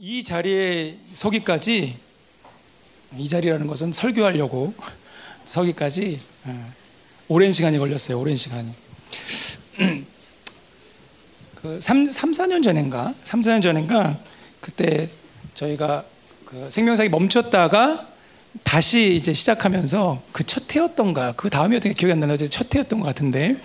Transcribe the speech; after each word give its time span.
이 0.00 0.22
자리에 0.22 0.96
서기까지 1.14 1.96
이 3.16 3.28
자리라는 3.28 3.66
것은 3.66 3.90
설교하려고 3.92 4.72
서기까지 5.44 6.20
어, 6.44 6.72
오랜 7.26 7.50
시간이 7.50 7.78
걸렸어요. 7.78 8.20
오랜 8.20 8.36
시간이. 8.36 8.72
그 11.56 11.80
3, 11.80 12.12
3, 12.12 12.30
4년 12.30 12.62
전인가? 12.62 13.12
3, 13.24 13.42
4년 13.42 13.60
전인가? 13.60 14.16
그때 14.60 15.08
저희가 15.54 16.04
그 16.44 16.70
생명사기 16.70 17.08
멈췄다가 17.08 18.06
다시 18.62 19.16
이제 19.16 19.32
시작하면서 19.32 20.22
그 20.30 20.44
첫 20.44 20.76
해였던가 20.76 21.32
그 21.32 21.50
다음이 21.50 21.76
어떻게 21.76 21.92
기억이 21.92 22.12
안 22.12 22.20
나는데 22.20 22.48
첫 22.48 22.72
해였던 22.72 23.00
것 23.00 23.06
같은데 23.06 23.56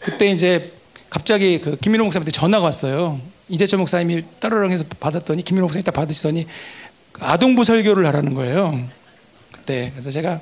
그때 0.00 0.30
이제 0.30 0.72
갑자기 1.10 1.60
그 1.60 1.76
김민호 1.76 2.04
목사님한테 2.04 2.30
전화가 2.32 2.64
왔어요. 2.64 3.20
이재철 3.48 3.78
목사님이 3.78 4.24
따르릉해서 4.40 4.84
받았더니 5.00 5.42
김민호 5.42 5.66
목사님이 5.66 5.84
딱 5.84 5.92
받으시더니 5.92 6.46
아동부 7.20 7.64
설교를 7.64 8.06
하라는 8.06 8.34
거예요. 8.34 8.88
그때 9.52 9.90
그래서 9.92 10.10
제가 10.10 10.40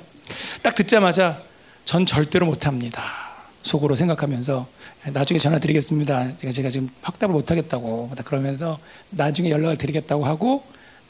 딱 0.61 0.75
듣자마자 0.75 1.41
전 1.85 2.05
절대로 2.05 2.45
못합니다. 2.45 3.03
속으로 3.63 3.95
생각하면서 3.95 4.67
나중에 5.13 5.39
전화 5.39 5.59
드리겠습니다. 5.59 6.37
제가 6.37 6.53
제가 6.53 6.69
지금 6.69 6.89
확답을 7.01 7.33
못 7.33 7.51
하겠다고 7.51 8.11
그러면서 8.25 8.79
나중에 9.09 9.49
연락을 9.49 9.77
드리겠다고 9.77 10.25
하고 10.25 10.63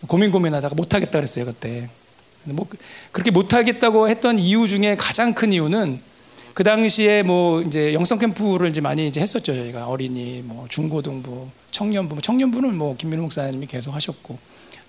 고민 0.07 0.31
고민하다가 0.31 0.75
못 0.75 0.93
하겠다 0.93 1.11
그랬어요 1.11 1.45
그때. 1.45 1.89
뭐 2.45 2.67
그렇게 3.11 3.29
못 3.29 3.53
하겠다고 3.53 4.09
했던 4.09 4.39
이유 4.39 4.67
중에 4.67 4.95
가장 4.97 5.33
큰 5.33 5.51
이유는 5.51 6.01
그 6.53 6.63
당시에 6.63 7.23
뭐 7.23 7.61
이제 7.61 7.93
영성 7.93 8.17
캠프를 8.17 8.69
이제 8.69 8.81
많이 8.81 9.07
이제 9.07 9.21
했었죠 9.21 9.55
저희가 9.55 9.87
어린이 9.87 10.41
뭐 10.43 10.65
중고등부 10.67 11.49
청년부 11.71 12.15
뭐 12.15 12.21
청년부는 12.21 12.77
뭐 12.77 12.95
김민우 12.95 13.23
목사님이 13.23 13.65
계속 13.65 13.93
하셨고 13.93 14.37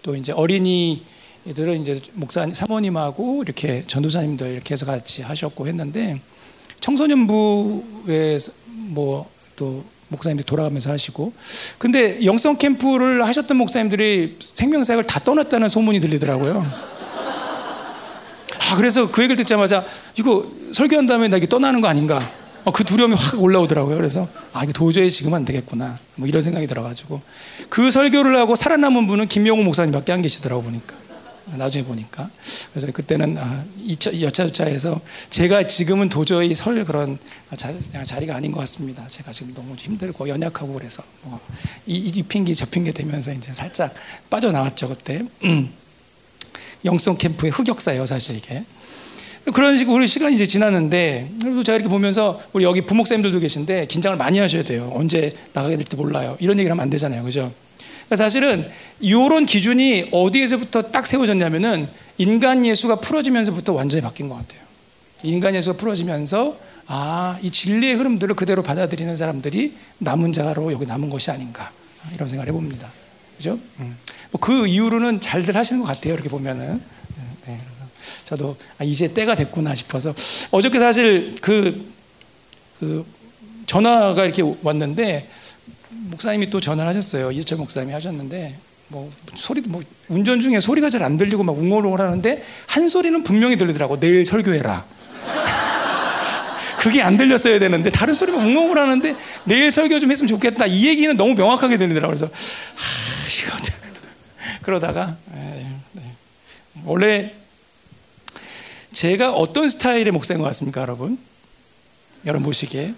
또 0.02 0.16
이제 0.16 0.32
어린이들은 0.32 1.82
이제 1.82 2.00
목사님 2.14 2.54
사모님하고 2.54 3.42
이렇게 3.42 3.84
전도사님들 3.86 4.52
이렇게 4.52 4.74
해서 4.74 4.84
같이 4.86 5.22
하셨고 5.22 5.66
했는데 5.66 6.20
청소년부에 6.80 8.38
뭐 8.66 9.32
또 9.56 9.84
목사님들이 10.08 10.44
돌아가면서 10.44 10.90
하시고 10.90 11.32
근데 11.78 12.24
영성 12.24 12.58
캠프를 12.58 13.24
하셨던 13.26 13.56
목사님들이 13.56 14.36
생명사역을 14.54 15.06
다 15.06 15.20
떠났다는 15.20 15.68
소문이 15.68 16.00
들리더라고요. 16.00 16.66
아 18.58 18.76
그래서 18.76 19.10
그 19.10 19.22
얘기를 19.22 19.36
듣자마자 19.36 19.84
이거 20.18 20.50
설교한 20.74 21.06
다음에 21.06 21.28
나 21.28 21.36
이게 21.36 21.46
떠나는 21.48 21.80
거 21.80 21.88
아닌가? 21.88 22.20
어, 22.64 22.70
그 22.70 22.84
두려움이 22.84 23.14
확 23.14 23.42
올라오더라고요. 23.42 23.96
그래서 23.96 24.28
아 24.52 24.62
이거 24.62 24.72
도저히 24.72 25.10
지금 25.10 25.34
안 25.34 25.44
되겠구나. 25.44 25.98
뭐 26.16 26.28
이런 26.28 26.42
생각이 26.42 26.66
들어가지고 26.66 27.20
그 27.68 27.90
설교를 27.90 28.36
하고 28.36 28.56
살아남은 28.56 29.06
분은 29.06 29.28
김용우 29.28 29.62
목사님밖에 29.64 30.12
안 30.12 30.22
계시더라고 30.22 30.62
보니까 30.62 30.94
나중에 31.56 31.84
보니까 31.84 32.30
그래서 32.72 32.92
그때는 32.92 33.36
아, 33.38 33.64
여차저차해서 34.20 35.00
제가 35.30 35.66
지금은 35.66 36.08
도저히 36.08 36.54
설 36.54 36.84
그런 36.84 37.18
자, 37.56 37.72
자리가 38.04 38.36
아닌 38.36 38.52
것 38.52 38.60
같습니다. 38.60 39.06
제가 39.08 39.32
지금 39.32 39.52
너무 39.54 39.74
힘들고 39.74 40.28
연약하고 40.28 40.72
그래서 40.74 41.02
뭐 41.22 41.40
이, 41.86 41.96
이 41.96 42.22
핑계 42.22 42.54
저 42.54 42.64
핑계 42.66 42.92
되면서 42.92 43.32
이제 43.32 43.52
살짝 43.52 43.92
빠져나왔죠 44.30 44.88
그때. 44.88 45.24
음. 45.44 45.72
영성 46.84 47.16
캠프의 47.16 47.52
흑역사예요, 47.52 48.06
사실 48.06 48.36
이게. 48.36 48.64
그런 49.52 49.76
식으로 49.76 49.96
우리 49.96 50.06
시간이 50.06 50.34
이제 50.34 50.46
지났는데, 50.46 51.30
그래도 51.40 51.62
제가 51.62 51.76
이렇게 51.76 51.88
보면서 51.88 52.40
우리 52.52 52.64
여기 52.64 52.80
부목사님들도 52.82 53.40
계신데 53.40 53.86
긴장을 53.86 54.16
많이 54.16 54.38
하셔야 54.38 54.62
돼요. 54.62 54.90
언제 54.94 55.34
나가게 55.52 55.76
될지 55.76 55.96
몰라요. 55.96 56.36
이런 56.38 56.58
얘기를 56.58 56.70
하면 56.70 56.82
안 56.82 56.90
되잖아요. 56.90 57.24
그죠? 57.24 57.52
그러니까 58.06 58.16
사실은 58.16 58.68
이런 59.00 59.44
기준이 59.46 60.08
어디에서부터 60.12 60.82
딱 60.90 61.06
세워졌냐면은 61.06 61.88
인간 62.18 62.64
예수가 62.64 62.96
풀어지면서부터 62.96 63.72
완전히 63.72 64.02
바뀐 64.02 64.28
것 64.28 64.36
같아요. 64.36 64.60
인간 65.24 65.54
예수가 65.54 65.76
풀어지면서 65.76 66.56
아, 66.86 67.38
이 67.42 67.50
진리의 67.50 67.94
흐름들을 67.94 68.34
그대로 68.36 68.62
받아들이는 68.62 69.16
사람들이 69.16 69.74
남은 69.98 70.32
자로 70.32 70.72
여기 70.72 70.84
남은 70.86 71.10
것이 71.10 71.30
아닌가. 71.30 71.70
이런 72.14 72.28
생각을 72.28 72.48
해봅니다. 72.48 72.90
그죠? 73.36 73.58
음. 73.80 73.96
뭐 74.30 74.40
그 74.40 74.66
이후로는 74.66 75.20
잘들 75.20 75.56
하시는 75.56 75.80
것 75.82 75.88
같아요. 75.88 76.14
이렇게 76.14 76.28
보면은. 76.28 76.80
저도 78.24 78.56
아, 78.78 78.84
이제 78.84 79.12
때가 79.12 79.34
됐구나 79.34 79.74
싶어서 79.74 80.14
어저께 80.50 80.78
사실 80.78 81.36
그, 81.40 81.90
그 82.80 83.04
전화가 83.66 84.24
이렇게 84.24 84.42
왔는데 84.62 85.28
목사님이 85.90 86.50
또 86.50 86.60
전화를 86.60 86.88
하셨어요. 86.90 87.30
이철 87.32 87.58
목사님이 87.58 87.92
하셨는데 87.92 88.56
뭐 88.88 89.10
소리도 89.34 89.70
뭐 89.70 89.82
운전 90.08 90.40
중에 90.40 90.60
소리가 90.60 90.90
잘 90.90 91.02
안 91.02 91.16
들리고 91.16 91.42
막 91.42 91.56
웅얼웅얼 91.58 92.00
하는데 92.00 92.42
한 92.66 92.88
소리는 92.88 93.22
분명히 93.22 93.56
들리더라고. 93.56 93.98
내일 93.98 94.24
설교해라. 94.26 94.84
그게 96.78 97.00
안 97.00 97.16
들렸어야 97.16 97.58
되는데 97.58 97.90
다른 97.90 98.12
소리만 98.12 98.44
웅웅을 98.44 98.76
하는데 98.78 99.16
내일 99.44 99.70
설교 99.70 100.00
좀 100.00 100.10
했으면 100.10 100.28
좋겠다. 100.28 100.66
이 100.66 100.86
얘기는 100.88 101.16
너무 101.16 101.34
명확하게 101.34 101.78
들리더라고요. 101.78 102.16
그래서 102.16 102.26
하, 102.26 103.46
이거 103.46 103.56
그러다가 104.62 105.16
네, 105.32 105.66
네. 105.92 106.02
원래 106.84 107.34
제가 108.92 109.32
어떤 109.32 109.68
스타일의 109.68 110.10
목사인 110.12 110.38
것 110.40 110.46
같습니까, 110.46 110.82
여러분? 110.82 111.18
여러분 112.26 112.44
보시기에 112.44 112.94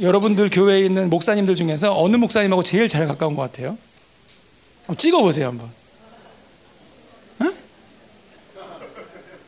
여러분들 0.00 0.50
교회에 0.50 0.80
있는 0.80 1.10
목사님들 1.10 1.54
중에서 1.56 1.96
어느 2.00 2.16
목사님하고 2.16 2.62
제일 2.62 2.88
잘 2.88 3.06
가까운 3.06 3.34
것 3.34 3.42
같아요? 3.42 3.76
한번 4.80 4.96
찍어보세요, 4.96 5.48
한번. 5.48 5.70
어? 7.40 7.52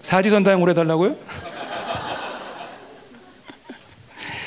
사지선다형으로 0.02 0.70
해달라고요? 0.72 1.16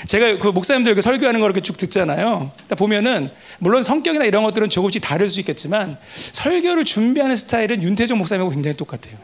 제가 0.07 0.37
그 0.37 0.49
목사님들 0.49 0.91
이렇게 0.91 1.01
설교하는 1.01 1.39
걸 1.41 1.49
이렇게 1.49 1.61
쭉 1.61 1.77
듣잖아요. 1.77 2.51
보면은 2.77 3.29
물론 3.59 3.83
성격이나 3.83 4.25
이런 4.25 4.43
것들은 4.43 4.69
조금씩 4.69 5.01
다를 5.01 5.29
수 5.29 5.39
있겠지만 5.39 5.97
설교를 6.33 6.85
준비하는 6.85 7.35
스타일은 7.35 7.81
윤태정 7.81 8.17
목사님하고 8.17 8.51
굉장히 8.51 8.77
똑같아요. 8.77 9.17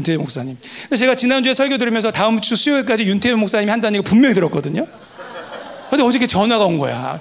윤태정 0.00 0.22
목사님. 0.22 0.56
근데 0.82 0.96
제가 0.96 1.14
지난주에 1.14 1.54
설교 1.54 1.78
들으면서 1.78 2.10
다음 2.10 2.40
주 2.40 2.56
수요일까지 2.56 3.04
윤태정 3.04 3.38
목사님이 3.38 3.70
한다는 3.70 3.98
얘기 3.98 4.08
분명히 4.08 4.34
들었거든요. 4.34 4.86
근데 5.90 6.02
어저께 6.02 6.26
전화가 6.26 6.64
온 6.64 6.78
거야. 6.78 7.20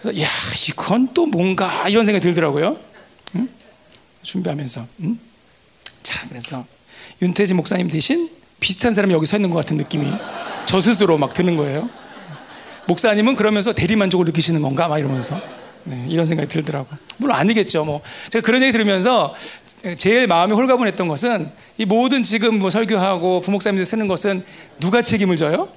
그래서 0.00 0.20
야 0.20 0.26
이건 0.68 1.14
또 1.14 1.26
뭔가 1.26 1.88
이런 1.88 2.04
생각이 2.04 2.22
들더라고요. 2.22 2.76
응? 3.36 3.48
준비하면서. 4.22 4.86
응? 5.00 5.18
자 6.02 6.26
그래서 6.28 6.64
윤태진 7.22 7.56
목사님 7.56 7.88
대신 7.88 8.28
비슷한 8.60 8.94
사람이 8.94 9.12
여기 9.12 9.26
서 9.26 9.36
있는 9.36 9.50
것 9.50 9.56
같은 9.56 9.76
느낌이 9.76 10.06
저 10.66 10.80
스스로 10.80 11.18
막 11.18 11.34
드는 11.34 11.56
거예요. 11.56 11.88
목사님은 12.88 13.34
그러면서 13.34 13.72
대리만족을 13.72 14.26
느끼시는 14.26 14.62
건가? 14.62 14.88
막 14.88 14.98
이러면서. 14.98 15.40
네, 15.84 16.04
이런 16.08 16.26
생각이 16.26 16.48
들더라고. 16.48 16.88
물론 17.18 17.36
아니겠죠. 17.36 17.84
뭐. 17.84 18.00
제가 18.30 18.44
그런 18.44 18.60
얘기 18.62 18.72
들으면서 18.72 19.34
제일 19.98 20.26
마음이 20.26 20.52
홀가분했던 20.54 21.06
것은 21.08 21.50
이 21.78 21.84
모든 21.84 22.22
지금 22.22 22.58
뭐 22.58 22.70
설교하고 22.70 23.40
부목사님들 23.42 23.84
쓰는 23.84 24.06
것은 24.08 24.44
누가 24.80 25.02
책임을 25.02 25.36
져요? 25.36 25.68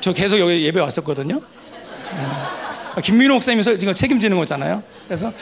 저 0.00 0.12
계속 0.12 0.38
여기 0.40 0.64
예배 0.64 0.80
왔었거든요. 0.80 1.36
네. 1.36 3.02
김민호 3.02 3.34
목사님이 3.34 3.62
지금 3.78 3.94
책임지는 3.94 4.36
거잖아요. 4.36 4.82
그래서 5.06 5.32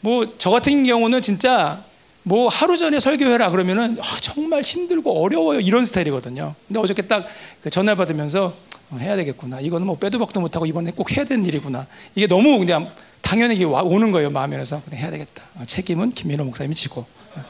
뭐 0.00 0.26
저 0.38 0.50
같은 0.50 0.84
경우는 0.84 1.22
진짜 1.22 1.82
뭐 2.24 2.48
하루 2.48 2.76
전에 2.76 2.98
설교해라 3.00 3.50
그러면은 3.50 3.96
아, 4.00 4.16
정말 4.20 4.62
힘들고 4.62 5.22
어려워요 5.22 5.60
이런 5.60 5.84
스타일이거든요. 5.84 6.54
근데 6.66 6.80
어저께 6.80 7.02
딱그 7.02 7.70
전화 7.70 7.94
받으면서 7.94 8.52
어, 8.90 8.96
해야 8.98 9.16
되겠구나. 9.16 9.60
이거는 9.60 9.86
뭐 9.86 9.96
빼도 9.96 10.18
박도 10.18 10.40
못하고 10.40 10.66
이번에 10.66 10.90
꼭 10.94 11.16
해야 11.16 11.24
되는 11.24 11.46
일이구나. 11.46 11.86
이게 12.14 12.26
너무 12.26 12.58
그냥 12.58 12.90
당연히 13.22 13.64
오는 13.64 14.10
거예요 14.12 14.30
마음에 14.30 14.56
그래서 14.56 14.82
그래 14.84 14.98
해야 14.98 15.10
되겠다. 15.10 15.42
어, 15.56 15.64
책임은 15.66 16.12
김민호 16.12 16.44
목사님이 16.44 16.74
지고 16.74 17.06
어, 17.34 17.44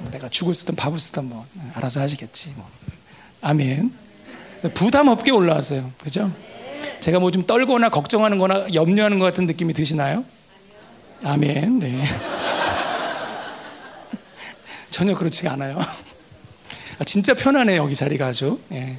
뭐 0.00 0.10
내가 0.10 0.28
죽을 0.28 0.52
쓰든 0.52 0.76
밥을 0.76 0.98
쓰든 0.98 1.24
뭐 1.28 1.46
알아서 1.74 2.00
하시겠지. 2.00 2.52
뭐. 2.56 2.68
아멘. 3.40 3.92
부담 4.74 5.08
없게 5.08 5.30
올라왔어요. 5.30 5.90
그죠? 6.02 6.30
제가 7.00 7.18
뭐 7.18 7.30
좀 7.30 7.42
떨거나 7.44 7.88
걱정하는 7.88 8.38
거나 8.38 8.72
염려하는 8.74 9.18
것 9.18 9.24
같은 9.24 9.46
느낌이 9.46 9.72
드시나요? 9.72 10.24
아멘. 11.24 11.78
네. 11.80 12.02
전혀 14.90 15.14
그렇지가 15.16 15.52
않아요. 15.52 15.78
아, 16.98 17.04
진짜 17.04 17.34
편하네요, 17.34 17.82
여기 17.82 17.94
자리가 17.96 18.26
아주. 18.26 18.60
예. 18.72 18.96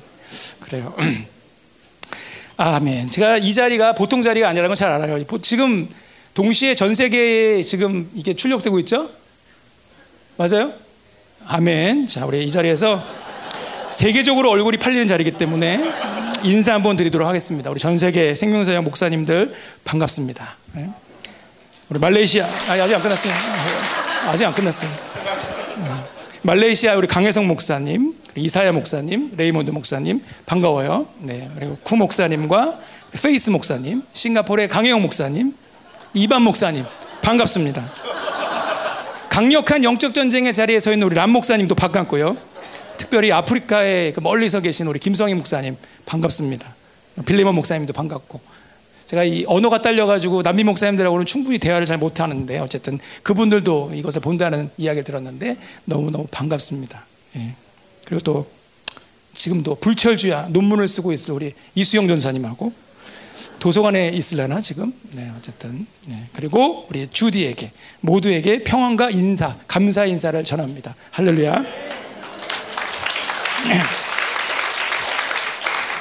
그래요. 0.62 0.94
아멘. 2.58 3.10
제가 3.10 3.38
이 3.38 3.54
자리가 3.54 3.94
보통 3.94 4.22
자리가 4.22 4.48
아니라는 4.50 4.69
건잘 4.69 4.92
알아요. 4.92 5.24
지금 5.42 5.88
동시에 6.33 6.74
전 6.74 6.95
세계에 6.95 7.62
지금 7.62 8.09
이게 8.15 8.33
출력되고 8.33 8.80
있죠? 8.80 9.09
맞아요? 10.38 10.74
아멘. 11.45 12.07
자, 12.07 12.25
우리 12.25 12.44
이 12.44 12.51
자리에서 12.51 13.03
세계적으로 13.89 14.50
얼굴이 14.50 14.77
팔리는 14.77 15.07
자리이기 15.07 15.38
때문에 15.38 15.94
인사 16.44 16.74
한번 16.74 16.95
드리도록 16.95 17.27
하겠습니다. 17.27 17.69
우리 17.69 17.80
전 17.80 17.97
세계 17.97 18.33
생명사역 18.33 18.83
목사님들 18.83 19.53
반갑습니다. 19.83 20.57
네. 20.74 20.89
우리 21.89 22.00
말레이시아 22.00 22.45
아, 22.45 22.71
아직 22.71 22.95
안 22.95 23.01
끝났어요. 23.01 23.33
아직 24.25 24.45
안 24.45 24.53
끝났어요. 24.53 24.89
말레이시아 26.41 26.95
우리 26.95 27.07
강혜성 27.07 27.47
목사님, 27.47 28.15
이사야 28.35 28.71
목사님, 28.71 29.33
레이몬드 29.38 29.69
목사님 29.69 30.21
반가워요. 30.47 31.07
네 31.19 31.50
그리고 31.56 31.77
쿠 31.83 31.95
목사님과 31.95 32.80
페이스 33.21 33.51
목사님, 33.51 34.01
싱가포르의 34.12 34.68
강혜영 34.69 35.01
목사님, 35.01 35.53
이반 36.15 36.44
목사님 36.44 36.86
반갑습니다. 37.21 37.92
강력한 39.30 39.83
영적 39.83 40.13
전쟁의 40.13 40.54
자리에 40.54 40.80
서 40.80 40.92
있는 40.92 41.07
우리 41.07 41.15
람 41.15 41.31
목사님도 41.31 41.74
반갑고요. 41.74 42.38
특별히 42.98 43.31
아프리카에 43.31 44.13
그 44.13 44.19
멀리서 44.19 44.60
계신 44.60 44.86
우리 44.86 45.00
김성희 45.00 45.33
목사님 45.33 45.75
반갑습니다. 46.06 46.75
빌리먼 47.25 47.56
목사님도 47.56 47.94
반갑고 47.94 48.39
제가 49.07 49.24
이 49.24 49.44
언어가 49.48 49.81
딸려가지고 49.81 50.44
남미 50.44 50.63
목사님들하고는 50.63 51.25
충분히 51.25 51.57
대화를 51.57 51.88
잘 51.88 51.98
못하는데 51.98 52.59
어쨌든 52.59 53.00
그분들도 53.24 53.94
이것을 53.95 54.21
본다는 54.21 54.69
이야기를 54.77 55.04
들었는데 55.04 55.57
너무너무 55.86 56.27
반갑습니다. 56.30 57.06
예. 57.38 57.56
그리고 58.06 58.21
또 58.21 58.48
지금도 59.33 59.75
불철주야 59.75 60.50
논문을 60.50 60.88
쓰고 60.88 61.12
있을 61.12 61.33
우리 61.33 61.54
이수영 61.74 62.07
전사님하고 62.07 62.71
도서관에 63.59 64.09
있으려나 64.09 64.62
지금 64.62 64.94
네 65.12 65.31
어쨌든 65.38 65.85
네. 66.06 66.27
그리고 66.33 66.88
우리 66.89 67.07
주디에게 67.12 67.71
모두에게 68.01 68.63
평안과 68.63 69.12
인사 69.12 69.56
감사 69.68 70.06
인사를 70.06 70.44
전합니다 70.44 70.95
할렐루야 71.12 71.63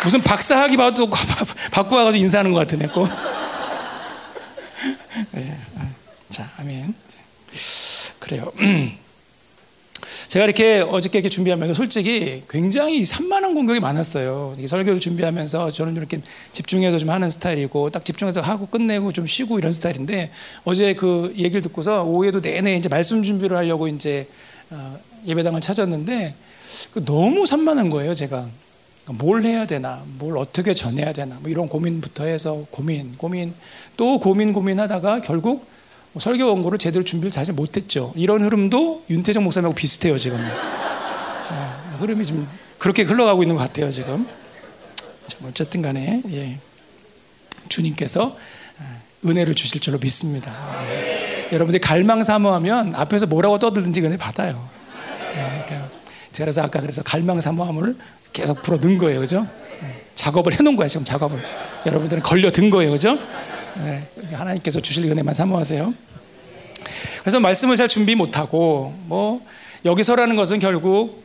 무슨 0.03 0.21
박사학위 0.21 0.77
봐도 0.77 1.09
받고 1.71 1.97
와가지고 1.97 2.23
인사하는 2.23 2.53
것 2.53 2.59
같으네 2.61 2.89
꼭. 2.89 3.09
네. 5.33 5.59
자, 6.29 6.51
아멘. 6.59 6.95
그래요. 8.19 8.53
제가 10.29 10.45
이렇게 10.45 10.81
어저께 10.81 11.19
이렇게 11.19 11.29
준비하면서 11.29 11.75
솔직히 11.75 12.43
굉장히 12.49 13.05
산만한 13.05 13.55
공격이 13.55 13.81
많았어요. 13.81 14.57
설교를 14.67 15.01
준비하면서 15.01 15.71
저는 15.71 15.97
이렇게 15.97 16.21
집중해서 16.53 16.99
좀 16.99 17.11
하는 17.11 17.31
스타일이고 17.31 17.91
딱 17.91 18.05
집중해서 18.05 18.41
하고 18.41 18.67
끝내고 18.67 19.13
좀 19.13 19.27
쉬고 19.27 19.59
이런 19.59 19.73
스타일인데 19.73 20.31
어제 20.65 20.95
그 20.95 21.33
얘기를 21.37 21.63
듣고서 21.63 22.05
오후에도 22.05 22.41
내내 22.41 22.77
이제 22.77 22.89
말씀 22.89 23.23
준비를 23.23 23.57
하려고 23.57 23.89
이제 23.89 24.29
어, 24.71 24.99
예배당을 25.27 25.61
찾았는데 25.61 26.35
그 26.93 27.05
너무 27.05 27.47
산만한 27.47 27.91
거예요, 27.91 28.15
제가. 28.15 28.49
뭘 29.07 29.43
해야 29.43 29.67
되나, 29.67 30.05
뭘 30.19 30.39
어떻게 30.39 30.75
전해야 30.75 31.13
되나, 31.13 31.37
뭐 31.41 31.51
이런 31.51 31.69
고민부터 31.69 32.25
해서 32.25 32.65
고민, 32.71 33.17
고민, 33.17 33.53
또 33.97 34.21
고민, 34.21 34.53
고민하다가 34.53 35.23
결국 35.23 35.57
뭐 35.57 35.72
설교 36.19 36.47
원고를 36.47 36.79
제대로 36.79 37.05
준비를 37.05 37.31
잘 37.31 37.47
못했죠. 37.53 38.13
이런 38.17 38.43
흐름도 38.43 39.05
윤태정 39.09 39.45
목사님하고 39.45 39.75
비슷해요, 39.75 40.19
지금. 40.19 40.39
네, 40.39 41.97
흐름이 42.01 42.27
좀 42.27 42.49
그렇게 42.79 43.03
흘러가고 43.03 43.43
있는 43.43 43.57
것 43.57 43.63
같아요, 43.63 43.91
지금. 43.91 44.27
어쨌든 45.45 45.83
간에, 45.83 46.23
예. 46.31 46.59
주님께서 47.69 48.37
아, 48.79 49.01
은혜를 49.27 49.55
주실 49.55 49.81
줄로 49.81 49.99
믿습니다. 49.99 50.53
예. 50.91 51.49
여러분들이 51.53 51.81
갈망 51.81 52.23
사모하면 52.25 52.95
앞에서 52.95 53.27
뭐라고 53.27 53.59
떠들든지 53.59 54.01
은혜 54.03 54.17
받아요. 54.17 54.69
예, 55.35 55.65
그러니까 55.67 55.89
그래서 56.35 56.63
아까 56.63 56.81
그래서 56.81 57.03
갈망 57.03 57.41
사모함을 57.41 57.97
계속 58.33 58.63
풀어 58.63 58.79
든 58.79 58.99
거예요. 58.99 59.21
그죠? 59.21 59.47
네. 59.81 60.05
작업을 60.15 60.53
해 60.53 60.63
놓은 60.63 60.77
거야, 60.77 60.89
지금 60.89 61.05
작업을. 61.05 61.43
여러분들은 61.87 62.23
걸려 62.23 62.51
든 62.51 62.71
거예요. 62.71 62.91
그죠? 62.91 63.19
네. 63.77 64.09
하나님께서 64.33 64.81
주실 64.81 65.05
은혜만 65.11 65.35
사모하세요. 65.35 65.95
그래서 67.21 67.41
말씀을 67.41 67.77
잘 67.77 67.89
준비 67.89 68.15
못하고, 68.15 68.95
뭐, 69.07 69.45
여기서라는 69.85 70.37
것은 70.37 70.59
결국 70.59 71.25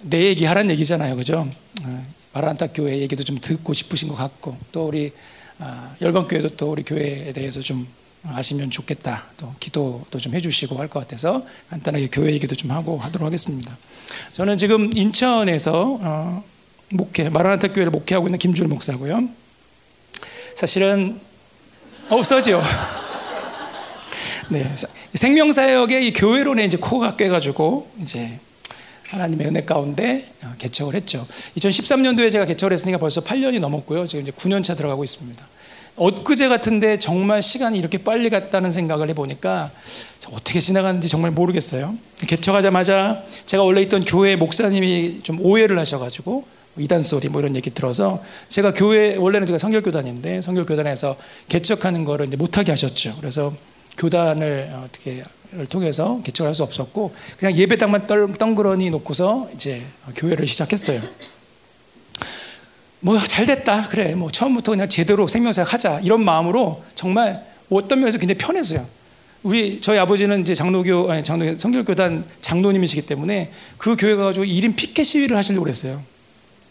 내 0.00 0.24
얘기 0.26 0.44
하라는 0.44 0.70
얘기잖아요. 0.72 1.16
그죠? 1.16 1.48
네. 1.84 2.00
마라한타 2.32 2.68
교회 2.68 2.98
얘기도 2.98 3.24
좀 3.24 3.38
듣고 3.38 3.72
싶으신 3.72 4.08
것 4.08 4.14
같고, 4.16 4.56
또 4.72 4.86
우리 4.86 5.12
아, 5.58 5.94
열방 6.02 6.28
교회도 6.28 6.50
또 6.50 6.72
우리 6.72 6.82
교회에 6.82 7.32
대해서 7.32 7.60
좀 7.60 7.86
아시면 8.24 8.70
좋겠다. 8.70 9.24
또 9.38 9.54
기도도 9.58 10.18
좀 10.18 10.34
해주시고 10.34 10.76
할 10.76 10.88
것 10.88 11.00
같아서 11.00 11.46
간단하게 11.70 12.08
교회 12.12 12.32
얘기도 12.34 12.54
좀 12.54 12.72
하고 12.72 12.98
하도록 12.98 13.24
하겠습니다. 13.24 13.74
저는 14.34 14.58
지금 14.58 14.90
인천에서 14.94 15.98
어, 16.02 16.44
목회 16.90 17.30
마라나타 17.30 17.68
교회를 17.68 17.90
목회하고 17.90 18.26
있는 18.26 18.38
김준 18.38 18.68
목사고요. 18.68 19.28
사실은 20.56 21.20
없어지요. 22.08 22.62
네, 24.48 24.72
생명사역의 25.14 26.06
이 26.06 26.12
교회론에 26.12 26.64
이제 26.64 26.76
코가 26.76 27.16
꿰가지고 27.16 27.88
이제 28.00 28.38
하나님의 29.08 29.46
은혜 29.48 29.64
가운데 29.64 30.24
어, 30.42 30.52
개척을 30.58 30.94
했죠. 30.94 31.26
2013년도에 31.58 32.30
제가 32.30 32.44
개척을 32.44 32.72
했으니까 32.72 32.98
벌써 32.98 33.22
8년이 33.22 33.60
넘었고요. 33.60 34.06
지금 34.06 34.22
이제 34.22 34.30
9년 34.32 34.62
차 34.62 34.74
들어가고 34.74 35.04
있습니다. 35.04 35.46
엊그제 35.96 36.48
같은데 36.48 36.98
정말 36.98 37.40
시간이 37.40 37.78
이렇게 37.78 37.98
빨리 37.98 38.28
갔다는 38.28 38.70
생각을 38.70 39.08
해보니까 39.10 39.70
어떻게 40.30 40.60
지나갔는지 40.60 41.08
정말 41.08 41.30
모르겠어요. 41.30 41.94
개척하자마자 42.26 43.22
제가 43.46 43.62
원래 43.62 43.80
있던 43.82 44.04
교회 44.04 44.36
목사님이 44.36 45.20
좀 45.22 45.40
오해를 45.40 45.78
하셔가지고 45.78 46.44
이단 46.78 47.02
소리 47.02 47.28
뭐 47.28 47.40
이런 47.40 47.56
얘기 47.56 47.70
들어서 47.70 48.22
제가 48.48 48.72
교회 48.72 49.16
원래는 49.16 49.46
제가 49.46 49.58
성결교단인데 49.58 50.42
성결교단에서 50.42 51.16
개척하는 51.48 52.04
거를 52.04 52.26
이제 52.26 52.36
못하게 52.36 52.72
하셨죠. 52.72 53.16
그래서 53.20 53.54
교단을 53.96 54.70
어떻게 54.84 55.22
통해서 55.68 56.20
개척을 56.22 56.48
할 56.48 56.54
수 56.54 56.62
없었고 56.62 57.14
그냥 57.38 57.56
예배당만 57.56 58.06
덩그러니 58.06 58.90
놓고서 58.90 59.48
이제 59.54 59.82
교회를 60.16 60.46
시작했어요. 60.46 61.00
뭐 63.00 63.18
잘 63.26 63.46
됐다 63.46 63.88
그래 63.88 64.14
뭐 64.14 64.30
처음부터 64.30 64.72
그냥 64.72 64.88
제대로 64.88 65.28
생명사역 65.28 65.72
하자 65.72 66.00
이런 66.00 66.24
마음으로 66.24 66.82
정말 66.94 67.44
어떤 67.70 68.00
면에서 68.00 68.18
굉장히 68.18 68.38
편했어요. 68.38 68.86
우리 69.42 69.80
저희 69.80 69.98
아버지는 69.98 70.40
이제 70.40 70.54
장로교 70.54 71.10
아니 71.10 71.22
장로 71.22 71.56
성결교단 71.56 72.24
장로님이시기 72.40 73.02
때문에 73.02 73.52
그 73.78 73.96
교회 73.96 74.16
가가지고 74.16 74.44
1인 74.44 74.74
피켓 74.74 75.06
시위를 75.06 75.36
하시려고 75.36 75.62
그랬어요. 75.64 76.02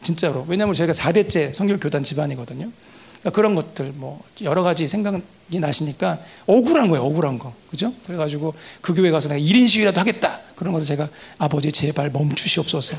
진짜로. 0.06 0.46
왜냐하면 0.48 0.76
저희가 0.76 0.94
4대째 0.94 1.54
성결교단 1.54 2.04
집안이거든요. 2.04 2.72
그러니까 3.20 3.30
그런 3.32 3.56
것들 3.56 3.92
뭐 3.96 4.24
여러 4.44 4.62
가지 4.62 4.88
생각이 4.88 5.60
나시니까 5.60 6.20
억울한 6.46 6.90
거예요. 6.90 7.04
억울한 7.04 7.40
거. 7.40 7.54
그죠? 7.72 7.92
그래가지고 8.06 8.54
그 8.82 8.94
교회 8.94 9.10
가서 9.10 9.30
내가 9.30 9.42
1인 9.42 9.68
시위라도 9.68 10.00
하겠다. 10.00 10.42
그런 10.56 10.74
것을 10.74 10.86
제가 10.86 11.10
아버지 11.40 11.72
제발 11.72 12.12
멈추시옵소서. 12.12 12.96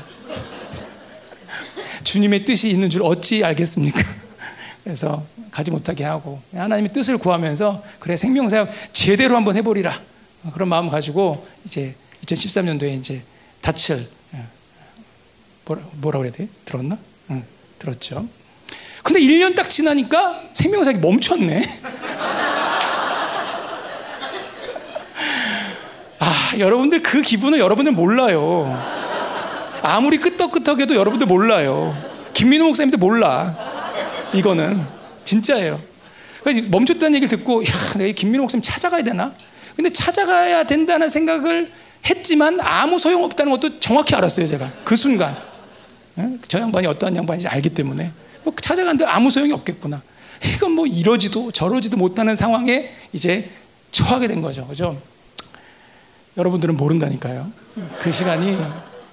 주님의 2.03 2.43
뜻이 2.43 2.69
있는 2.69 2.89
줄 2.89 3.03
어찌 3.03 3.41
알겠습니까? 3.41 4.01
그래서 4.83 5.25
가지 5.49 5.71
못하게 5.71 6.03
하고 6.03 6.41
하나님의 6.53 6.91
뜻을 6.91 7.17
구하면서 7.17 7.83
그래 7.99 8.15
생명사역 8.15 8.69
제대로 8.93 9.35
한번 9.35 9.57
해보리라 9.57 9.99
그런 10.53 10.69
마음 10.69 10.87
가지고 10.87 11.45
이제 11.65 11.95
2013년도에 12.25 12.97
이제 12.99 13.15
예, 13.15 14.07
뭐라, 15.67 15.83
뭐라 15.99 16.19
그래야 16.19 16.31
돼? 16.31 16.47
들었나? 16.63 16.97
응, 17.31 17.43
들었죠. 17.77 18.27
근데 19.03 19.19
1년 19.19 19.53
딱 19.55 19.69
지나니까 19.69 20.43
생명사역이 20.53 20.99
멈췄네. 20.99 21.61
아, 26.19 26.53
여러분들 26.57 27.03
그 27.03 27.21
기분은 27.21 27.59
여러분들 27.59 27.91
몰라요. 27.91 28.97
아무리 29.81 30.17
끄떡끄떡해도 30.17 30.95
여러분들 30.95 31.27
몰라요. 31.27 31.95
김민호 32.33 32.65
목사님도 32.65 32.97
몰라. 32.97 33.55
이거는 34.33 34.85
진짜예요. 35.25 35.79
멈췄다는 36.69 37.15
얘기를 37.15 37.37
듣고 37.37 37.63
야, 37.63 37.67
내가 37.97 38.13
김민호 38.13 38.43
목사님 38.43 38.61
찾아가야 38.61 39.03
되나? 39.03 39.33
근데 39.75 39.89
찾아가야 39.89 40.63
된다는 40.63 41.09
생각을 41.09 41.71
했지만 42.09 42.59
아무 42.61 42.97
소용 42.97 43.23
없다는 43.25 43.51
것도 43.51 43.79
정확히 43.79 44.15
알았어요, 44.15 44.47
제가. 44.47 44.71
그 44.83 44.95
순간. 44.95 45.35
저 46.47 46.59
양반이 46.59 46.87
어떠한 46.87 47.15
양반인지 47.15 47.47
알기 47.47 47.69
때문에 47.69 48.11
뭐 48.43 48.53
찾아가는데 48.59 49.05
아무 49.05 49.29
소용이 49.29 49.51
없겠구나. 49.53 50.01
이건 50.55 50.71
뭐 50.71 50.85
이러지도 50.85 51.51
저러지도 51.51 51.97
못하는 51.97 52.35
상황에 52.35 52.91
이제 53.13 53.49
처하게 53.91 54.27
된 54.27 54.41
거죠. 54.41 54.67
그죠? 54.67 54.99
여러분들은 56.37 56.77
모른다니까요. 56.77 57.51
그 57.99 58.11
시간이 58.11 58.57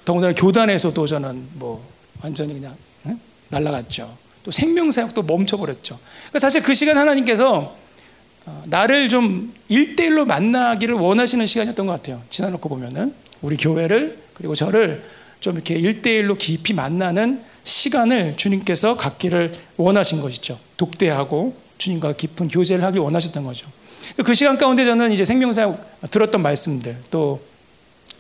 더군다나 0.05 0.35
교단에서도 0.35 1.07
저는 1.07 1.49
뭐 1.55 1.87
완전히 2.23 2.55
그냥 2.55 2.77
응? 3.07 3.19
날라갔죠. 3.49 4.17
또 4.43 4.51
생명 4.51 4.91
사역도 4.91 5.23
멈춰버렸죠. 5.23 5.99
그러니까 5.99 6.39
사실 6.39 6.63
그 6.63 6.75
시간 6.75 6.99
하나님께서 6.99 7.75
어, 8.47 8.63
나를 8.67 9.09
좀 9.09 9.55
일대일로 9.69 10.27
만나기를 10.27 10.95
원하시는 10.95 11.47
시간이었던 11.47 11.87
것 11.87 11.93
같아요. 11.93 12.23
지나놓고 12.29 12.69
보면은 12.69 13.15
우리 13.41 13.57
교회를 13.57 14.19
그리고 14.35 14.55
저를 14.55 15.03
좀 15.45 15.57
이렇게 15.57 15.75
일대일로 15.75 16.37
깊이 16.37 16.73
만나는 16.73 17.43
시간을 17.65 18.39
주님께서 18.39 18.97
갖기를 18.97 19.53
원하신 19.77 20.23
것이죠. 20.23 20.59
독대하고 20.79 21.55
주님과 21.77 22.15
깊은 22.15 22.49
교제를 22.49 22.83
하기 22.85 22.99
원하셨던 22.99 23.45
거죠. 23.45 23.67
그 24.25 24.33
시간 24.33 24.57
가운데 24.57 24.87
저는 24.87 25.13
이제 25.13 25.27
생명사역 25.27 26.09
들었던 26.11 26.41
말씀들 26.41 26.97
또 27.11 27.43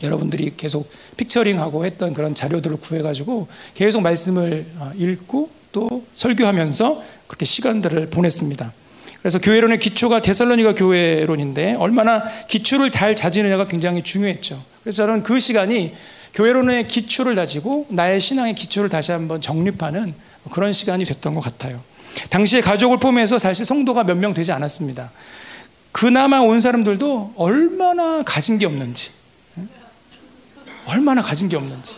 여러분들이 0.02 0.52
계속 0.54 0.90
픽처링하고 1.16 1.86
했던 1.86 2.12
그런 2.12 2.34
자료들을 2.34 2.76
구해가지고 2.76 3.48
계속 3.72 4.02
말씀을 4.02 4.66
어, 4.76 4.92
읽고 4.94 5.48
또 5.72 6.04
설교하면서 6.12 7.02
그렇게 7.26 7.46
시간들을 7.46 8.10
보냈습니다. 8.10 8.70
그래서 9.22 9.38
교회론의 9.38 9.78
기초가 9.78 10.20
데살로니가 10.20 10.74
교회론인데 10.74 11.76
얼마나 11.76 12.22
기초를 12.48 12.90
잘 12.90 13.14
다지느냐가 13.14 13.64
굉장히 13.64 14.02
중요했죠. 14.02 14.62
그래서 14.82 15.06
저는 15.06 15.22
그 15.22 15.40
시간이 15.40 15.94
교회론의 16.34 16.88
기초를 16.88 17.34
다지고 17.36 17.86
나의 17.90 18.20
신앙의 18.20 18.54
기초를 18.54 18.88
다시 18.88 19.12
한번 19.12 19.40
정립하는 19.40 20.14
그런 20.50 20.72
시간이 20.72 21.04
됐던 21.04 21.34
것 21.34 21.40
같아요. 21.40 21.80
당시에 22.30 22.60
가족을 22.60 22.98
포함해서 22.98 23.38
사실 23.38 23.64
성도가 23.64 24.04
몇 24.04 24.16
명 24.16 24.34
되지 24.34 24.52
않았습니다. 24.52 25.12
그나마 25.92 26.40
온 26.40 26.60
사람들도 26.60 27.34
얼마나 27.36 28.22
가진 28.24 28.58
게 28.58 28.66
없는지, 28.66 29.10
얼마나 30.86 31.22
가진 31.22 31.48
게 31.48 31.56
없는지. 31.56 31.96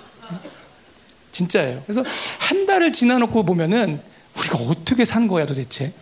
진짜예요. 1.33 1.83
그래서 1.87 2.03
한 2.39 2.67
달을 2.67 2.93
지나놓고 2.93 3.43
보면은 3.45 4.01
우리가 4.39 4.59
어떻게 4.59 5.05
산 5.05 5.29
거야 5.29 5.45
도대체? 5.47 5.93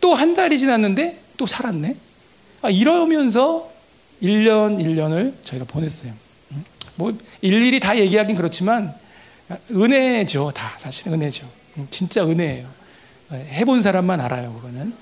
또 0.00 0.14
한 0.14 0.34
달이 0.34 0.58
지났는데 0.58 1.22
또 1.36 1.46
살았네. 1.46 1.96
아, 2.62 2.70
이러면서 2.70 3.70
1년 4.22 4.78
1년을 4.82 5.34
저희가 5.44 5.64
보냈어요. 5.66 6.12
뭐 6.96 7.16
일일이 7.40 7.80
다 7.80 7.96
얘기하긴 7.98 8.36
그렇지만 8.36 8.94
은혜죠. 9.70 10.52
다 10.54 10.72
사실 10.76 11.12
은혜죠. 11.12 11.46
진짜 11.90 12.26
은혜예요. 12.26 12.68
해본 13.32 13.80
사람만 13.80 14.20
알아요. 14.20 14.52
그거는 14.54 14.92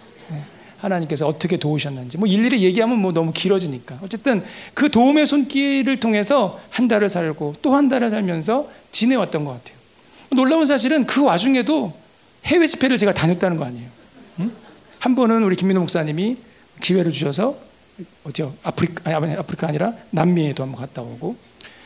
하나님께서 0.78 1.26
어떻게 1.26 1.56
도우셨는지 1.56 2.18
뭐 2.18 2.28
일일이 2.28 2.62
얘기하면 2.62 2.98
뭐 2.98 3.12
너무 3.12 3.32
길어지니까 3.32 4.00
어쨌든 4.02 4.44
그 4.74 4.90
도움의 4.90 5.26
손길을 5.26 5.98
통해서 5.98 6.60
한 6.68 6.88
달을 6.88 7.08
살고 7.08 7.54
또 7.62 7.74
한 7.74 7.88
달을 7.88 8.10
살면서 8.10 8.68
지내왔던 8.90 9.44
것 9.44 9.52
같아요. 9.52 9.78
놀라운 10.34 10.66
사실은 10.66 11.06
그 11.06 11.22
와중에도 11.24 11.94
해외 12.44 12.66
집회를 12.66 12.98
제가 12.98 13.14
다녔다는 13.14 13.56
거 13.56 13.64
아니에요. 13.64 13.88
한 14.98 15.14
번은 15.14 15.42
우리 15.42 15.56
김민호 15.56 15.80
목사님이 15.80 16.36
기회를 16.82 17.12
주셔서 17.12 17.56
어디요? 18.24 18.54
아프리카 18.62 19.16
아니 19.16 19.34
아프리카 19.34 19.68
아니라 19.68 19.92
남미에도 20.10 20.64
한번 20.64 20.80
갔다 20.80 21.02
오고 21.02 21.36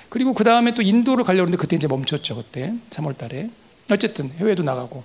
그리고 0.08 0.32
그 0.34 0.44
다음에 0.44 0.74
또 0.74 0.82
인도를 0.82 1.24
가려고 1.24 1.42
했는데 1.42 1.60
그때 1.60 1.76
이제 1.76 1.86
멈췄죠 1.86 2.36
그때 2.36 2.74
3월 2.90 3.16
달에 3.16 3.50
어쨌든 3.90 4.30
해외도 4.38 4.62
나가고 4.62 5.02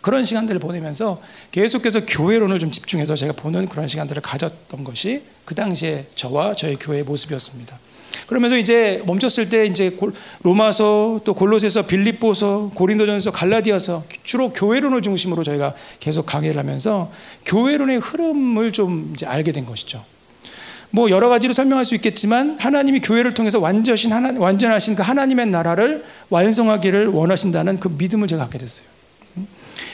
그런 0.00 0.24
시간들을 0.24 0.60
보내면서 0.60 1.20
계속해서 1.50 2.06
교회론을 2.06 2.58
좀 2.58 2.70
집중해서 2.70 3.16
제가 3.16 3.32
보는 3.32 3.66
그런 3.66 3.88
시간들을 3.88 4.22
가졌던 4.22 4.84
것이 4.84 5.22
그 5.44 5.54
당시에 5.54 6.06
저와 6.14 6.54
저희 6.54 6.76
교회의 6.76 7.04
모습이었습니다. 7.04 7.78
그러면서 8.26 8.56
이제 8.56 9.02
멈췄을 9.06 9.48
때 9.48 9.66
이제 9.66 9.96
로마서 10.42 11.20
또 11.24 11.34
골로새서 11.34 11.86
빌립보서 11.86 12.70
고린도전서 12.74 13.32
갈라디아서 13.32 14.04
주로 14.22 14.52
교회론을 14.52 15.02
중심으로 15.02 15.42
저희가 15.44 15.74
계속 16.00 16.24
강의를 16.24 16.58
하면서 16.58 17.10
교회론의 17.44 17.98
흐름을 17.98 18.72
좀 18.72 19.12
이제 19.14 19.26
알게 19.26 19.52
된 19.52 19.64
것이죠. 19.64 20.04
뭐 20.94 21.10
여러 21.10 21.28
가지로 21.28 21.52
설명할 21.52 21.84
수 21.84 21.96
있겠지만 21.96 22.56
하나님이 22.56 23.00
교회를 23.00 23.34
통해서 23.34 23.58
완전하신 23.58 24.12
하나, 24.12 24.32
완전하신 24.38 24.94
그 24.94 25.02
하나님의 25.02 25.46
나라를 25.46 26.04
완성하기를 26.30 27.08
원하신다는 27.08 27.80
그 27.80 27.88
믿음을 27.98 28.28
제가 28.28 28.44
갖게 28.44 28.58
됐어요. 28.58 28.86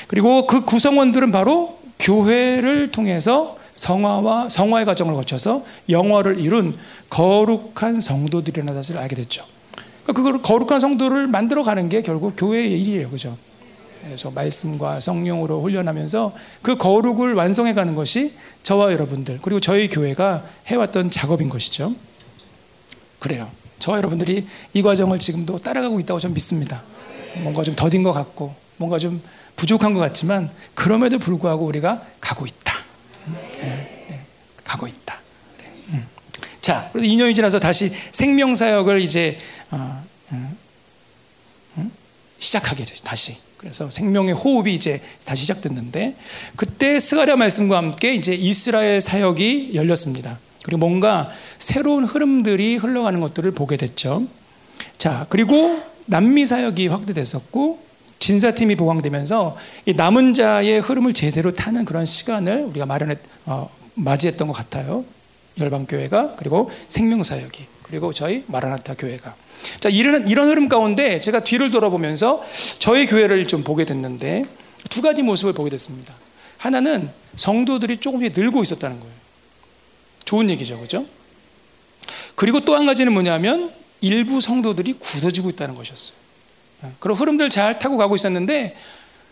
그리고 0.08 0.46
그 0.46 0.66
구성원들은 0.66 1.32
바로 1.32 1.78
교회를 1.98 2.90
통해서 2.90 3.56
성화와 3.72 4.50
성화의 4.50 4.84
과정을 4.84 5.14
거쳐서 5.14 5.64
영화를 5.88 6.38
이룬 6.38 6.74
거룩한 7.08 8.02
성도들이라는 8.02 8.74
사실을 8.74 9.00
알게 9.00 9.16
됐죠. 9.16 9.46
그러니까 10.04 10.32
그 10.32 10.42
거룩한 10.42 10.80
성도를 10.80 11.28
만들어 11.28 11.62
가는 11.62 11.88
게 11.88 12.02
결국 12.02 12.34
교회의 12.36 12.78
일이에요. 12.78 13.08
그죠? 13.08 13.38
그래서 14.02 14.30
말씀과 14.30 15.00
성령으로 15.00 15.62
훈련하면서 15.62 16.34
그 16.62 16.76
거룩을 16.76 17.34
완성해 17.34 17.74
가는 17.74 17.94
것이 17.94 18.34
저와 18.62 18.92
여러분들 18.92 19.40
그리고 19.42 19.60
저희 19.60 19.88
교회가 19.88 20.44
해왔던 20.66 21.10
작업인 21.10 21.48
것이죠. 21.48 21.94
그래요. 23.18 23.50
저와 23.78 23.98
여러분들이 23.98 24.46
이 24.72 24.82
과정을 24.82 25.18
지금도 25.18 25.58
따라가고 25.58 26.00
있다고 26.00 26.20
저는 26.20 26.34
믿습니다. 26.34 26.82
뭔가 27.36 27.62
좀 27.62 27.74
더딘 27.74 28.02
것 28.02 28.12
같고 28.12 28.54
뭔가 28.76 28.98
좀 28.98 29.22
부족한 29.56 29.92
것 29.94 30.00
같지만 30.00 30.50
그럼에도 30.74 31.18
불구하고 31.18 31.66
우리가 31.66 32.02
가고 32.20 32.46
있다. 32.46 32.74
예, 33.62 34.06
예, 34.10 34.20
가고 34.64 34.86
있다. 34.86 35.20
그래. 35.56 35.68
음. 35.90 36.06
자, 36.60 36.90
2년이 36.94 37.34
지나서 37.36 37.60
다시 37.60 37.92
생명 38.12 38.54
사역을 38.54 39.00
이제 39.02 39.38
어, 39.70 40.02
음, 40.32 40.56
음? 41.76 41.92
시작하게 42.38 42.84
되죠. 42.86 43.04
다시. 43.04 43.49
그래서 43.60 43.90
생명의 43.90 44.32
호흡이 44.32 44.74
이제 44.74 45.02
다시 45.26 45.42
시작됐는데 45.42 46.16
그때 46.56 46.98
스가랴 46.98 47.36
말씀과 47.36 47.76
함께 47.76 48.14
이제 48.14 48.32
이스라엘 48.34 49.02
사역이 49.02 49.72
열렸습니다. 49.74 50.38
그리고 50.64 50.78
뭔가 50.78 51.28
새로운 51.58 52.04
흐름들이 52.04 52.76
흘러가는 52.76 53.20
것들을 53.20 53.50
보게 53.50 53.76
됐죠. 53.76 54.26
자, 54.96 55.26
그리고 55.28 55.78
남미 56.06 56.46
사역이 56.46 56.86
확대됐었고 56.86 57.80
진사팀이 58.18 58.76
보강되면서 58.76 59.58
이 59.84 59.92
남은 59.92 60.32
자의 60.32 60.80
흐름을 60.80 61.12
제대로 61.12 61.52
타는 61.52 61.84
그런 61.84 62.06
시간을 62.06 62.62
우리가 62.62 62.86
마련했 62.86 63.18
어, 63.44 63.68
맞이했던 63.92 64.48
것 64.48 64.54
같아요. 64.54 65.04
열방 65.58 65.84
교회가 65.84 66.36
그리고 66.36 66.70
생명 66.88 67.22
사역이 67.22 67.66
그리고 67.90 68.12
저희 68.12 68.44
마라나타 68.46 68.94
교회가 68.94 69.34
자 69.80 69.88
이런 69.88 70.28
이런 70.28 70.48
흐름 70.48 70.68
가운데 70.68 71.20
제가 71.20 71.42
뒤를 71.42 71.70
돌아보면서 71.70 72.42
저희 72.78 73.06
교회를 73.06 73.46
좀 73.48 73.64
보게 73.64 73.84
됐는데 73.84 74.44
두 74.88 75.02
가지 75.02 75.22
모습을 75.22 75.52
보게 75.52 75.70
됐습니다. 75.70 76.14
하나는 76.56 77.10
성도들이 77.36 77.98
조금씩 77.98 78.32
늘고 78.34 78.62
있었다는 78.62 79.00
거예요. 79.00 79.12
좋은 80.24 80.48
얘기죠, 80.50 80.78
그죠? 80.80 81.04
그리고 82.36 82.60
또 82.60 82.76
한 82.76 82.86
가지는 82.86 83.12
뭐냐면 83.12 83.72
일부 84.00 84.40
성도들이 84.40 84.94
굳어지고 84.94 85.50
있다는 85.50 85.74
것이었어요. 85.74 86.16
그런 86.98 87.16
흐름들 87.16 87.50
잘 87.50 87.78
타고 87.78 87.96
가고 87.96 88.14
있었는데 88.14 88.76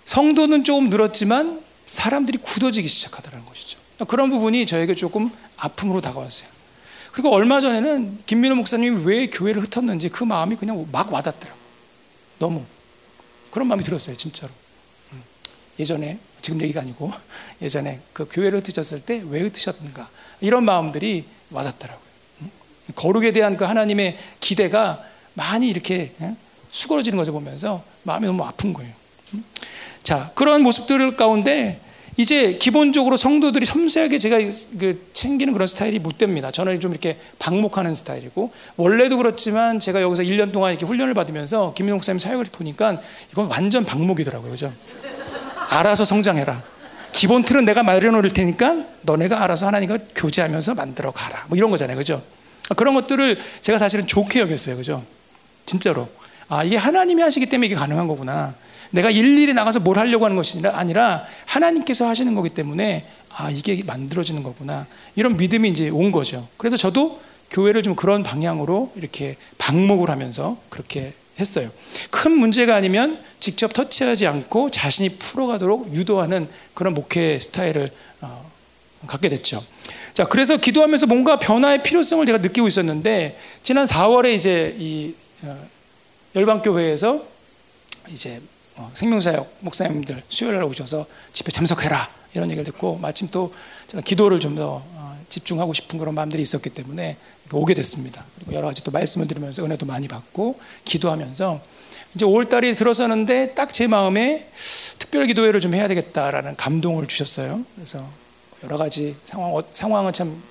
성도는 0.05 0.65
조금 0.65 0.91
늘었지만 0.91 1.63
사람들이 1.89 2.39
굳어지기 2.39 2.89
시작하더라는 2.89 3.47
것이죠. 3.47 3.79
그런 4.09 4.31
부분이 4.31 4.67
저에게 4.67 4.95
조금 4.95 5.31
아픔으로 5.57 6.01
다가왔어요. 6.01 6.58
그리고 7.19 7.35
얼마 7.35 7.61
전에는 7.61 8.21
김민호 8.27 8.55
목사님이 8.55 9.05
왜 9.05 9.27
교회를 9.27 9.61
흩었는지 9.65 10.09
그 10.09 10.23
마음이 10.23 10.55
그냥 10.55 10.87
막 10.93 11.13
와닿더라고. 11.13 11.59
너무 12.39 12.65
그런 13.51 13.67
마음이 13.67 13.83
들었어요, 13.83 14.17
진짜로. 14.17 14.53
음. 15.13 15.25
예전에 15.81 16.21
지금 16.41 16.63
얘기가 16.63 16.81
아니고 16.81 17.11
예전에 17.61 17.99
그 18.13 18.29
교회를 18.31 18.61
흩으셨을 18.61 19.01
때 19.01 19.21
왜 19.29 19.41
흩으셨는가 19.41 20.09
이런 20.41 20.65
마음들이 20.65 21.25
와닿더라고요. 21.51 22.07
음. 22.43 22.51
거룩에 22.95 23.33
대한 23.33 23.57
그 23.57 23.65
하나님의 23.65 24.17
기대가 24.39 25.03
많이 25.35 25.69
이렇게 25.69 26.15
예, 26.21 26.37
수그러지는 26.71 27.19
것을 27.19 27.33
보면서 27.33 27.83
마음이 28.05 28.29
너무 28.29 28.45
아픈 28.45 28.73
거예요. 28.73 28.93
음. 29.35 29.45
자 30.05 30.31
그런 30.37 30.63
모습들 30.63 31.17
가운데 31.17 31.81
이제 32.19 32.55
기본적으로 32.55 33.17
성도들이 33.17 33.65
섬세하게 33.65 34.19
제가 34.19 34.39
그 34.79 35.09
챙기는 35.13 35.53
그런 35.53 35.69
스타일이 35.69 36.01
못 36.01 36.19
됩니다. 36.19 36.51
저는 36.51 36.81
좀 36.81 36.91
이렇게 36.91 37.17
방목하는 37.39 37.95
스타일이고 37.95 38.51
원래도 38.77 39.17
그렇지만 39.17 39.79
제가 39.79 40.03
여기서 40.03 40.25
1년 40.25 40.51
동안 40.51 40.73
이렇게 40.73 40.85
훈련을 40.85 41.15
받으면서 41.15 41.75
김민호 41.75 41.95
목사님 41.95 42.19
사역을 42.19 42.47
보니까 42.51 43.01
이건 43.31 43.47
완전 43.47 43.85
방목이더라고요. 43.85 44.51
그죠? 44.51 44.73
알아서 45.69 46.05
성장해라. 46.05 46.61
기본 47.13 47.45
틀은 47.45 47.65
내가 47.65 47.85
마련해 47.85 48.11
놓을 48.11 48.31
테니까 48.31 48.85
너네가 49.03 49.41
알아서 49.45 49.69
하나님과 49.69 49.99
교제하면서 50.17 50.75
만들어 50.75 51.13
가라. 51.13 51.47
뭐 51.49 51.57
이런 51.57 51.71
거잖아요. 51.71 51.97
그죠? 51.97 52.21
그런 52.77 52.95
것들을 52.95 53.39
제가 53.61 53.79
사실은 53.79 54.09
좋게 54.09 54.41
여겼어요. 54.41 54.77
그죠? 54.77 55.05
진짜로. 55.67 56.09
아, 56.49 56.65
이게 56.65 56.77
하나님이 56.77 57.23
하시기 57.23 57.47
때문에 57.47 57.67
이게 57.67 57.77
가능한 57.77 58.09
거구나. 58.09 58.57
내가 58.91 59.11
일일이 59.11 59.53
나가서 59.53 59.81
뭘 59.81 59.99
하려고 59.99 60.25
하는 60.25 60.37
것이 60.37 60.61
아니라 60.67 61.25
하나님께서 61.47 62.09
하시는 62.09 62.35
거기 62.35 62.49
때문에 62.49 63.07
아, 63.31 63.51
이게 63.51 63.83
만들어지는 63.85 64.43
거구나. 64.43 64.87
이런 65.15 65.37
믿음이 65.37 65.69
이제 65.71 65.89
온 65.91 66.11
거죠. 66.11 66.49
그래서 66.57 66.77
저도 66.77 67.21
교회를 67.51 67.83
좀 67.83 67.95
그런 67.95 68.23
방향으로 68.23 68.93
이렇게 68.97 69.37
방목을 69.59 70.11
하면서 70.11 70.59
그렇게 70.69 71.15
했어요. 71.39 71.71
큰 72.11 72.33
문제가 72.33 72.75
아니면 72.75 73.23
직접 73.39 73.73
터치하지 73.73 74.27
않고 74.27 74.71
자신이 74.71 75.11
풀어가도록 75.19 75.95
유도하는 75.95 76.49
그런 76.75 76.95
목회 76.95 77.39
스타일을 77.39 77.91
어, 78.21 78.51
갖게 79.07 79.29
됐죠. 79.29 79.65
자, 80.15 80.25
그래서 80.25 80.57
기도하면서 80.57 81.07
뭔가 81.07 81.39
변화의 81.39 81.85
필요성을 81.85 82.27
제가 82.27 82.39
느끼고 82.39 82.67
있었는데 82.67 83.39
지난 83.63 83.87
4월에 83.87 84.35
이제 84.35 84.75
이 84.79 85.15
어, 85.43 85.57
열방교회에서 86.35 87.25
이제 88.11 88.37
어, 88.37 88.58
생명사역 88.95 89.59
목사님들 89.61 90.23
수요일 90.29 90.57
날 90.57 90.65
오셔서 90.65 91.07
집회 91.33 91.51
참석해라 91.53 92.09
이런 92.35 92.51
얘기를 92.51 92.65
듣고 92.65 92.97
마침 92.99 93.29
또 93.31 93.53
제가 93.89 94.03
기도를 94.03 94.41
좀 94.41 94.55
더 94.57 94.83
집중하고 95.29 95.75
싶은 95.75 95.99
그런 95.99 96.15
마음들이 96.15 96.43
있었기 96.43 96.71
때문에 96.71 97.19
오게 97.53 97.75
됐습니다. 97.75 98.25
그리고 98.37 98.55
여러 98.55 98.69
가지 98.69 98.83
또 98.83 98.91
말씀을 98.91 99.29
들으면서 99.29 99.63
은혜도 99.63 99.85
많이 99.85 100.09
받고 100.09 100.59
기도하면서 100.87 101.61
이제 102.15 102.25
5월 102.25 102.49
달이 102.49 102.75
들어서는데 102.75 103.53
딱 103.55 103.73
제 103.73 103.87
마음에 103.87 104.49
특별 104.99 105.27
기도회를 105.27 105.61
좀 105.61 105.75
해야 105.75 105.87
되겠다라는 105.87 106.57
감동을 106.57 107.07
주셨어요. 107.07 107.63
그래서 107.75 108.09
여러 108.65 108.79
가지 108.79 109.17
상황 109.27 109.63
상황은 109.73 110.15
참 110.15 110.43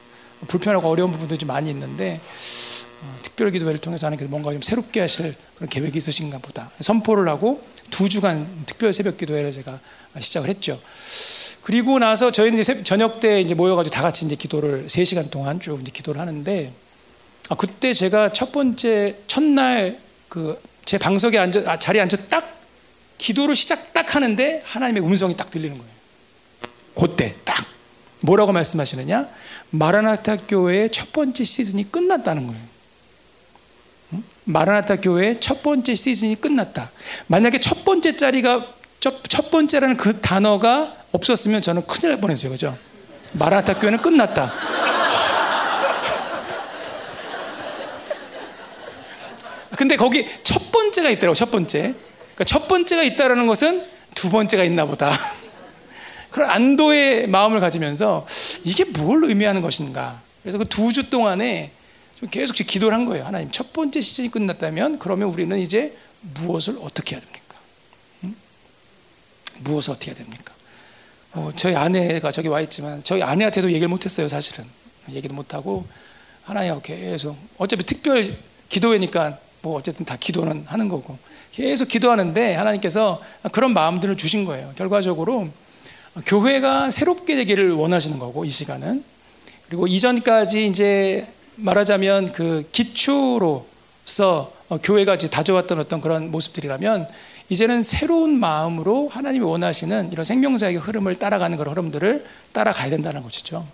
불편하고 0.48 0.88
어려운 0.88 1.12
부분들이 1.12 1.40
좀 1.40 1.48
많이 1.48 1.72
있는데 1.72 2.20
어, 2.20 2.87
특별 3.24 3.52
기도회를 3.52 3.80
통해서 3.80 4.08
하나님께서 4.08 4.30
뭔가 4.30 4.52
좀 4.52 4.62
새롭게 4.62 5.00
하실 5.02 5.36
그런 5.56 5.70
계획이 5.70 5.98
있으신가 5.98 6.40
보다 6.40 6.72
선포를 6.80 7.28
하고 7.28 7.62
두 7.92 8.10
주간 8.10 8.48
특별 8.66 8.94
새벽 8.94 9.18
기도회를 9.18 9.52
제가 9.52 9.80
시작을 10.20 10.50
했죠. 10.50 10.80
그리고 11.62 12.00
나서 12.00 12.32
저희는 12.32 12.60
이제 12.60 12.84
저녁 12.84 13.20
때 13.20 13.42
이제 13.42 13.54
모여가지고 13.54 13.94
다 13.94 14.02
같이 14.02 14.26
이제 14.26 14.36
기도를 14.36 14.90
3 14.90 15.06
시간 15.06 15.30
동안 15.30 15.60
쭉 15.60 15.80
이제 15.82 15.92
기도를 15.92 16.22
하는데 16.22 16.74
아, 17.50 17.56
그때 17.56 17.94
제가 17.94 18.34
첫 18.34 18.52
번째 18.52 19.16
첫날 19.28 20.00
그 20.30 20.60
제 20.88 20.98
방석에 20.98 21.38
앉아 21.38 21.64
아, 21.66 21.78
자리에 21.78 22.02
앉아 22.02 22.16
딱 22.30 22.62
기도를 23.18 23.58
시작 23.58 23.92
딱 23.92 24.16
하는데 24.16 24.64
하나님의 24.66 25.04
음성이 25.04 25.36
딱 25.36 25.52
들리는 25.52 25.78
거예요. 25.78 25.92
그때 26.96 27.36
딱 27.44 27.66
뭐라고 28.22 28.54
말씀하시느냐? 28.54 29.28
마라나타 29.70 30.38
교회의 30.38 30.90
첫 30.94 31.12
번째 31.12 31.44
시즌이 31.44 31.92
끝났다는 31.92 32.48
거예요. 32.48 32.62
마라나타 34.52 34.96
교회의 34.96 35.40
첫 35.42 35.62
번째 35.62 35.94
시즌이 35.94 36.36
끝났다. 36.40 36.90
만약에 37.28 37.60
첫 37.60 37.84
번째 37.84 38.16
자리가 38.16 38.66
첫, 39.02 39.16
첫 39.28 39.52
번째라는 39.52 39.98
그 39.98 40.22
단어가 40.22 40.94
없었으면 41.12 41.62
저는 41.62 41.86
큰일 41.86 42.12
날 42.14 42.22
뻔했어요. 42.22 42.52
그죠? 42.52 42.78
마라나타 43.34 43.78
교회는 43.78 44.02
끝났다. 44.02 44.52
근데 49.76 49.98
거기 49.98 50.26
첫 50.44 50.72
번째가 50.72 51.10
있더라고, 51.12 51.36
첫 51.36 51.52
번째. 51.52 51.94
그러니까 52.34 52.44
첫 52.46 52.68
번째가 52.70 53.04
있다라는 53.04 53.48
것은 53.48 53.86
두 54.16 54.30
번째가 54.30 54.64
있나 54.64 54.86
보다. 54.86 55.12
그런 56.32 56.50
안도의 56.50 57.28
마음을 57.28 57.60
가지면서 57.60 58.26
이게 58.64 58.86
뭘 58.86 59.26
의미하는 59.26 59.62
것인가. 59.62 60.22
그래서 60.42 60.58
그 60.58 60.64
두 60.66 60.94
주 60.94 61.10
동안에 61.10 61.72
계속 62.32 62.56
기도를 62.56 62.98
한 62.98 63.06
거예요. 63.06 63.26
하나님, 63.26 63.52
첫 63.52 63.74
번째 63.74 64.02
시즌이 64.02 64.32
끝났다면 64.32 65.00
그러면 65.00 65.30
우리는 65.30 65.58
이제 65.60 65.96
무엇을 66.22 66.78
어떻게 66.82 67.16
해야 67.16 67.22
됩니까? 67.22 67.56
응? 68.24 68.36
무엇을 69.60 69.92
어떻게 69.92 70.12
해야 70.12 70.16
됩니까? 70.16 70.54
어, 71.34 71.52
저희 71.56 71.76
아내가 71.76 72.32
저기 72.32 72.48
와 72.48 72.62
있지만 72.62 73.04
저희 73.04 73.22
아내한테도 73.22 73.70
얘기를 73.70 73.88
못했어요. 73.88 74.28
사실은 74.28 74.66
얘기도 75.12 75.36
못하고 75.36 75.86
하나님 76.44 76.82
계속 76.82 77.38
어차피 77.58 77.84
특별 77.84 78.36
기도회니까 78.70 79.38
뭐 79.62 79.78
어쨌든 79.78 80.06
다 80.06 80.18
기도는 80.20 80.66
하는 80.66 80.88
거고 80.88 81.18
계속 81.52 81.88
기도하는데 81.88 82.56
하나님께서 82.56 83.22
그런 83.52 83.74
마음들을 83.74 84.18
주신 84.18 84.46
거예요. 84.46 84.74
결과적으로 84.76 85.50
교회가 86.26 86.90
새롭게 86.90 87.36
되기를 87.36 87.74
원하시는 87.74 88.18
거고 88.18 88.46
이 88.46 88.50
시간은 88.50 89.04
그리고 89.68 89.86
이전까지 89.86 90.68
이제 90.68 91.28
말하자면 91.58 92.32
그 92.32 92.68
기초로서 92.72 94.54
교회가 94.84 95.16
이제 95.16 95.28
다져왔던 95.30 95.80
어떤 95.80 96.02
그런 96.02 96.32
모습들이라면 96.32 97.08
이제는 97.50 97.82
새로운 97.82 98.40
마음으로 98.40 99.08
하나님이 99.08 99.46
원하시는 99.46 100.12
이런 100.12 100.26
생명사의 100.26 100.76
흐름을 100.78 101.16
따라가는 101.16 101.58
그런 101.58 101.72
흐름들을 101.72 102.26
따라가야 102.52 102.90
된다는 102.90 103.24
것이죠. 103.24 103.66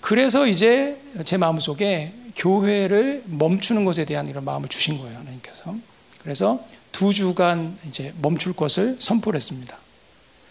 그래서 0.00 0.46
이제 0.46 1.00
제 1.24 1.36
마음 1.36 1.58
속에 1.60 2.12
교회를 2.36 3.22
멈추는 3.26 3.84
것에 3.84 4.04
대한 4.04 4.26
이런 4.26 4.44
마음을 4.44 4.68
주신 4.68 4.98
거예요, 4.98 5.18
하나님께서. 5.18 5.74
그래서 6.22 6.64
두 6.92 7.14
주간 7.14 7.78
이제 7.88 8.12
멈출 8.20 8.52
것을 8.52 8.96
선포를 8.98 9.36
했습니다. 9.36 9.78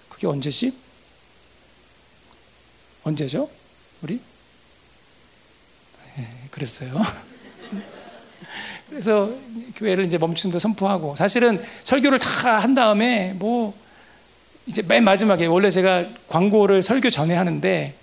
그게 0.10 0.28
언제지? 0.28 0.74
언제죠? 3.04 3.50
우리? 4.02 4.20
네, 6.56 6.60
그랬어요. 6.60 7.02
그래서 8.90 9.32
교회를 9.76 10.06
이제 10.06 10.18
멈춘다 10.18 10.60
선포하고 10.60 11.16
사실은 11.16 11.62
설교를 11.84 12.20
다 12.20 12.60
한 12.60 12.76
다음에 12.76 13.34
뭐 13.34 13.74
이제 14.66 14.82
맨 14.82 15.04
마지막에 15.04 15.46
원래 15.46 15.70
제가 15.70 16.06
광고를 16.28 16.82
설교 16.82 17.10
전에 17.10 17.36
하는데 17.36 17.94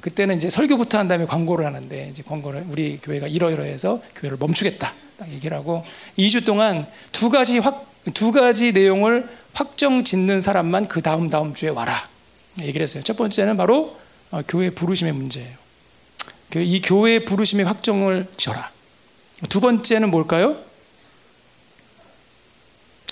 그때는 0.00 0.36
이제 0.36 0.50
설교부터 0.50 0.98
한 0.98 1.08
다음에 1.08 1.24
광고를 1.26 1.64
하는데 1.64 2.08
이제 2.10 2.22
광고를 2.26 2.66
우리 2.68 2.98
교회가 2.98 3.28
이러이러해서 3.28 4.02
교회를 4.16 4.36
멈추겠다 4.38 4.92
딱 5.18 5.32
얘기를 5.32 5.56
하고 5.56 5.82
2주 6.18 6.44
동안 6.44 6.86
두 7.12 7.30
가지 7.30 7.58
확 7.58 7.96
두 8.14 8.32
가지 8.32 8.72
내용을 8.72 9.28
확정 9.52 10.04
짓는 10.04 10.40
사람만 10.40 10.88
그 10.88 11.02
다음 11.02 11.28
다음 11.30 11.54
주에 11.54 11.70
와라 11.70 12.08
얘기를 12.60 12.82
했어요. 12.82 13.02
첫 13.02 13.16
번째는 13.16 13.56
바로 13.56 13.98
어, 14.30 14.42
교회 14.46 14.70
부르심의 14.70 15.12
문제예요. 15.12 15.65
그이 16.50 16.80
교회 16.80 17.24
부르심의 17.24 17.66
확정을 17.66 18.26
지어라. 18.36 18.70
두 19.48 19.60
번째는 19.60 20.10
뭘까요? 20.10 20.56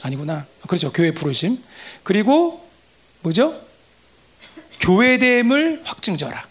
아니구나. 0.03 0.47
그렇죠. 0.67 0.93
교회 0.93 1.13
부르심. 1.13 1.63
그리고 2.03 2.67
뭐죠? 3.21 3.61
교회됨을 4.81 5.83
확증져라. 5.85 6.47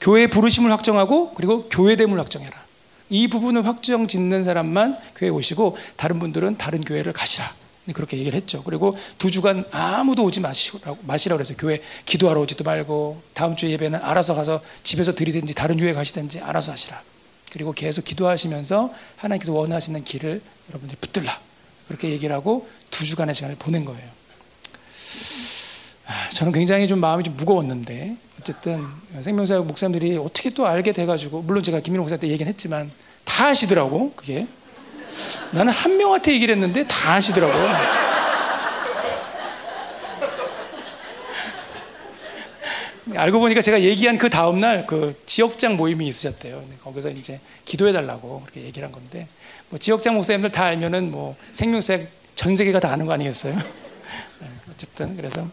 교회 0.00 0.26
부르심을 0.26 0.72
확정하고 0.72 1.34
그리고 1.34 1.68
교회됨을 1.68 2.18
확정해라. 2.18 2.64
이 3.10 3.28
부분을 3.28 3.66
확정 3.66 4.06
짓는 4.06 4.44
사람만 4.44 4.98
교회 5.16 5.28
오시고 5.30 5.76
다른 5.96 6.18
분들은 6.18 6.56
다른 6.56 6.80
교회를 6.80 7.12
가시라. 7.12 7.59
그렇게 7.92 8.16
얘기를 8.18 8.36
했죠. 8.36 8.62
그리고 8.62 8.96
두 9.18 9.30
주간 9.30 9.64
아무도 9.70 10.24
오지 10.24 10.40
마시라고 10.40 10.98
마시라고 11.02 11.38
그래서 11.38 11.54
교회 11.56 11.80
기도하러 12.04 12.40
오지도 12.40 12.64
말고 12.64 13.22
다음 13.34 13.56
주 13.56 13.70
예배는 13.70 14.00
알아서 14.02 14.34
가서 14.34 14.60
집에서 14.82 15.14
드리든지 15.14 15.54
다른 15.54 15.76
교회 15.76 15.92
가시든지 15.92 16.40
알아서 16.40 16.72
하시라. 16.72 17.02
그리고 17.52 17.72
계속 17.72 18.04
기도하시면서 18.04 18.92
하나님께서 19.16 19.52
원하시는 19.52 20.04
길을 20.04 20.40
여러분들이 20.68 20.98
붙들라. 21.00 21.40
그렇게 21.88 22.10
얘기를 22.10 22.34
하고 22.34 22.68
두 22.90 23.04
주간의 23.04 23.34
시간을 23.34 23.56
보낸 23.56 23.84
거예요. 23.84 24.08
아, 26.06 26.28
저는 26.30 26.52
굉장히 26.52 26.88
좀 26.88 27.00
마음이 27.00 27.24
좀 27.24 27.36
무거웠는데 27.36 28.16
어쨌든 28.40 28.84
생명사역 29.22 29.66
목사님들이 29.66 30.16
어떻게 30.16 30.50
또 30.50 30.66
알게 30.66 30.92
돼가지고 30.92 31.42
물론 31.42 31.62
제가 31.62 31.80
김민호 31.80 32.02
목사 32.02 32.16
때 32.16 32.28
얘기는 32.28 32.50
했지만 32.50 32.90
다 33.24 33.46
아시더라고 33.46 34.12
그게 34.14 34.46
나는 35.52 35.72
한 35.72 35.96
명한테 35.96 36.32
얘기를 36.32 36.54
했는데 36.54 36.86
다 36.86 37.14
아시더라고 37.14 37.52
알고 43.16 43.40
보니까 43.40 43.60
제가 43.60 43.80
얘기한 43.82 44.18
그 44.18 44.30
다음날 44.30 44.86
그 44.86 45.20
지역장 45.26 45.76
모임이 45.76 46.06
있으셨대요. 46.06 46.62
거기서 46.82 47.10
이제 47.10 47.40
기도해 47.64 47.92
달라고 47.92 48.42
그렇게 48.42 48.62
얘기를 48.62 48.86
한 48.86 48.92
건데 48.92 49.26
뭐 49.68 49.78
지역장 49.78 50.14
목사님들 50.14 50.50
다 50.50 50.64
알면은 50.64 51.10
뭐 51.10 51.36
생명색 51.52 52.08
전 52.34 52.56
세계가 52.56 52.80
다 52.80 52.90
아는 52.92 53.06
거 53.06 53.12
아니겠어요? 53.12 53.54
네, 54.40 54.48
어쨌든 54.72 55.16
그래서 55.16 55.46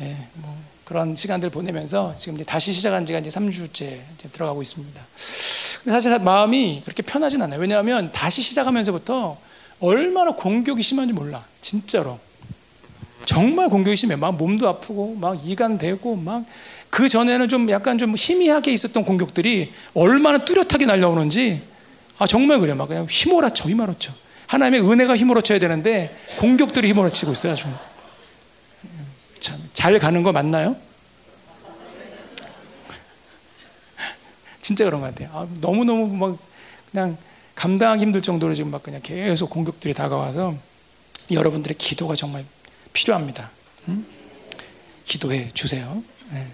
예, 0.00 0.16
뭐 0.34 0.56
그런 0.84 1.16
시간들 1.16 1.50
보내면서 1.50 2.14
지금 2.16 2.34
이제 2.34 2.44
다시 2.44 2.72
시작한 2.72 3.06
지가 3.06 3.20
이제 3.20 3.30
3주째 3.30 3.98
이제 4.18 4.28
들어가고 4.32 4.60
있습니다. 4.60 5.00
사실 5.86 6.18
마음이 6.18 6.82
그렇게 6.84 7.02
편하진 7.02 7.40
않아요. 7.42 7.60
왜냐하면 7.60 8.10
다시 8.12 8.42
시작하면서부터 8.42 9.38
얼마나 9.80 10.32
공격이 10.32 10.82
심한지 10.82 11.12
몰라. 11.12 11.44
진짜로. 11.60 12.18
정말 13.24 13.68
공격이 13.68 13.96
심해. 13.96 14.16
막 14.16 14.36
몸도 14.36 14.68
아프고, 14.68 15.16
막 15.18 15.38
이간 15.44 15.78
되고, 15.78 16.16
막 16.16 16.44
그 16.96 17.10
전에는 17.10 17.48
좀 17.48 17.68
약간 17.70 17.98
좀 17.98 18.14
희미하게 18.16 18.72
있었던 18.72 19.04
공격들이 19.04 19.70
얼마나 19.92 20.38
뚜렷하게 20.38 20.86
날려오는지, 20.86 21.62
아, 22.18 22.26
정말 22.26 22.58
그래. 22.58 22.72
막 22.72 22.88
그냥 22.88 23.06
휘몰아쳐, 23.08 23.68
휘몰아쳐. 23.68 24.12
하나님의 24.46 24.90
은혜가 24.90 25.14
휘몰아쳐야 25.16 25.58
되는데, 25.58 26.16
공격들이 26.38 26.88
휘몰아치고 26.88 27.32
있어요, 27.32 27.52
아주. 27.52 27.66
참, 29.40 29.58
잘 29.74 29.98
가는 29.98 30.22
거 30.22 30.32
맞나요? 30.32 30.76
진짜 34.66 34.84
그런 34.84 35.00
것 35.00 35.14
같아요. 35.14 35.30
아, 35.32 35.46
너무너무 35.60 36.08
막 36.16 36.36
그냥 36.90 37.16
감당하기 37.54 38.02
힘들 38.02 38.20
정도로 38.20 38.52
지금 38.52 38.72
막 38.72 38.82
그냥 38.82 39.00
계속 39.00 39.48
공격들이 39.48 39.94
다가와서 39.94 40.56
여러분들의 41.30 41.76
기도가 41.78 42.16
정말 42.16 42.44
필요합니다. 42.92 43.48
음? 43.86 44.04
기도해 45.04 45.52
주세요. 45.54 46.02
네. 46.32 46.48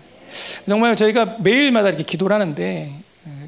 정말 0.68 0.94
저희가 0.94 1.38
매일마다 1.40 1.88
이렇게 1.88 2.04
기도를 2.04 2.34
하는데 2.34 2.92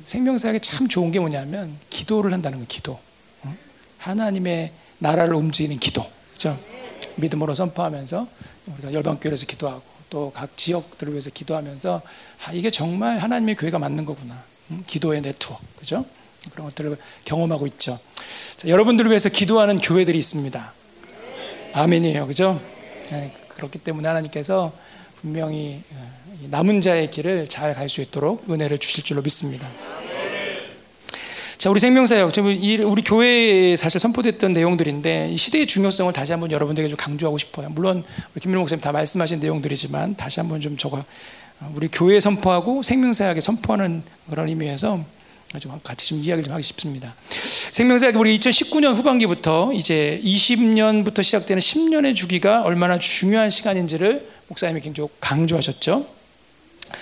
생명사역에 0.03 0.61
참 0.61 0.89
좋은 0.89 1.11
게 1.11 1.21
뭐냐면 1.21 1.77
기도를 1.91 2.33
한다는 2.33 2.59
거 2.59 2.65
기도. 2.67 2.99
어? 3.43 3.55
하나님의 3.99 4.73
나라를 4.99 5.35
움직이는 5.35 5.79
기도. 5.79 6.07
그죠? 6.33 6.59
믿음으로 7.17 7.55
선포하면서 7.55 8.27
우리가 8.67 8.95
열방교회에서 8.95 9.45
기도하고 9.45 9.83
또 10.09 10.31
각 10.33 10.57
지역들을 10.57 11.13
위해서 11.13 11.29
기도하면서 11.29 12.01
아, 12.47 12.53
이게 12.53 12.71
정말 12.71 13.19
하나님의 13.19 13.57
교회가 13.57 13.79
맞는 13.79 14.07
거구나. 14.07 14.43
음, 14.71 14.83
기도의 14.87 15.23
네트워크, 15.23 15.65
그죠? 15.79 16.05
그런 16.53 16.67
것들을 16.69 16.97
경험하고 17.25 17.67
있죠. 17.69 17.99
자, 18.57 18.69
여러분들을 18.69 19.11
위해서 19.11 19.29
기도하는 19.29 19.79
교회들이 19.79 20.19
있습니다. 20.19 20.73
아멘이에요, 21.73 22.27
그죠? 22.27 22.61
네, 23.11 23.33
그렇기 23.49 23.79
때문에 23.79 24.07
하나님께서 24.09 24.73
분명히 25.21 25.83
어, 25.93 26.25
남은 26.51 26.81
자의 26.81 27.11
길을 27.11 27.49
잘 27.49 27.75
갈 27.75 27.89
수 27.89 28.01
있도록 28.03 28.45
은혜를 28.51 28.79
주실 28.79 29.05
줄로 29.05 29.23
믿습니다. 29.23 29.67
자, 31.57 31.71
우리 31.71 31.81
생명사역, 31.81 32.33
우리 32.37 33.03
교회에 33.03 33.77
사실 33.77 33.99
선포됐던 33.99 34.53
내용들인데 34.53 35.31
이 35.33 35.37
시대의 35.39 35.67
중요성을 35.67 36.13
다시 36.13 36.33
한번 36.33 36.51
여러분들에게 36.51 36.91
좀 36.91 36.97
강조하고 36.99 37.39
싶어요. 37.39 37.71
물론 37.71 38.05
김민호 38.39 38.61
목사님 38.61 38.83
다 38.83 38.93
말씀하신 38.93 39.41
내용들이지만 39.41 40.17
다시 40.17 40.41
한번 40.41 40.61
좀 40.61 40.77
저거 40.77 41.03
우리 41.75 41.89
교회에 41.89 42.21
선포하고 42.21 42.83
생명사역에 42.83 43.41
선포하는 43.41 44.03
그런 44.29 44.49
의미에서 44.49 45.05
좀 45.61 45.81
같이 45.83 46.09
좀 46.09 46.19
이야기를 46.19 46.45
좀 46.45 46.53
하기 46.53 46.63
싶습니다. 46.63 47.15
생명사역 47.73 48.17
우리 48.17 48.37
2019년 48.39 48.95
후반기부터 48.95 49.73
이제 49.73 50.21
20년부터 50.25 51.23
시작되는 51.23 51.61
10년의 51.61 52.17
주기가 52.17 52.63
얼마나 52.63 52.99
중요한 52.99 53.51
시간인지를 53.51 54.29
목사님이 54.49 54.81
굉장히 54.81 55.09
강조하셨죠. 55.21 56.07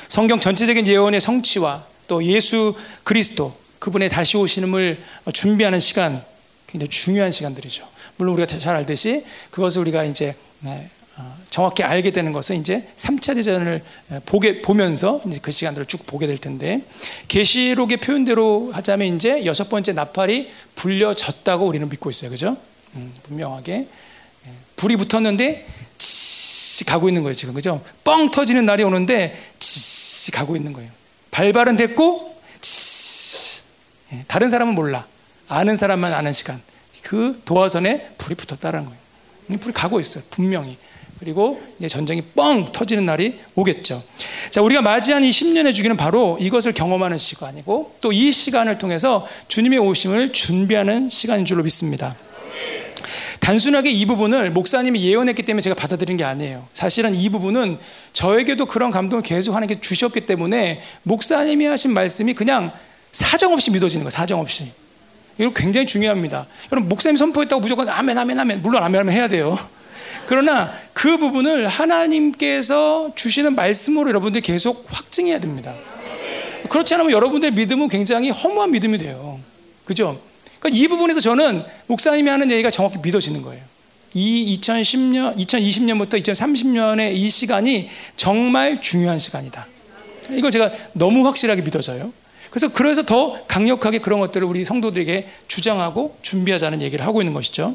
성경 0.09 0.41
전체적인 0.41 0.87
예언의 0.87 1.21
성취와 1.21 1.87
또 2.09 2.23
예수 2.25 2.75
그리스도 3.05 3.57
그분의 3.79 4.09
다시 4.09 4.37
오시는을 4.37 5.03
준비하는 5.33 5.81
시간 5.81 6.25
굉장히 6.67 6.91
중요한 6.91 7.31
시간들이죠. 7.31 7.89
물론 8.17 8.35
우리가 8.35 8.59
잘 8.59 8.77
알듯이 8.77 9.25
그것을 9.51 9.81
우리가 9.83 10.05
이제 10.05 10.37
네, 10.61 10.91
어, 11.01 11.02
정확히 11.51 11.83
알게 11.83 12.13
되는 12.13 12.33
것은 12.33 12.57
이제 12.57 12.89
3차 12.97 13.35
대전을 13.35 13.83
보게 14.25 14.63
보면서 14.63 15.21
그 15.43 15.51
시간들을 15.51 15.87
쭉 15.87 16.07
보게 16.07 16.27
될 16.27 16.39
텐데 16.39 16.83
계시록의 17.29 17.99
표현대로 17.99 18.73
하자면 18.73 19.15
이제 19.17 19.45
여섯 19.45 19.69
번째 19.69 19.93
나팔이 19.93 20.51
불려졌다고 20.75 21.67
우리는 21.67 21.89
믿고 21.91 22.09
있어요. 22.09 22.31
그죠? 22.31 22.57
음, 22.95 23.13
분명하게 23.25 23.73
예, 24.47 24.51
불이 24.77 24.97
붙었는데 24.97 25.67
치 25.99 26.85
가고 26.85 27.09
있는 27.09 27.23
거예요, 27.23 27.35
지금. 27.35 27.53
그죠? 27.53 27.83
뻥 28.03 28.31
터지는 28.31 28.65
날이 28.65 28.83
오는데 28.83 29.37
치 29.59 30.33
가고 30.33 30.57
있는 30.57 30.73
거예요. 30.73 30.91
발발은 31.31 31.77
됐고 31.77 32.35
치 32.63 33.61
예, 34.13 34.25
다른 34.27 34.49
사람은 34.49 34.75
몰라. 34.75 35.07
아는 35.49 35.77
사람만 35.77 36.15
아는 36.15 36.33
시간. 36.33 36.63
그 37.03 37.43
도화선에 37.45 38.15
불이 38.17 38.37
붙었다는 38.37 38.87
거예요. 38.87 39.59
불이 39.61 39.75
가고 39.75 40.01
있어요. 40.01 40.25
분명히. 40.31 40.79
그리고 41.23 41.63
이제 41.79 41.87
전쟁이 41.87 42.21
뻥 42.21 42.73
터지는 42.73 43.05
날이 43.05 43.39
오겠죠. 43.55 44.03
자, 44.51 44.61
우리가 44.61 44.83
맞이한 44.83 45.23
이 45.23 45.31
10년의 45.31 45.73
주기는 45.73 45.97
바로 45.97 46.37
이것을 46.41 46.73
경험하는 46.73 47.17
시간이고 47.17 47.95
또 48.01 48.13
이 48.13 48.33
시간을 48.33 48.79
통해서 48.79 49.25
주님의 49.49 49.79
오심을 49.79 50.33
준비하는 50.33 51.09
시간인 51.09 51.45
줄로 51.47 51.63
믿습니다. 51.63 52.17
단순하게 53.41 53.91
이 53.91 54.05
부분을 54.05 54.51
목사님이 54.51 55.01
예언했기 55.03 55.45
때문에 55.45 55.63
제가 55.63 55.75
받아들인 55.77 56.17
게 56.17 56.25
아니에요. 56.25 56.67
사실은 56.73 57.15
이 57.15 57.29
부분은 57.29 57.79
저에게도 58.13 58.67
그런 58.67 58.91
감동을 58.91 59.23
계속 59.23 59.55
하나님께 59.55 59.81
주셨기 59.81 60.27
때문에 60.27 60.83
목사님이 61.05 61.67
하신 61.67 61.95
말씀이 61.95 62.35
그냥 62.35 62.73
사정없이 63.13 63.71
믿어지는 63.71 64.03
거예요. 64.05 64.11
사정없이. 64.11 64.73
이거 65.39 65.53
굉장히 65.53 65.87
중요합니다. 65.87 66.47
여러분 66.73 66.89
목사님 66.89 67.17
선포했다고 67.17 67.61
무조건 67.63 67.89
아멘 67.89 68.19
아멘 68.19 68.39
아멘 68.39 68.63
물론 68.63 68.83
아멘 68.83 69.01
아멘 69.01 69.15
해야 69.17 69.29
돼요. 69.29 69.57
그러나 70.27 70.73
그 70.93 71.19
부분을 71.19 71.69
하나님께서 71.69 73.13
주시는 73.15 73.55
말씀으로 73.55 74.09
여러분들이 74.09 74.43
계속 74.43 74.87
확증해야 74.89 75.41
됩니다. 75.41 75.75
그렇지 76.69 76.95
않으면 76.95 77.13
여러분들의 77.13 77.53
믿음은 77.53 77.89
굉장히 77.89 78.31
허무한 78.31 78.71
믿음이 78.71 78.99
돼요. 78.99 79.41
그죠? 79.85 80.21
그러니까 80.59 80.81
이 80.81 80.89
부분에서 80.89 81.21
저는 81.21 81.63
목사님이 81.87 82.31
하는 82.31 82.51
얘기가 82.51 82.71
정확히 82.71 82.99
믿어지는 83.03 83.43
거예요. 83.43 83.63
이 84.15 84.59
2010년, 84.61 85.37
2020년부터 85.39 86.23
2030년의 86.23 87.15
이 87.15 87.31
시간이 87.31 87.89
정말 88.17 88.81
중요한 88.81 89.19
시간이다. 89.19 89.67
이걸 90.31 90.51
제가 90.51 90.71
너무 90.93 91.27
확실하게 91.27 91.63
믿어져요. 91.63 92.13
그래서 92.51 92.69
그래서 92.69 93.03
더 93.03 93.43
강력하게 93.47 93.99
그런 93.99 94.21
것들을 94.21 94.47
우리 94.47 94.65
성도들에게 94.65 95.27
주장하고 95.49 96.17
준비하자는 96.23 96.83
얘기를 96.83 97.05
하고 97.05 97.23
있는 97.23 97.33
것이죠. 97.33 97.75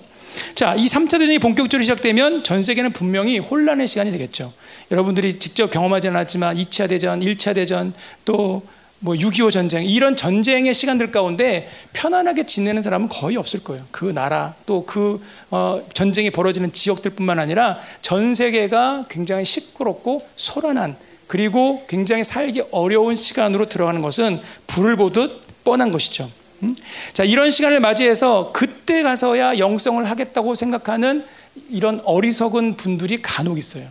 자, 0.55 0.75
이 0.75 0.85
3차 0.85 1.19
대전이 1.19 1.39
본격적으로 1.39 1.83
시작되면 1.83 2.43
전 2.43 2.61
세계는 2.61 2.91
분명히 2.91 3.39
혼란의 3.39 3.87
시간이 3.87 4.11
되겠죠. 4.11 4.53
여러분들이 4.91 5.39
직접 5.39 5.69
경험하지 5.69 6.09
않았지만 6.09 6.55
2차 6.55 6.89
대전, 6.89 7.19
1차 7.19 7.55
대전, 7.55 7.93
또 8.25 8.61
뭐 8.99 9.13
6.25 9.13 9.51
전쟁, 9.51 9.85
이런 9.85 10.15
전쟁의 10.15 10.73
시간들 10.73 11.11
가운데 11.11 11.69
편안하게 11.93 12.45
지내는 12.45 12.81
사람은 12.81 13.09
거의 13.09 13.37
없을 13.37 13.63
거예요. 13.63 13.85
그 13.91 14.05
나라, 14.05 14.55
또그 14.65 15.21
어, 15.51 15.81
전쟁이 15.93 16.31
벌어지는 16.31 16.71
지역들 16.71 17.11
뿐만 17.11 17.37
아니라 17.37 17.77
전 18.01 18.33
세계가 18.33 19.05
굉장히 19.07 19.45
시끄럽고 19.45 20.25
소란한 20.35 20.95
그리고 21.27 21.85
굉장히 21.87 22.23
살기 22.23 22.63
어려운 22.71 23.13
시간으로 23.13 23.69
들어가는 23.69 24.01
것은 24.01 24.41
불을 24.65 24.95
보듯 24.95 25.63
뻔한 25.63 25.91
것이죠. 25.91 26.31
음? 26.63 26.75
자, 27.13 27.23
이런 27.23 27.51
시간을 27.51 27.79
맞이해서 27.79 28.51
그때 28.53 29.03
가서야 29.03 29.57
영성을 29.59 30.03
하겠다고 30.09 30.55
생각하는 30.55 31.25
이런 31.69 32.01
어리석은 32.03 32.77
분들이 32.77 33.21
간혹 33.21 33.57
있어요. 33.57 33.89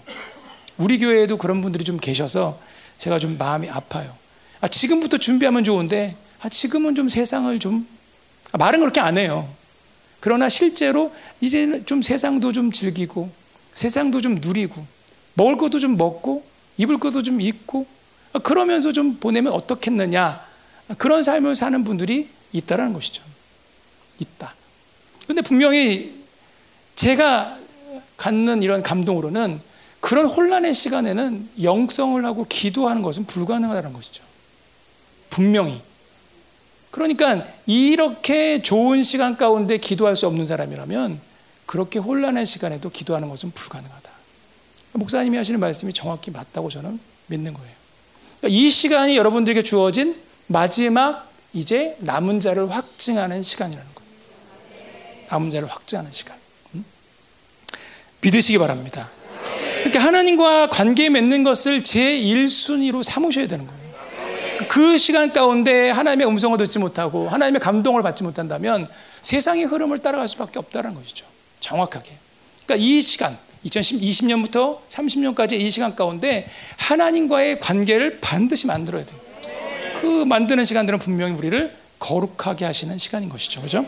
우리 0.79 0.99
교회에도 0.99 1.37
그런 1.37 1.61
분들이 1.61 1.85
좀 1.85 1.97
계셔서 1.99 2.59
제가 2.99 3.19
좀 3.19 3.39
마음이 3.39 3.69
아파요. 3.69 4.13
아, 4.61 4.69
지금부터 4.69 5.19
준비하면 5.19 5.65
좋은데, 5.65 6.17
아, 6.41 6.49
지금은 6.49 6.95
좀 6.95 7.09
세상을 7.09 7.59
좀, 7.59 7.87
아, 8.53 8.59
말은 8.59 8.81
그렇게 8.81 9.01
안 9.01 9.19
해요. 9.19 9.49
그러나 10.21 10.49
실제로 10.49 11.13
이제는 11.41 11.87
좀 11.87 12.03
세상도 12.03 12.53
좀 12.53 12.73
즐기고, 12.73 13.31
세상도 13.75 14.21
좀 14.21 14.39
누리고, 14.41 14.85
먹을 15.35 15.57
것도 15.57 15.79
좀 15.79 15.97
먹고, 15.97 16.45
입을 16.79 16.99
것도 16.99 17.23
좀 17.23 17.41
입고 17.41 17.87
그러면서 18.43 18.93
좀 18.93 19.17
보내면 19.17 19.53
어떻겠느냐 19.53 20.45
그런 20.99 21.23
삶을 21.23 21.55
사는 21.55 21.85
분들이 21.85 22.29
있다라는 22.57 22.93
것이죠. 22.93 23.23
있다. 24.19 24.55
근데 25.27 25.43
분명히 25.43 26.15
제가 26.95 27.59
갖는 28.17 28.63
이런 28.63 28.83
감동으로는 28.83 29.61
그런 30.01 30.27
혼란의 30.27 30.73
시간에는 30.73 31.51
영성을 31.63 32.25
하고 32.25 32.47
기도하는 32.49 33.03
것은 33.03 33.27
불가능하다는 33.27 33.93
것이죠. 33.93 34.23
분명히. 35.31 35.83
그러니까 36.91 37.47
이렇게 37.67 38.63
좋은 38.63 39.03
시간 39.03 39.37
가운데 39.37 39.77
기도할 39.77 40.17
수 40.17 40.27
없는 40.27 40.47
사람이라면 40.47 41.21
그렇게 41.67 41.99
혼란의 41.99 42.47
시간에도 42.47 42.91
기도하는 42.91 43.29
것은 43.29 43.51
불가능하다. 43.51 44.11
목사님이 44.93 45.37
하시는 45.37 45.61
말씀이 45.61 45.93
정확히 45.93 46.31
맞다고 46.31 46.71
저는 46.71 46.99
믿는 47.27 47.53
거예요. 47.53 47.73
그러니까 48.39 48.59
이 48.59 48.71
시간이 48.71 49.17
여러분들에게 49.17 49.63
주어진 49.63 50.17
마지막 50.47 51.31
이제 51.57 51.97
남은 52.01 52.41
자를 52.41 52.71
확증하는 52.71 53.43
시간이라는 53.43 53.87
거예요. 53.95 54.11
남은 55.31 55.51
자를 55.51 55.67
확증하는 55.69 56.13
시간. 56.13 56.37
음? 56.75 56.85
믿으시기 58.21 58.59
바랍니다. 58.59 59.11
그러니까 59.79 60.01
하나님과 60.01 60.69
관계 60.69 61.09
맺는 61.09 61.45
것을 61.45 61.83
제 61.83 62.01
1순위로 62.21 63.03
삼으셔야 63.03 63.47
되는 63.47 63.67
거예요. 63.67 63.87
그 64.69 64.99
시간 64.99 65.33
가운데 65.33 65.89
하나님의 65.89 66.27
음성을 66.27 66.59
듣지 66.59 66.79
못하고 66.79 67.29
하나님의 67.31 67.61
감동을 67.61 68.03
받지 68.03 68.23
못한다면 68.23 68.87
세상의 69.23 69.65
흐름을 69.65 70.01
따라갈 70.01 70.29
수밖에 70.29 70.59
없다는 70.59 70.95
것이죠. 70.95 71.25
정확하게. 71.61 72.13
그러니까 72.67 72.85
이 72.85 73.01
시간, 73.01 73.39
2020년부터 73.65 74.81
30년까지 74.91 75.55
이 75.55 75.71
시간 75.71 75.97
가운데 75.97 76.47
하나님과의 76.77 77.61
관계를 77.61 78.21
반드시 78.21 78.67
만들어야 78.67 79.07
돼요. 79.07 79.26
그 80.01 80.25
만드는 80.25 80.65
시간들은 80.65 80.99
분명히 80.99 81.35
우리를 81.35 81.75
거룩하게 81.99 82.65
하시는 82.67 82.97
시간인 82.99 83.29
것이죠. 83.29 83.63
그죠? 83.63 83.87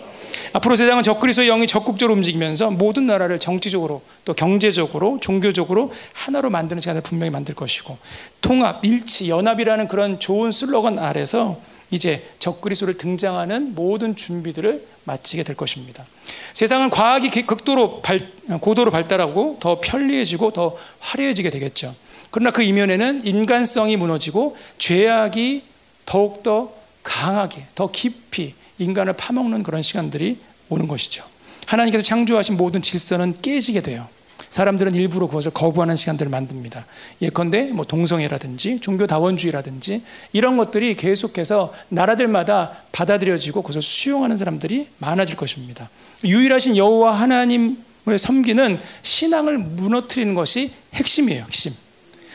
앞으로 0.52 0.76
세상은 0.76 1.02
적그리스도의 1.02 1.48
영이 1.48 1.66
적극적으로 1.66 2.14
움직이면서 2.14 2.70
모든 2.70 3.06
나라를 3.06 3.38
정치적으로 3.38 4.02
또 4.24 4.32
경제적으로 4.32 5.18
종교적으로 5.20 5.92
하나로 6.14 6.48
만드는 6.50 6.80
시간을 6.80 7.02
분명히 7.02 7.30
만들 7.30 7.54
것이고 7.54 7.98
통합, 8.40 8.84
일치, 8.84 9.28
연합이라는 9.28 9.88
그런 9.88 10.18
좋은 10.18 10.52
슬로건 10.52 10.98
아래서 10.98 11.60
이제 11.90 12.26
적그리스도를 12.38 12.96
등장하는 12.98 13.74
모든 13.74 14.16
준비들을 14.16 14.86
마치게 15.04 15.42
될 15.42 15.56
것입니다. 15.56 16.04
세상은 16.52 16.90
과학이 16.90 17.30
극도로 17.30 18.00
발, 18.00 18.20
고도로 18.60 18.90
발달하고 18.90 19.58
더 19.60 19.80
편리해지고 19.80 20.52
더 20.52 20.76
화려해지게 21.00 21.50
되겠죠. 21.50 21.94
그러나 22.30 22.50
그 22.50 22.62
이면에는 22.62 23.24
인간성이 23.24 23.96
무너지고 23.96 24.56
죄악이 24.76 25.62
더욱더 26.08 26.72
강하게, 27.02 27.66
더 27.74 27.90
깊이 27.90 28.54
인간을 28.78 29.12
파먹는 29.12 29.62
그런 29.62 29.82
시간들이 29.82 30.38
오는 30.70 30.88
것이죠. 30.88 31.22
하나님께서 31.66 32.02
창조하신 32.02 32.56
모든 32.56 32.80
질서는 32.80 33.36
깨지게 33.42 33.82
돼요. 33.82 34.08
사람들은 34.48 34.94
일부러 34.94 35.26
그것을 35.26 35.50
거부하는 35.50 35.96
시간들을 35.96 36.30
만듭니다. 36.30 36.86
예컨대 37.20 37.64
뭐 37.72 37.84
동성애라든지 37.84 38.80
종교 38.80 39.06
다원주의라든지 39.06 40.02
이런 40.32 40.56
것들이 40.56 40.96
계속해서 40.96 41.74
나라들마다 41.90 42.72
받아들여지고 42.92 43.60
그것을 43.60 43.82
수용하는 43.82 44.38
사람들이 44.38 44.88
많아질 44.96 45.36
것입니다. 45.36 45.90
유일하신 46.24 46.78
여호와 46.78 47.20
하나님을 47.20 48.18
섬기는 48.18 48.80
신앙을 49.02 49.58
무너뜨리는 49.58 50.34
것이 50.34 50.72
핵심이에요. 50.94 51.44
핵심. 51.44 51.74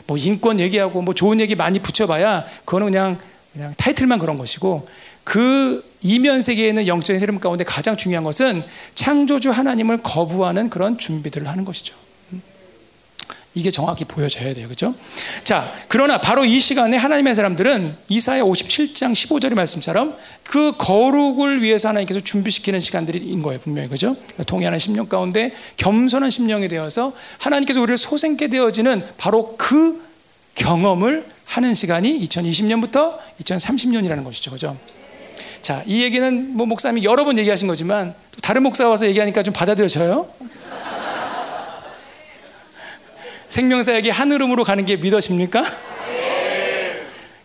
뭐 0.05 0.17
인권 0.17 0.59
얘기하고 0.59 1.01
뭐 1.01 1.15
좋은 1.15 1.39
얘기 1.39 1.55
많이 1.55 1.79
붙여봐야 1.79 2.45
그거는 2.65 2.91
그냥 2.91 3.17
그냥 3.53 3.73
타이틀만 3.77 4.19
그런 4.19 4.37
것이고 4.37 4.87
그 5.23 5.87
이면 6.01 6.41
세계에 6.41 6.67
있는 6.67 6.87
영적인 6.87 7.21
흐름 7.21 7.39
가운데 7.39 7.63
가장 7.63 7.95
중요한 7.95 8.23
것은 8.23 8.63
창조주 8.95 9.51
하나님을 9.51 9.99
거부하는 10.01 10.69
그런 10.69 10.97
준비들을 10.97 11.47
하는 11.47 11.63
것이죠. 11.63 11.95
이게 13.55 13.69
정확히 13.69 14.03
보여져야 14.03 14.53
돼요. 14.55 14.67
그죠? 14.67 14.95
자, 15.43 15.71
그러나 15.87 16.19
바로 16.19 16.43
이 16.43 16.59
시간에 16.59 16.97
하나님의 16.97 17.35
사람들은 17.35 17.95
이사야 18.09 18.41
57장 18.41 19.13
15절의 19.13 19.53
말씀처럼 19.53 20.17
그 20.43 20.73
거룩을 20.77 21.61
위해서 21.61 21.89
하나님께서 21.89 22.19
준비시키는 22.19 22.79
시간들인 22.79 23.43
거예요. 23.43 23.59
분명히. 23.59 23.89
그죠? 23.89 24.15
통해하는 24.47 24.79
심령 24.79 25.07
가운데 25.07 25.53
겸손한 25.77 26.31
심령이 26.31 26.67
되어서 26.67 27.13
하나님께서 27.37 27.79
우리를 27.79 27.97
소생케 27.99 28.47
되어지는 28.47 29.05
바로 29.17 29.55
그 29.55 30.01
경험을 30.55 31.32
하는 31.45 31.73
시간이 31.73 32.19
2020년부터 32.27 33.17
2030년이라는 33.41 34.23
것이죠. 34.23 34.51
그죠? 34.51 34.77
자, 35.61 35.83
이 35.85 36.03
얘기는 36.03 36.55
뭐 36.55 36.65
목사님이 36.65 37.05
여러 37.05 37.23
번 37.23 37.37
얘기하신 37.37 37.67
거지만 37.67 38.13
다른 38.41 38.63
목사 38.63 38.87
와서 38.87 39.05
얘기하니까 39.07 39.43
좀 39.43 39.53
받아들여져요? 39.53 40.29
생명사역이 43.49 44.09
하늘음으로 44.09 44.63
가는 44.63 44.85
게 44.85 44.97
믿어집니까? 44.97 45.63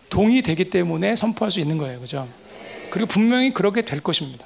동의되기 0.09 0.69
때문에 0.69 1.15
선포할 1.15 1.51
수 1.51 1.59
있는 1.59 1.77
거예요. 1.77 1.99
그죠? 1.99 2.27
그리고 2.89 3.07
분명히 3.07 3.53
그렇게 3.53 3.83
될 3.83 4.01
것입니다. 4.01 4.45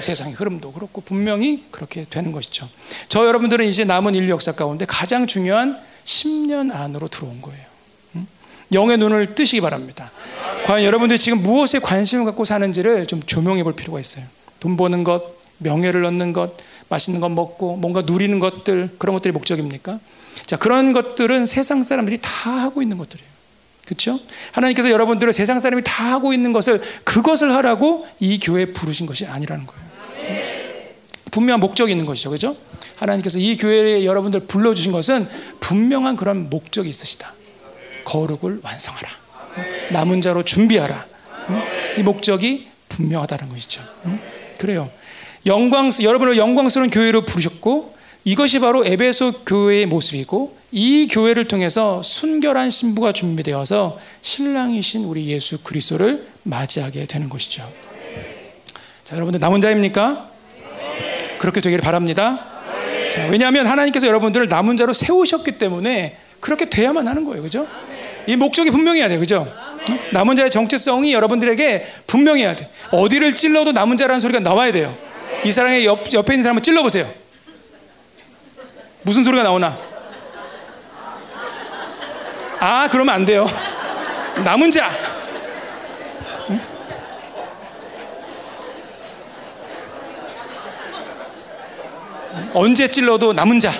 세상의 0.00 0.34
흐름도 0.34 0.72
그렇고 0.72 1.00
분명히 1.00 1.64
그렇게 1.70 2.04
되는 2.08 2.30
것이죠. 2.30 2.68
저 3.08 3.26
여러분들은 3.26 3.66
이제 3.66 3.84
남은 3.84 4.14
인류 4.14 4.30
역사 4.30 4.52
가운데 4.52 4.84
가장 4.84 5.26
중요한 5.26 5.80
10년 6.04 6.72
안으로 6.72 7.08
들어온 7.08 7.42
거예요. 7.42 7.67
영의 8.72 8.98
눈을 8.98 9.34
뜨시기 9.34 9.60
바랍니다. 9.60 10.10
과연 10.66 10.84
여러분들이 10.84 11.18
지금 11.18 11.42
무엇에 11.42 11.78
관심을 11.78 12.24
갖고 12.24 12.44
사는지를 12.44 13.06
좀 13.06 13.22
조명해 13.22 13.62
볼 13.64 13.74
필요가 13.74 14.00
있어요. 14.00 14.24
돈 14.60 14.76
버는 14.76 15.04
것, 15.04 15.38
명예를 15.58 16.04
얻는 16.04 16.32
것, 16.32 16.56
맛있는 16.88 17.20
것 17.20 17.28
먹고 17.28 17.76
뭔가 17.76 18.02
누리는 18.02 18.38
것들 18.38 18.90
그런 18.98 19.14
것들이 19.14 19.32
목적입니까? 19.32 20.00
자, 20.46 20.56
그런 20.56 20.92
것들은 20.92 21.46
세상 21.46 21.82
사람들이 21.82 22.18
다 22.20 22.50
하고 22.50 22.82
있는 22.82 22.98
것들이에요. 22.98 23.28
그렇죠? 23.86 24.20
하나님께서 24.52 24.90
여러분들을 24.90 25.32
세상 25.32 25.58
사람이 25.58 25.82
다 25.82 26.12
하고 26.12 26.34
있는 26.34 26.52
것을 26.52 26.82
그것을 27.04 27.52
하라고 27.54 28.06
이 28.20 28.38
교회에 28.38 28.66
부르신 28.66 29.06
것이 29.06 29.24
아니라는 29.24 29.66
거예요. 29.66 29.88
분명한 31.30 31.60
목적이 31.60 31.92
있는 31.92 32.04
것이죠. 32.04 32.30
그죠? 32.30 32.56
하나님께서 32.96 33.38
이 33.38 33.56
교회에 33.56 34.04
여러분들 34.04 34.40
불러 34.40 34.74
주신 34.74 34.92
것은 34.92 35.28
분명한 35.60 36.16
그런 36.16 36.50
목적이 36.50 36.90
있으시다. 36.90 37.32
거룩을 38.08 38.60
완성하라. 38.62 39.08
남은 39.90 40.22
자로 40.22 40.42
준비하라. 40.42 41.06
이 41.98 42.02
목적이 42.02 42.68
분명하다는 42.88 43.50
것이죠. 43.50 43.82
그래요. 44.58 44.90
영광, 45.46 45.90
여러분을 46.02 46.36
영광스러운 46.38 46.90
교회로 46.90 47.22
부르셨고 47.22 47.96
이것이 48.24 48.60
바로 48.60 48.84
에베소 48.84 49.44
교회의 49.44 49.86
모습이고 49.86 50.56
이 50.72 51.06
교회를 51.10 51.48
통해서 51.48 52.02
순결한 52.02 52.70
신부가 52.70 53.12
준비되어서 53.12 53.98
신랑이신 54.22 55.04
우리 55.04 55.26
예수 55.26 55.58
그리스도를 55.62 56.26
맞이하게 56.42 57.06
되는 57.06 57.28
것이죠. 57.28 57.70
자, 59.04 59.16
여러분들 59.16 59.40
남은 59.40 59.60
자입니까? 59.60 60.30
그렇게 61.38 61.60
되기를 61.60 61.82
바랍니다. 61.82 62.44
자, 63.12 63.26
왜냐하면 63.26 63.66
하나님께서 63.66 64.06
여러분들을 64.06 64.48
남은 64.48 64.76
자로 64.76 64.92
세우셨기 64.92 65.52
때문에 65.52 66.16
그렇게 66.40 66.68
돼야만 66.68 67.08
하는 67.08 67.24
거예요. 67.24 67.42
그죠? 67.42 67.66
이 68.28 68.36
목적이 68.36 68.70
분명해야 68.70 69.08
돼요. 69.08 69.18
그죠? 69.18 69.50
남은 70.12 70.36
자의 70.36 70.50
정체성이 70.50 71.14
여러분들에게 71.14 71.86
분명해야 72.06 72.52
돼. 72.52 72.70
어디를 72.90 73.34
찔러도 73.34 73.72
남은 73.72 73.96
자라는 73.96 74.20
소리가 74.20 74.38
나와야 74.40 74.70
돼요. 74.70 74.94
이 75.44 75.50
사람의 75.50 75.86
옆, 75.86 76.12
옆에 76.12 76.34
있는 76.34 76.42
사람을 76.42 76.60
찔러보세요. 76.60 77.10
무슨 79.00 79.24
소리가 79.24 79.42
나오나? 79.44 79.78
아, 82.60 82.88
그러면 82.92 83.14
안 83.14 83.24
돼요. 83.24 83.46
남은 84.44 84.72
자. 84.72 84.90
언제 92.52 92.88
찔러도 92.88 93.32
남은 93.32 93.58
자. 93.58 93.72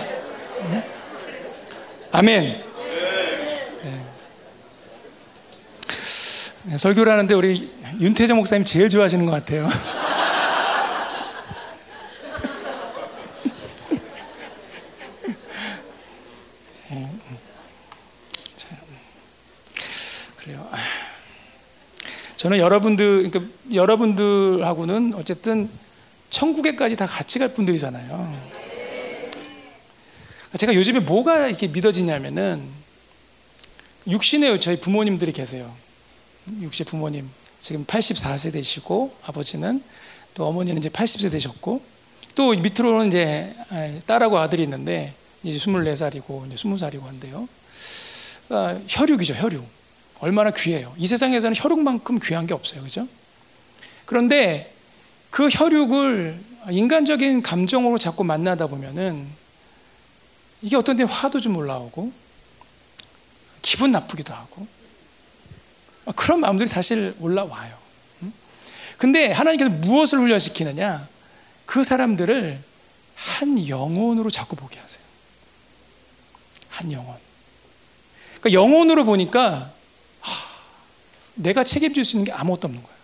아멘. 2.12 2.67
설교를 6.78 7.12
하는데 7.12 7.34
우리 7.34 7.70
윤태정 8.00 8.36
목사님 8.36 8.64
제일 8.64 8.88
좋아하시는 8.88 9.24
것 9.26 9.32
같아요. 9.32 9.68
저는 22.36 22.58
여러분들, 22.58 23.28
그러니까 23.28 23.52
여러분들하고는 23.74 25.12
어쨌든 25.16 25.68
천국에까지 26.30 26.94
다 26.94 27.04
같이 27.04 27.40
갈 27.40 27.52
분들이잖아요. 27.52 28.48
제가 30.56 30.72
요즘에 30.74 31.00
뭐가 31.00 31.48
이렇게 31.48 31.66
믿어지냐면은 31.66 32.62
육신에 34.06 34.60
저희 34.60 34.80
부모님들이 34.80 35.32
계세요. 35.32 35.74
육신 36.60 36.86
부모님 36.86 37.28
지금 37.60 37.84
84세 37.84 38.52
되시고 38.52 39.14
아버지는 39.24 39.82
또 40.34 40.46
어머니는 40.46 40.80
이제 40.80 40.88
80세 40.88 41.30
되셨고 41.30 41.82
또 42.34 42.50
밑으로는 42.50 43.08
이제 43.08 43.54
딸하고 44.06 44.38
아들이 44.38 44.62
있는데 44.62 45.14
이제 45.42 45.58
24살이고 45.58 46.46
이제 46.46 46.56
20살이고 46.56 47.02
한데요. 47.02 47.48
그러니까 48.46 48.80
혈육이죠, 48.88 49.34
혈육. 49.34 49.66
얼마나 50.20 50.50
귀해요. 50.50 50.94
이 50.96 51.06
세상에서는 51.06 51.54
혈육만큼 51.56 52.20
귀한 52.22 52.46
게 52.46 52.54
없어요. 52.54 52.82
그죠? 52.82 53.06
그런데 54.04 54.74
그 55.30 55.48
혈육을 55.48 56.40
인간적인 56.70 57.42
감정으로 57.42 57.98
자꾸 57.98 58.24
만나다 58.24 58.66
보면은 58.66 59.28
이게 60.62 60.76
어떤 60.76 60.96
때 60.96 61.04
화도 61.04 61.40
좀 61.40 61.56
올라오고 61.56 62.12
기분 63.62 63.90
나쁘기도 63.90 64.34
하고 64.34 64.66
그런 66.16 66.40
마음들이 66.40 66.68
사실 66.68 67.14
올라와요. 67.20 67.76
근데 68.96 69.30
하나님께서 69.30 69.70
무엇을 69.70 70.18
훈련시키느냐? 70.18 71.08
그 71.66 71.84
사람들을 71.84 72.58
한 73.14 73.68
영혼으로 73.68 74.30
자꾸 74.30 74.56
보게 74.56 74.78
하세요. 74.78 75.04
한 76.68 76.90
영혼. 76.92 77.14
그러니까 78.40 78.52
영혼으로 78.52 79.04
보니까 79.04 79.72
내가 81.34 81.62
책임질 81.62 82.04
수 82.04 82.16
있는 82.16 82.24
게 82.24 82.32
아무것도 82.32 82.66
없는 82.66 82.82
거야. 82.82 82.94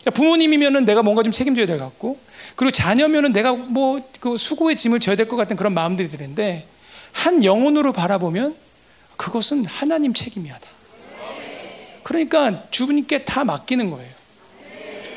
그러니까 0.00 0.10
부모님이면은 0.12 0.84
내가 0.84 1.02
뭔가 1.02 1.22
좀 1.22 1.32
책임져야 1.32 1.66
될 1.66 1.78
것 1.78 1.84
같고, 1.84 2.18
그리고 2.56 2.70
자녀면은 2.72 3.32
내가 3.32 3.54
뭐 3.54 4.00
그 4.20 4.36
수고의 4.36 4.76
짐을 4.76 5.00
져야 5.00 5.16
될 5.16 5.28
것 5.28 5.36
같은 5.36 5.56
그런 5.56 5.72
마음들이 5.72 6.08
드는데, 6.08 6.66
한 7.12 7.44
영혼으로 7.44 7.92
바라보면 7.92 8.56
그것은 9.16 9.64
하나님 9.64 10.12
책임이야다. 10.12 10.68
그러니까 12.10 12.64
주님께 12.72 13.24
다 13.24 13.44
맡기는 13.44 13.88
거예요. 13.88 14.10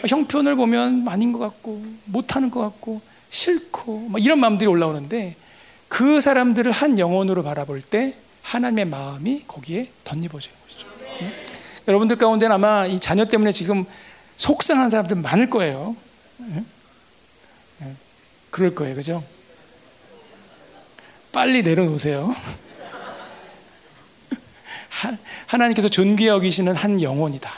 형편을 0.08 0.56
보면 0.56 1.08
아닌 1.08 1.34
것 1.34 1.40
같고, 1.40 1.84
못하는 2.06 2.52
것 2.52 2.60
같고, 2.60 3.02
싫고, 3.32 4.12
이런 4.20 4.40
마음들이 4.40 4.68
올라오는데, 4.70 5.36
그 5.88 6.22
사람들을 6.22 6.72
한 6.72 7.00
영혼으로 7.00 7.42
바라볼 7.42 7.82
때 7.82 8.14
하나님의 8.44 8.86
마음이 8.86 9.46
거기에 9.48 9.88
덧입어져요. 10.04 10.54
여러분들 11.88 12.18
가운데는 12.18 12.54
아마 12.54 12.86
이 12.86 13.00
자녀 13.00 13.26
때문에 13.26 13.52
지금 13.52 13.86
속상한 14.38 14.92
사람들 14.92 15.16
많을 15.16 15.50
거예요. 15.50 15.96
예? 16.42 16.64
예. 17.82 17.96
그럴 18.52 18.76
거예요. 18.76 18.94
그죠? 18.94 19.24
빨리 21.32 21.64
내려놓으세요. 21.64 22.36
하 25.48 25.58
나님께서 25.58 25.90
존귀 25.90 26.28
여기시는 26.28 26.76
한 26.76 27.02
영혼이다. 27.02 27.52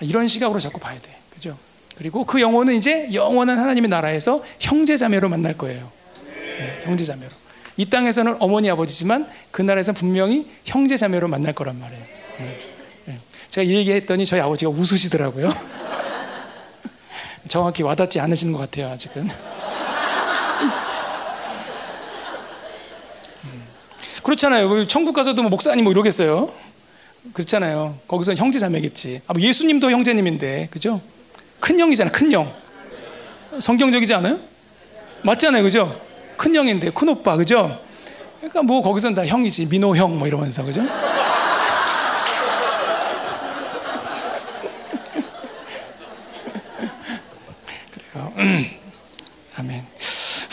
이런 0.00 0.28
시각으로 0.28 0.58
자꾸 0.60 0.80
봐야 0.80 0.98
돼. 0.98 1.16
그죠? 1.30 1.56
그리고 1.96 2.24
그 2.24 2.40
영혼은 2.40 2.74
이제 2.74 3.12
영원한 3.12 3.58
하나님의 3.58 3.90
나라에서 3.90 4.42
형제자매로 4.58 5.28
만날 5.28 5.56
거예요. 5.56 5.90
네, 6.58 6.82
형제자매로. 6.84 7.30
이 7.76 7.88
땅에서는 7.88 8.36
어머니 8.40 8.70
아버지지만 8.70 9.28
그 9.50 9.62
나라에서는 9.62 9.98
분명히 9.98 10.46
형제 10.64 10.96
자매로 10.96 11.28
만날 11.28 11.52
거란 11.52 11.78
말이에요. 11.78 12.04
네. 12.38 12.58
네. 13.06 13.18
제가 13.50 13.64
이 13.64 13.74
얘기했더니 13.74 14.26
저희 14.26 14.40
아버지가 14.40 14.70
웃으시더라고요. 14.70 15.50
정확히 17.48 17.82
와닿지 17.82 18.20
않으시는 18.20 18.52
것 18.52 18.60
같아요 18.60 18.88
아직은. 18.88 19.28
그렇잖아요. 24.30 24.86
천국 24.86 25.14
가서도 25.14 25.42
뭐 25.42 25.50
목사님 25.50 25.82
뭐 25.82 25.92
이러겠어요. 25.92 26.48
그렇잖아요. 27.32 27.98
거기서 28.06 28.34
형제 28.34 28.60
자매겠지. 28.60 29.22
아, 29.26 29.32
뭐 29.32 29.42
예수님도 29.42 29.90
형제님인데, 29.90 30.68
그죠? 30.70 31.00
큰 31.58 31.80
형이잖아, 31.80 32.12
큰 32.12 32.30
형. 32.30 32.54
성경적이지 33.58 34.14
않아요? 34.14 34.38
맞잖아요, 35.22 35.64
그죠? 35.64 36.00
큰 36.36 36.54
형인데, 36.54 36.90
큰 36.90 37.08
오빠, 37.08 37.36
그죠? 37.36 37.76
그러니까 38.36 38.62
뭐 38.62 38.82
거기서는 38.82 39.16
다 39.16 39.26
형이지, 39.26 39.66
민호 39.66 39.96
형, 39.96 40.16
뭐 40.16 40.28
이러면서, 40.28 40.64
그죠? 40.64 40.82
그래요. 48.12 48.32
아멘. 49.58 49.84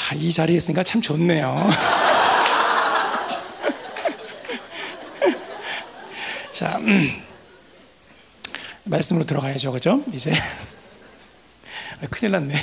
아, 0.09 0.15
이 0.15 0.33
자리에 0.33 0.57
있으니까 0.57 0.81
참 0.81 0.99
좋네요. 0.99 1.69
자, 6.57 6.77
음. 6.79 7.21
말씀으로 8.85 9.27
들어가야죠, 9.27 9.71
그죠? 9.71 10.03
이제 10.11 10.33
아, 12.01 12.07
큰일 12.09 12.31
났네. 12.31 12.55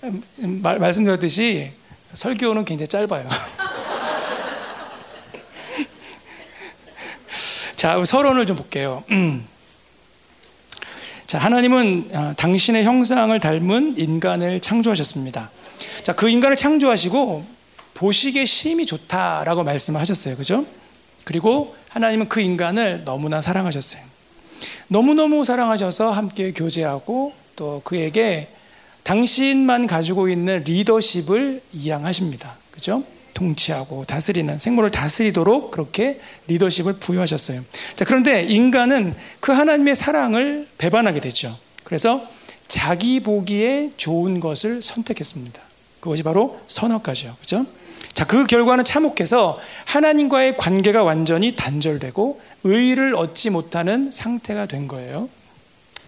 말, 0.62 0.78
말씀드렸듯이 0.78 1.72
설교는 2.14 2.64
굉장히 2.64 2.88
짧아요. 2.88 3.28
자, 7.76 8.02
서론을 8.02 8.46
좀 8.46 8.56
볼게요. 8.56 9.04
음. 9.10 9.46
자, 11.26 11.38
하나님은 11.40 12.10
어, 12.14 12.32
당신의 12.38 12.84
형상을 12.84 13.38
닮은 13.38 13.98
인간을 13.98 14.60
창조하셨습니다. 14.60 15.50
자, 16.04 16.14
그 16.14 16.30
인간을 16.30 16.56
창조하시고 16.56 17.59
보시기에 18.00 18.46
심히 18.46 18.86
좋다라고 18.86 19.62
말씀하셨어요. 19.62 20.36
그죠? 20.36 20.64
그리고 21.24 21.76
하나님은 21.90 22.30
그 22.30 22.40
인간을 22.40 23.04
너무나 23.04 23.42
사랑하셨어요. 23.42 24.02
너무너무 24.88 25.44
사랑하셔서 25.44 26.10
함께 26.10 26.52
교제하고 26.52 27.34
또 27.56 27.82
그에게 27.84 28.48
당신만 29.02 29.86
가지고 29.86 30.30
있는 30.30 30.64
리더십을 30.64 31.60
이양하십니다. 31.74 32.56
그죠? 32.70 33.04
통치하고 33.34 34.06
다스리는 34.06 34.58
생물을 34.58 34.90
다스리도록 34.90 35.70
그렇게 35.70 36.20
리더십을 36.46 36.94
부여하셨어요. 36.94 37.62
자, 37.96 38.06
그런데 38.06 38.44
인간은 38.44 39.14
그 39.40 39.52
하나님의 39.52 39.94
사랑을 39.94 40.66
배반하게 40.78 41.20
되죠. 41.20 41.54
그래서 41.84 42.24
자기 42.66 43.20
보기에 43.20 43.92
좋은 43.98 44.40
것을 44.40 44.80
선택했습니다. 44.80 45.60
그것이 46.00 46.22
바로 46.22 46.58
선악과죠. 46.66 47.36
그죠? 47.40 47.66
자, 48.14 48.26
그 48.26 48.46
결과는 48.46 48.84
참혹해서 48.84 49.58
하나님과의 49.86 50.56
관계가 50.56 51.02
완전히 51.02 51.54
단절되고 51.54 52.40
의를 52.64 53.14
얻지 53.14 53.50
못하는 53.50 54.10
상태가 54.10 54.66
된 54.66 54.88
거예요. 54.88 55.28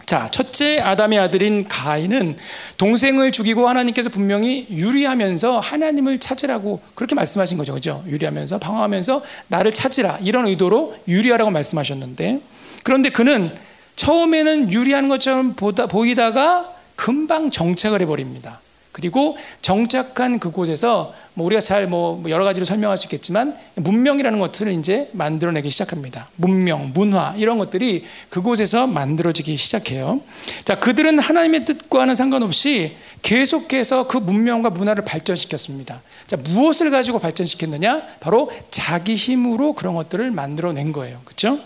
자, 0.06 0.28
첫째 0.30 0.78
아담의 0.80 1.18
아들인 1.18 1.66
가인은 1.68 2.36
동생을 2.76 3.32
죽이고 3.32 3.68
하나님께서 3.68 4.10
분명히 4.10 4.66
유리하면서 4.70 5.60
하나님을 5.60 6.18
찾으라고 6.18 6.80
그렇게 6.94 7.14
말씀하신 7.14 7.56
거죠. 7.56 7.74
그죠? 7.74 8.04
유리하면서 8.06 8.58
방황하면서 8.58 9.22
나를 9.48 9.72
찾으라. 9.72 10.18
이런 10.22 10.46
의도로 10.46 10.96
유리하라고 11.08 11.50
말씀하셨는데 11.50 12.40
그런데 12.82 13.08
그는 13.08 13.54
처음에는 13.96 14.72
유리한 14.72 15.08
것처럼 15.08 15.54
보다, 15.54 15.86
보이다가 15.86 16.74
금방 16.96 17.50
정착을 17.50 18.00
해버립니다. 18.02 18.60
그리고 18.92 19.36
정착한 19.62 20.38
그곳에서 20.38 21.14
뭐 21.34 21.46
우리가 21.46 21.60
잘 21.60 21.82
뭐 21.86 22.22
여러 22.28 22.44
가지로 22.44 22.64
설명할 22.64 22.96
수 22.96 23.06
있겠지만 23.06 23.56
문명이라는 23.74 24.38
것들을 24.38 24.72
이제 24.72 25.10
만들어내기 25.12 25.70
시작합니다. 25.70 26.28
문명, 26.36 26.92
문화 26.94 27.34
이런 27.36 27.58
것들이 27.58 28.04
그곳에서 28.30 28.86
만들어지기 28.86 29.56
시작해요. 29.56 30.20
자, 30.64 30.78
그들은 30.78 31.18
하나님의 31.18 31.64
뜻과는 31.64 32.14
상관없이 32.14 32.96
계속해서 33.22 34.06
그 34.06 34.18
문명과 34.18 34.70
문화를 34.70 35.04
발전시켰습니다. 35.04 36.02
자, 36.26 36.36
무엇을 36.36 36.90
가지고 36.90 37.18
발전시켰느냐? 37.18 38.02
바로 38.20 38.50
자기 38.70 39.14
힘으로 39.14 39.72
그런 39.74 39.94
것들을 39.94 40.30
만들어낸 40.30 40.92
거예요. 40.92 41.20
그렇죠? 41.24 41.58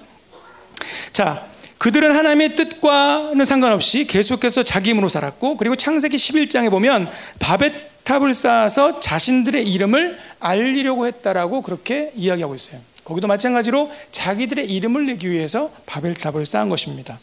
자, 1.13 1.47
그들은 1.79 2.15
하나님의 2.15 2.57
뜻과는 2.57 3.45
상관없이 3.45 4.07
계속해서 4.07 4.63
자기 4.63 4.91
힘으로 4.91 5.09
살았고 5.09 5.57
그리고 5.57 5.77
창세기 5.77 6.17
11장에 6.17 6.71
보면 6.71 7.07
바벳 7.39 7.97
탑을 8.05 8.35
쌓아서 8.35 9.01
자신들의 9.01 9.69
이름을 9.69 10.17
알리려고 10.39 11.07
했다라고 11.09 11.61
그렇게 11.63 12.13
이야기하고 12.15 12.55
있어요. 12.55 12.81
거기도 13.03 13.27
마찬가지로 13.27 13.91
자기들의 14.13 14.71
이름을 14.71 15.07
내기 15.07 15.31
위해서 15.31 15.73
바벨탑을 15.87 16.47
쌓은 16.47 16.69
것입니다. 16.69 17.19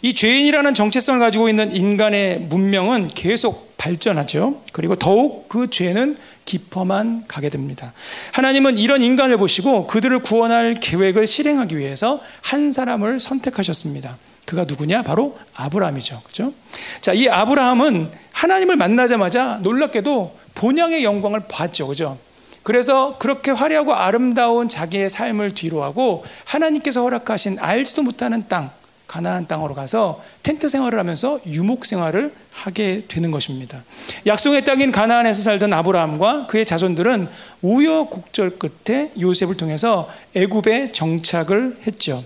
이 0.00 0.14
죄인이라는 0.14 0.74
정체성을 0.74 1.20
가지고 1.20 1.48
있는 1.48 1.74
인간의 1.74 2.40
문명은 2.40 3.08
계속 3.08 3.76
발전하죠. 3.76 4.62
그리고 4.72 4.96
더욱 4.96 5.48
그 5.48 5.70
죄는 5.70 6.16
깊어만 6.52 7.24
가게 7.28 7.48
됩니다. 7.48 7.94
하나님은 8.32 8.76
이런 8.76 9.00
인간을 9.00 9.38
보시고 9.38 9.86
그들을 9.86 10.18
구원할 10.18 10.74
계획을 10.74 11.26
실행하기 11.26 11.78
위해서 11.78 12.20
한 12.42 12.72
사람을 12.72 13.20
선택하셨습니다. 13.20 14.18
그가 14.44 14.64
누구냐? 14.64 15.02
바로 15.02 15.38
아브라함이죠. 15.54 16.20
그죠? 16.26 16.52
자, 17.00 17.14
이 17.14 17.26
아브라함은 17.26 18.10
하나님을 18.32 18.76
만나자마자 18.76 19.60
놀랍게도 19.62 20.36
본향의 20.54 21.04
영광을 21.04 21.40
봤죠. 21.48 21.86
그죠? 21.86 22.18
그래서 22.62 23.16
그렇게 23.18 23.50
화려하고 23.50 23.94
아름다운 23.94 24.68
자기의 24.68 25.08
삶을 25.08 25.54
뒤로하고 25.54 26.24
하나님께서 26.44 27.00
허락하신 27.00 27.58
알지도 27.60 28.02
못하는 28.02 28.46
땅, 28.46 28.70
가나안 29.12 29.46
땅으로 29.46 29.74
가서 29.74 30.24
텐트 30.42 30.70
생활을 30.70 30.98
하면서 30.98 31.38
유목 31.46 31.84
생활을 31.84 32.32
하게 32.50 33.02
되는 33.08 33.30
것입니다. 33.30 33.84
약속의 34.26 34.64
땅인 34.64 34.90
가나안에서 34.90 35.42
살던 35.42 35.70
아브라함과 35.70 36.46
그의 36.46 36.64
자손들은 36.64 37.28
우여곡절 37.60 38.58
끝에 38.58 39.12
요셉을 39.20 39.58
통해서 39.58 40.08
애굽에 40.34 40.92
정착을 40.92 41.80
했죠. 41.86 42.24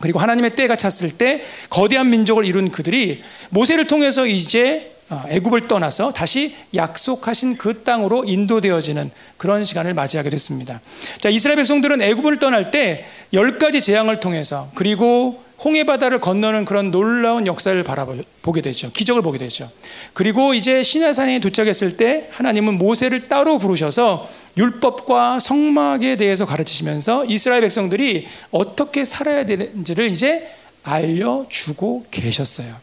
그리고 0.00 0.18
하나님의 0.18 0.56
때가 0.56 0.76
찼을 0.76 1.18
때 1.18 1.42
거대한 1.68 2.08
민족을 2.08 2.46
이룬 2.46 2.70
그들이 2.70 3.22
모세를 3.50 3.86
통해서 3.86 4.26
이제 4.26 4.94
어, 5.10 5.22
애굽을 5.28 5.68
떠나서 5.68 6.12
다시 6.12 6.56
약속하신 6.74 7.58
그 7.58 7.84
땅으로 7.84 8.24
인도되어지는 8.24 9.10
그런 9.36 9.64
시간을 9.64 9.92
맞이하게 9.92 10.30
됐습니다. 10.30 10.80
자, 11.20 11.28
이스라엘 11.28 11.56
백성들은 11.56 12.00
애굽을 12.00 12.38
떠날 12.38 12.70
때 12.70 13.04
열 13.32 13.58
가지 13.58 13.80
재앙을 13.80 14.20
통해서 14.20 14.70
그리고 14.74 15.42
홍해 15.62 15.84
바다를 15.84 16.20
건너는 16.20 16.64
그런 16.64 16.90
놀라운 16.90 17.46
역사를 17.46 17.82
바라보게 17.82 18.60
되죠. 18.60 18.90
기적을 18.92 19.22
보게 19.22 19.38
되죠. 19.38 19.70
그리고 20.12 20.54
이제 20.54 20.82
시내산에 20.82 21.38
도착했을 21.38 21.96
때 21.96 22.28
하나님은 22.32 22.76
모세를 22.78 23.28
따로 23.28 23.58
부르셔서 23.58 24.28
율법과 24.56 25.40
성막에 25.40 26.16
대해서 26.16 26.46
가르치시면서 26.46 27.26
이스라엘 27.26 27.62
백성들이 27.62 28.26
어떻게 28.50 29.04
살아야 29.04 29.46
되는지를 29.46 30.08
이제 30.08 30.50
알려주고 30.82 32.06
계셨어요. 32.10 32.76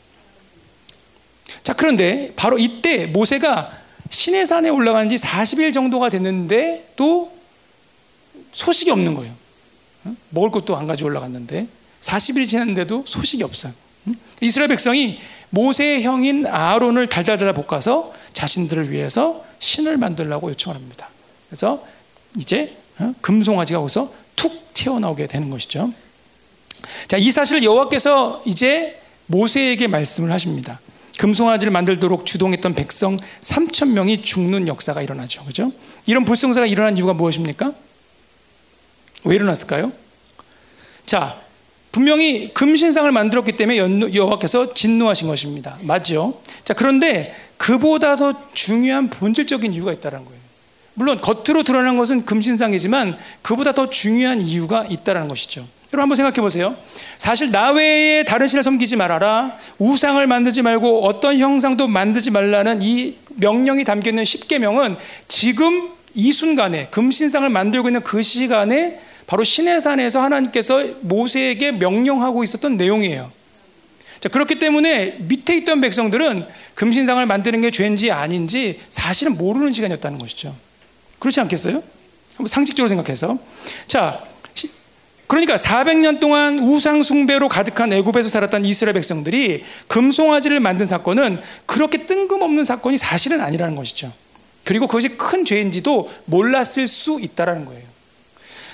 자, 1.63 1.73
그런데 1.73 2.33
바로 2.35 2.57
이때 2.57 3.05
모세가 3.05 3.71
시내산에 4.09 4.69
올라간 4.69 5.09
지 5.09 5.15
40일 5.15 5.73
정도가 5.73 6.09
됐는데 6.09 6.93
또 6.95 7.31
소식이 8.51 8.91
없는 8.91 9.13
거예요. 9.15 9.33
먹을 10.29 10.51
것도 10.51 10.75
안 10.75 10.85
가지고 10.85 11.09
올라갔는데 11.09 11.67
40일이 12.03 12.47
지났는데도 12.47 13.05
소식이 13.07 13.43
없어요. 13.43 13.73
이스라엘 14.41 14.67
백성이 14.67 15.19
모세의 15.49 16.03
형인 16.03 16.45
아론을 16.45 17.07
달달달 17.07 17.53
볶아서 17.53 18.13
자신들을 18.33 18.91
위해서 18.91 19.43
신을 19.59 19.97
만들라고 19.97 20.49
요청을 20.51 20.75
합니다. 20.75 21.09
그래서 21.49 21.85
이제 22.37 22.75
어, 22.99 23.13
금송아지가 23.21 23.79
거기서 23.79 24.13
툭 24.35 24.73
튀어나오게 24.73 25.27
되는 25.27 25.49
것이죠. 25.49 25.93
자, 27.07 27.17
이 27.17 27.31
사실을 27.31 27.63
여호와께서 27.63 28.43
이제 28.45 28.99
모세에게 29.27 29.87
말씀을 29.87 30.31
하십니다. 30.31 30.81
금송아지를 31.17 31.71
만들도록 31.71 32.25
주동했던 32.25 32.73
백성 32.73 33.15
3천 33.41 33.91
명이 33.91 34.23
죽는 34.23 34.67
역사가 34.67 35.01
일어나죠. 35.01 35.45
그죠? 35.45 35.71
이런 36.05 36.25
불성사가 36.25 36.65
일어난 36.65 36.97
이유가 36.97 37.13
무엇입니까? 37.13 37.71
왜 39.23 39.35
일어났을까요? 39.35 39.91
자, 41.05 41.42
분명히 41.93 42.51
금신상을 42.55 43.09
만들었기 43.11 43.51
때문에 43.51 43.77
여호와께서 43.77 44.73
진노하신 44.73 45.27
것입니다. 45.27 45.77
맞죠? 45.83 46.41
자, 46.63 46.73
그런데 46.73 47.33
그보다 47.57 48.15
더 48.15 48.33
중요한 48.53 49.09
본질적인 49.09 49.71
이유가 49.71 49.93
있다는 49.93 50.25
거예요. 50.25 50.39
물론 50.95 51.21
겉으로 51.21 51.61
드러난 51.63 51.95
것은 51.95 52.25
금신상이지만 52.25 53.15
그보다 53.43 53.73
더 53.73 53.91
중요한 53.91 54.41
이유가 54.41 54.85
있다는 54.85 55.27
것이죠. 55.27 55.67
여러분 55.93 56.01
한번 56.01 56.15
생각해 56.15 56.41
보세요. 56.41 56.75
사실 57.19 57.51
나 57.51 57.69
외에 57.69 58.23
다른 58.23 58.47
신을 58.47 58.63
섬기지 58.63 58.95
말아라. 58.95 59.55
우상을 59.77 60.25
만들지 60.25 60.63
말고 60.63 61.05
어떤 61.05 61.37
형상도 61.37 61.87
만들지 61.87 62.31
말라는 62.31 62.81
이 62.81 63.17
명령이 63.35 63.83
담겨 63.83 64.09
있는 64.09 64.23
10계명은 64.23 64.97
지금 65.27 65.91
이 66.15 66.31
순간에 66.31 66.87
금신상을 66.87 67.47
만들고 67.49 67.89
있는 67.89 68.01
그 68.01 68.23
시간에 68.23 68.99
바로 69.27 69.43
시내산에서 69.43 70.21
하나님께서 70.21 70.83
모세에게 71.01 71.73
명령하고 71.73 72.43
있었던 72.43 72.77
내용이에요. 72.77 73.31
자, 74.19 74.29
그렇기 74.29 74.59
때문에 74.59 75.17
밑에 75.19 75.57
있던 75.57 75.81
백성들은 75.81 76.45
금신상을 76.75 77.25
만드는 77.25 77.61
게 77.61 77.71
죄인지 77.71 78.11
아닌지 78.11 78.79
사실은 78.89 79.37
모르는 79.37 79.71
시간이었다는 79.71 80.17
것이죠. 80.17 80.55
그렇지 81.19 81.39
않겠어요? 81.41 81.83
한번 82.35 82.47
상식적으로 82.47 82.89
생각해서. 82.89 83.37
자, 83.87 84.23
그러니까 85.27 85.55
400년 85.55 86.19
동안 86.19 86.59
우상 86.59 87.01
숭배로 87.01 87.49
가득한 87.49 87.91
애굽에서 87.91 88.29
살았던 88.29 88.65
이스라엘 88.65 88.93
백성들이 88.93 89.63
금송아지를 89.87 90.59
만든 90.59 90.85
사건은 90.85 91.41
그렇게 91.65 92.05
뜬금없는 92.05 92.63
사건이 92.65 92.97
사실은 92.97 93.41
아니라는 93.41 93.75
것이죠. 93.75 94.13
그리고 94.63 94.87
그것이 94.87 95.09
큰 95.09 95.43
죄인지도 95.43 96.09
몰랐을 96.25 96.87
수 96.87 97.19
있다라는 97.19 97.65
거예요. 97.65 97.92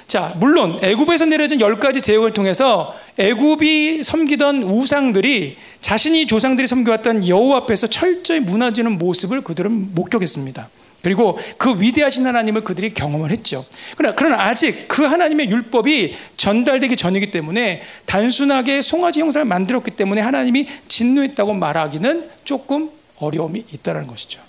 자, 0.09 0.33
물론 0.37 0.79
애굽에서 0.81 1.25
내려진 1.25 1.61
열 1.61 1.79
가지 1.79 2.01
제국을 2.01 2.33
통해서 2.33 2.95
애굽이 3.19 4.03
섬기던 4.03 4.63
우상들이 4.63 5.55
자신이 5.81 6.25
조상들이 6.25 6.67
섬겨왔던 6.67 7.27
여호와 7.27 7.57
앞에서 7.59 7.85
철저히 7.85 8.39
무너지는 8.39 8.97
모습을 8.97 9.41
그들은 9.41 9.93
목격했습니다. 9.93 10.67
그리고 11.03 11.37
그 11.59 11.79
위대하신 11.79 12.25
하나님을 12.25 12.63
그들이 12.63 12.91
경험을 12.91 13.29
했죠. 13.29 13.63
그러나, 13.97 14.15
그러나 14.15 14.41
아직 14.45 14.87
그 14.87 15.03
하나님의 15.03 15.51
율법이 15.51 16.15
전달되기 16.37 16.95
전이기 16.95 17.29
때문에 17.29 17.83
단순하게 18.07 18.81
송아지 18.81 19.21
형상을 19.21 19.45
만들었기 19.45 19.91
때문에 19.91 20.21
하나님이 20.21 20.67
진노했다고 20.87 21.53
말하기는 21.53 22.29
조금 22.45 22.89
어려움이 23.19 23.63
있다는 23.73 24.07
것이죠. 24.07 24.41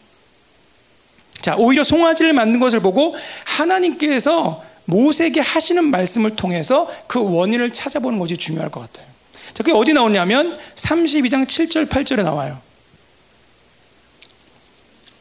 자, 1.42 1.54
오히려 1.58 1.84
송아지를 1.84 2.32
만든 2.32 2.60
것을 2.60 2.80
보고 2.80 3.14
하나님께서 3.44 4.70
모세에게 4.90 5.40
하시는 5.40 5.82
말씀을 5.84 6.36
통해서 6.36 6.88
그 7.06 7.22
원인을 7.22 7.72
찾아보는 7.72 8.18
것이 8.18 8.36
중요할 8.36 8.70
것 8.70 8.80
같아요. 8.80 9.06
자, 9.54 9.62
그게 9.62 9.72
어디 9.72 9.92
나오냐면 9.92 10.58
32장 10.74 11.46
7절, 11.46 11.88
8절에 11.88 12.22
나와요. 12.22 12.58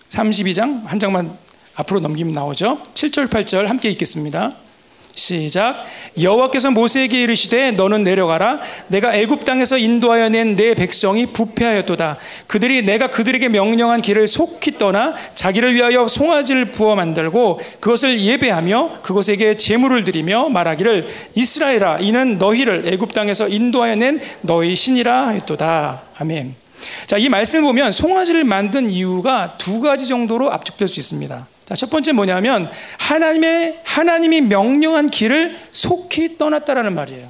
32장 0.09 0.85
한 0.85 0.99
장만 0.99 1.37
앞으로 1.75 1.99
넘기면 1.99 2.33
나오죠. 2.33 2.81
7절 2.93 3.29
8절 3.29 3.67
함께 3.67 3.89
읽겠습니다. 3.91 4.55
시작. 5.15 5.85
여호와께서 6.21 6.71
모세에게 6.71 7.23
이르시되 7.23 7.71
너는 7.71 8.03
내려가라. 8.03 8.59
내가 8.87 9.13
애굽 9.15 9.45
땅에서 9.45 9.77
인도하여 9.77 10.29
낸 10.29 10.55
내 10.55 10.73
백성이 10.73 11.25
부패하였도다. 11.27 12.17
그들이 12.47 12.81
내가 12.81 13.07
그들에게 13.07 13.49
명령한 13.49 14.01
길을 14.01 14.27
속히 14.27 14.77
떠나 14.77 15.13
자기를 15.35 15.73
위하여 15.75 16.07
송아지를 16.07 16.65
부어 16.71 16.95
만들고 16.95 17.59
그것을 17.79 18.19
예배하며 18.19 19.01
그것에게 19.01 19.57
제물을 19.57 20.03
드리며 20.03 20.49
말하기를 20.49 21.07
이스라엘아 21.35 21.99
이는 21.99 22.37
너희를 22.37 22.83
애굽 22.87 23.13
땅에서 23.13 23.47
인도하여 23.47 23.95
낸 23.95 24.19
너희 24.41 24.75
신이라 24.75 25.29
했도다. 25.29 26.03
아멘. 26.17 26.55
자, 27.07 27.17
이 27.17 27.29
말씀을 27.29 27.63
보면 27.63 27.91
송아지를 27.91 28.43
만든 28.43 28.89
이유가 28.89 29.55
두 29.57 29.79
가지 29.81 30.07
정도로 30.07 30.51
압축될 30.51 30.87
수 30.87 30.99
있습니다. 30.99 31.47
자, 31.69 31.75
첫 31.75 31.91
번째 31.91 32.13
뭐냐면 32.13 32.67
하나님의 32.97 33.81
하나님이 33.83 34.41
명령한 34.41 35.11
길을 35.11 35.55
속히 35.71 36.39
떠났다라는 36.39 36.95
말이에요. 36.95 37.29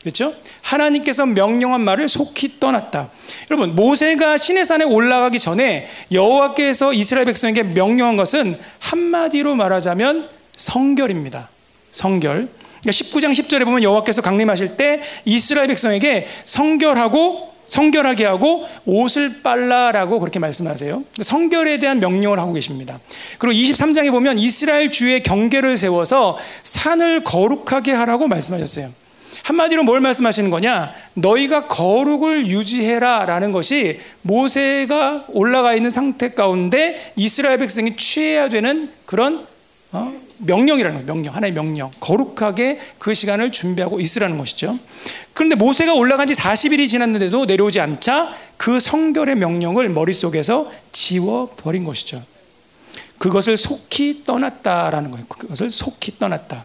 그렇죠? 0.00 0.34
하나님께서 0.62 1.24
명령한 1.24 1.82
말을 1.82 2.08
속히 2.08 2.58
떠났다. 2.58 3.10
여러분, 3.48 3.76
모세가 3.76 4.38
시내산에 4.38 4.84
올라가기 4.84 5.38
전에 5.38 5.88
여호와께서 6.10 6.92
이스라엘 6.92 7.26
백성에게 7.26 7.62
명령한 7.62 8.16
것은 8.16 8.58
한마디로 8.80 9.54
말하자면 9.54 10.28
성결입니다. 10.56 11.48
성결. 11.92 12.48
19장 12.82 13.20
그러니까 13.20 13.42
10절에 13.42 13.64
보면 13.64 13.82
여호와께서 13.84 14.20
강림하실 14.20 14.76
때 14.76 15.00
이스라엘 15.24 15.68
백성에게 15.68 16.26
성결하고 16.44 17.55
성결하게 17.66 18.24
하고 18.24 18.66
옷을 18.84 19.42
빨라라고 19.42 20.20
그렇게 20.20 20.38
말씀하세요. 20.38 21.02
성결에 21.22 21.78
대한 21.78 22.00
명령을 22.00 22.38
하고 22.38 22.52
계십니다. 22.52 23.00
그리고 23.38 23.54
23장에 23.54 24.10
보면 24.10 24.38
이스라엘 24.38 24.90
주의 24.90 25.22
경계를 25.22 25.76
세워서 25.76 26.38
산을 26.62 27.24
거룩하게 27.24 27.92
하라고 27.92 28.28
말씀하셨어요. 28.28 28.90
한마디로 29.42 29.84
뭘 29.84 30.00
말씀하시는 30.00 30.50
거냐? 30.50 30.92
너희가 31.14 31.68
거룩을 31.68 32.48
유지해라 32.48 33.26
라는 33.26 33.52
것이 33.52 34.00
모세가 34.22 35.26
올라가 35.28 35.74
있는 35.74 35.90
상태 35.90 36.30
가운데 36.30 37.12
이스라엘 37.14 37.58
백성이 37.58 37.96
취해야 37.96 38.48
되는 38.48 38.90
그런 39.04 39.46
어? 39.92 40.12
명령이라는 40.38 40.96
거예요. 40.98 41.06
명령. 41.06 41.34
하나의 41.34 41.52
명령. 41.52 41.90
거룩하게 42.00 42.78
그 42.98 43.14
시간을 43.14 43.52
준비하고 43.52 44.00
있으라는 44.00 44.36
것이죠. 44.36 44.76
그런데 45.36 45.54
모세가 45.54 45.92
올라간 45.92 46.26
지 46.26 46.32
40일이 46.32 46.88
지났는데도 46.88 47.44
내려오지 47.44 47.78
않자 47.78 48.32
그 48.56 48.80
성결의 48.80 49.36
명령을 49.36 49.90
머릿속에서 49.90 50.72
지워버린 50.92 51.84
것이죠. 51.84 52.22
그것을 53.18 53.58
속히 53.58 54.24
떠났다라는 54.24 55.10
거예요. 55.10 55.26
그것을 55.26 55.70
속히 55.70 56.18
떠났다. 56.18 56.64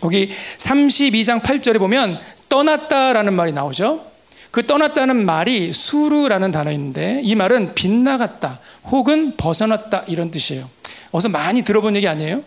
거기 0.00 0.30
32장 0.58 1.42
8절에 1.42 1.80
보면 1.80 2.16
떠났다라는 2.48 3.34
말이 3.34 3.50
나오죠. 3.50 4.06
그 4.52 4.64
떠났다는 4.64 5.26
말이 5.26 5.72
수르라는 5.72 6.52
단어인데 6.52 7.22
이 7.24 7.34
말은 7.34 7.74
빗나갔다 7.74 8.60
혹은 8.84 9.36
벗어났다 9.36 10.04
이런 10.06 10.30
뜻이에요. 10.30 10.70
어서 11.10 11.28
많이 11.28 11.62
들어본 11.62 11.96
얘기 11.96 12.06
아니에요? 12.06 12.44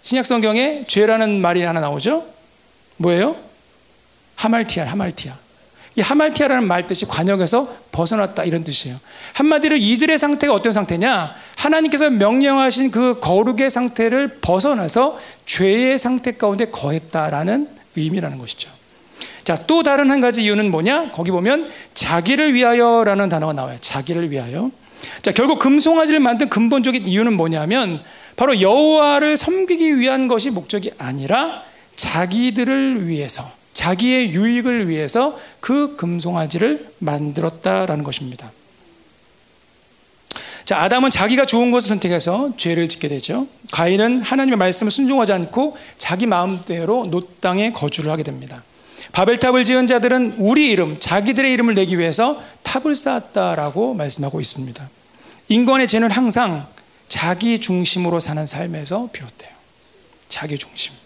신약 0.00 0.24
성경에 0.24 0.86
죄라는 0.88 1.42
말이 1.42 1.60
하나 1.60 1.80
나오죠? 1.80 2.26
뭐예요? 2.96 3.49
하말티아, 4.40 4.84
하말티아. 4.86 5.34
이 5.96 6.00
하말티아라는 6.00 6.66
말 6.66 6.86
뜻이 6.86 7.04
관역에서 7.04 7.76
벗어났다 7.92 8.44
이런 8.44 8.64
뜻이에요. 8.64 8.98
한마디로 9.34 9.76
이들의 9.76 10.16
상태가 10.16 10.54
어떤 10.54 10.72
상태냐? 10.72 11.34
하나님께서 11.56 12.08
명령하신 12.08 12.90
그 12.90 13.18
거룩의 13.20 13.70
상태를 13.70 14.38
벗어나서 14.40 15.18
죄의 15.44 15.98
상태 15.98 16.36
가운데 16.36 16.66
거했다라는 16.70 17.68
의미라는 17.96 18.38
것이죠. 18.38 18.70
자, 19.44 19.58
또 19.66 19.82
다른 19.82 20.10
한 20.10 20.20
가지 20.20 20.44
이유는 20.44 20.70
뭐냐? 20.70 21.10
거기 21.10 21.30
보면 21.30 21.70
자기를 21.92 22.54
위하여라는 22.54 23.28
단어가 23.28 23.52
나와요. 23.52 23.76
자기를 23.80 24.30
위하여. 24.30 24.70
자, 25.20 25.32
결국 25.32 25.58
금송아지를 25.58 26.20
만든 26.20 26.48
근본적인 26.48 27.06
이유는 27.06 27.34
뭐냐면 27.34 28.00
바로 28.36 28.60
여호와를 28.60 29.36
섬기기 29.36 29.98
위한 29.98 30.28
것이 30.28 30.50
목적이 30.50 30.92
아니라 30.98 31.62
자기들을 31.96 33.08
위해서 33.08 33.59
자기의 33.80 34.34
유익을 34.34 34.90
위해서 34.90 35.38
그 35.58 35.96
금송아지를 35.96 36.92
만들었다라는 36.98 38.04
것입니다. 38.04 38.52
자, 40.66 40.82
아담은 40.82 41.10
자기가 41.10 41.46
좋은 41.46 41.70
것을 41.70 41.88
선택해서 41.88 42.52
죄를 42.58 42.90
짓게 42.90 43.08
되죠. 43.08 43.46
가인은 43.72 44.20
하나님의 44.20 44.58
말씀을 44.58 44.92
순종하지 44.92 45.32
않고 45.32 45.78
자기 45.96 46.26
마음대로 46.26 47.06
노 47.06 47.26
땅에 47.40 47.72
거주를 47.72 48.10
하게 48.10 48.22
됩니다. 48.22 48.62
바벨탑을 49.12 49.64
지은 49.64 49.86
자들은 49.86 50.34
우리 50.36 50.70
이름, 50.70 51.00
자기들의 51.00 51.50
이름을 51.50 51.74
내기 51.74 51.98
위해서 51.98 52.38
탑을 52.62 52.94
쌓았다라고 52.94 53.94
말씀하고 53.94 54.42
있습니다. 54.42 54.90
인간의 55.48 55.88
죄는 55.88 56.10
항상 56.10 56.66
자기 57.08 57.58
중심으로 57.58 58.20
사는 58.20 58.44
삶에서 58.44 59.08
비롯돼요. 59.10 59.50
자기 60.28 60.58
중심. 60.58 60.99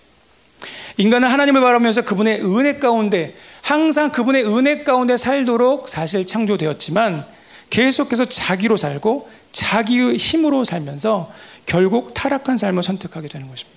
인간은 0.96 1.28
하나님을 1.28 1.60
바라면서 1.60 2.02
그분의 2.02 2.44
은혜 2.44 2.78
가운데 2.78 3.34
항상 3.62 4.12
그분의 4.12 4.46
은혜 4.46 4.82
가운데 4.82 5.16
살도록 5.16 5.88
사실 5.88 6.26
창조되었지만 6.26 7.26
계속해서 7.70 8.26
자기로 8.26 8.76
살고 8.76 9.28
자기의 9.52 10.16
힘으로 10.16 10.64
살면서 10.64 11.32
결국 11.66 12.14
타락한 12.14 12.56
삶을 12.56 12.82
선택하게 12.82 13.28
되는 13.28 13.48
것입니다. 13.48 13.74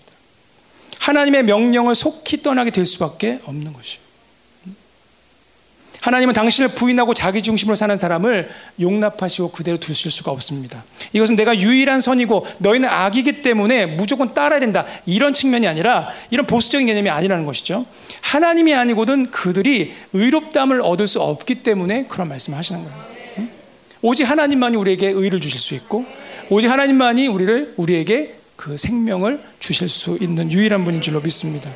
하나님의 1.00 1.44
명령을 1.44 1.96
속히 1.96 2.44
떠나게 2.44 2.70
될 2.70 2.86
수밖에 2.86 3.40
없는 3.46 3.74
것이요. 3.74 4.07
하나님은 6.08 6.34
당신을 6.34 6.70
부인하고 6.70 7.14
자기 7.14 7.42
중심으로 7.42 7.76
사는 7.76 7.98
사람을 7.98 8.50
용납하시고 8.80 9.52
그대로 9.52 9.78
두실 9.78 10.10
수가 10.10 10.32
없습니다. 10.32 10.86
이것은 11.12 11.36
내가 11.36 11.60
유일한 11.60 12.00
선이고 12.00 12.46
너희는 12.60 12.88
악이기 12.88 13.42
때문에 13.42 13.86
무조건 13.88 14.34
따라야 14.34 14.62
된다. 14.62 14.86
이런 15.06 15.34
측면이 15.34 15.68
아니라 15.68 16.08
이런 16.30 16.48
보수적인 16.48 16.88
개념이 16.88 17.10
아니라는 17.10 17.46
것이죠. 17.46 17.86
하나님이 18.22 18.74
아니고든 18.74 19.32
그들이 19.32 19.94
의롭담을 20.14 20.80
얻을 20.82 21.08
수 21.08 21.20
없기 21.22 21.56
때문에 21.56 22.04
그런 22.04 22.30
말씀을 22.30 22.58
하시는 22.58 22.82
거예요. 22.82 23.08
오직 24.02 24.24
하나님만이 24.24 24.78
우리에게 24.78 25.08
의를 25.08 25.42
주실 25.42 25.60
수 25.60 25.74
있고 25.74 26.06
오직 26.50 26.70
하나님만이 26.70 27.28
우리를 27.28 27.74
우리에게 27.76 28.36
그 28.56 28.78
생명을 28.78 29.42
주실 29.60 29.90
수 29.90 30.18
있는 30.22 30.54
유일한 30.54 30.86
분인 30.86 31.02
줄로 31.02 31.20
믿습니다. 31.20 31.70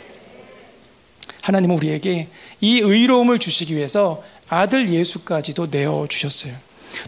하나님은 1.41 1.75
우리에게 1.75 2.27
이 2.59 2.79
의로움을 2.79 3.39
주시기 3.39 3.75
위해서 3.75 4.23
아들 4.47 4.89
예수까지도 4.89 5.67
내어 5.67 6.07
주셨어요. 6.09 6.53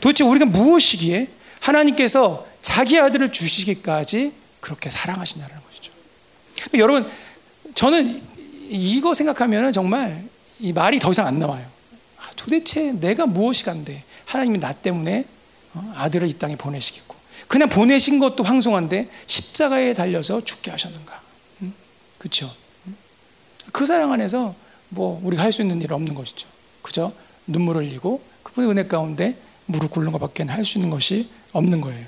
도대체 0.01 0.23
우리가 0.23 0.45
무엇이기에 0.45 1.27
하나님께서 1.59 2.47
자기 2.61 2.99
아들을 2.99 3.31
주시기까지 3.31 4.33
그렇게 4.59 4.89
사랑하시냐는 4.89 5.55
것이죠. 5.69 5.91
여러분, 6.75 7.09
저는 7.75 8.21
이거 8.69 9.13
생각하면 9.13 9.73
정말 9.73 10.23
이 10.59 10.71
말이 10.71 10.99
더 10.99 11.11
이상 11.11 11.27
안 11.27 11.39
나와요. 11.39 11.65
아, 12.17 12.29
도대체 12.35 12.93
내가 12.93 13.25
무엇이 13.25 13.63
간데 13.63 14.03
하나님이 14.25 14.59
나 14.59 14.73
때문에 14.73 15.25
어, 15.73 15.93
아들을 15.97 16.27
이 16.27 16.33
땅에 16.33 16.55
보내시겠고 16.55 17.15
그냥 17.47 17.67
보내신 17.69 18.19
것도 18.19 18.43
황송한데 18.43 19.09
십자가에 19.27 19.93
달려서 19.93 20.43
죽게 20.45 20.71
하셨는가? 20.71 21.21
그렇죠? 22.17 22.49
그 23.73 23.85
사랑 23.85 24.13
안에서 24.13 24.55
뭐 24.89 25.19
우리가 25.23 25.43
할 25.43 25.51
수 25.51 25.61
있는 25.61 25.81
일 25.81 25.91
없는 25.91 26.13
것이죠. 26.13 26.47
그죠? 26.81 27.11
눈물을 27.47 27.83
흘리고 27.83 28.21
그분의 28.43 28.69
은혜 28.69 28.87
가운데 28.87 29.35
무릎 29.65 29.91
꿇는 29.91 30.11
것밖에 30.11 30.43
할 30.43 30.63
수 30.63 30.77
있는 30.77 30.89
것이 30.89 31.29
없는 31.51 31.81
거예요. 31.81 32.05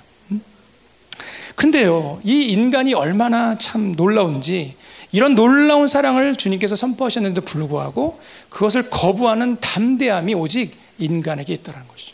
근데요, 1.56 2.20
이 2.24 2.46
인간이 2.46 2.94
얼마나 2.94 3.58
참 3.58 3.94
놀라운지 3.94 4.76
이런 5.12 5.36
놀라운 5.36 5.88
사랑을 5.88 6.36
주님께서 6.36 6.76
선포하셨는데도 6.76 7.46
불구하고 7.46 8.20
그것을 8.50 8.90
거부하는 8.90 9.58
담대함이 9.62 10.34
오직 10.36 10.78
인간에게 11.00 11.54
있다는 11.54 11.88
것이죠. 11.88 12.14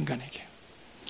인간에게. 0.00 0.40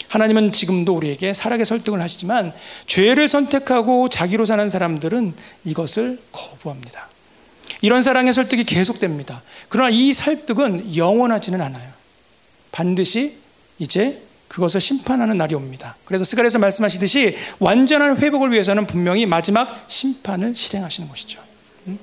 하나님은 0.08 0.52
지금도 0.52 0.94
우리에게 0.94 1.32
살아계 1.34 1.64
설득을 1.64 2.00
하시지만 2.00 2.52
죄를 2.86 3.26
선택하고 3.26 4.08
자기로 4.08 4.44
사는 4.44 4.68
사람들은 4.68 5.34
이것을 5.64 6.20
거부합니다. 6.32 7.08
이런 7.80 8.02
사랑의 8.02 8.32
설득이 8.32 8.64
계속됩니다. 8.64 9.42
그러나 9.68 9.90
이 9.90 10.12
설득은 10.12 10.96
영원하지는 10.96 11.60
않아요. 11.60 11.92
반드시 12.72 13.36
이제 13.78 14.22
그것을 14.48 14.80
심판하는 14.80 15.36
날이 15.36 15.54
옵니다. 15.54 15.96
그래서 16.04 16.24
스가랴에서 16.24 16.58
말씀하시듯이 16.58 17.36
완전한 17.58 18.16
회복을 18.18 18.52
위해서는 18.52 18.86
분명히 18.86 19.26
마지막 19.26 19.84
심판을 19.88 20.54
실행하시는 20.54 21.08
것이죠. 21.08 21.40
음? 21.88 21.98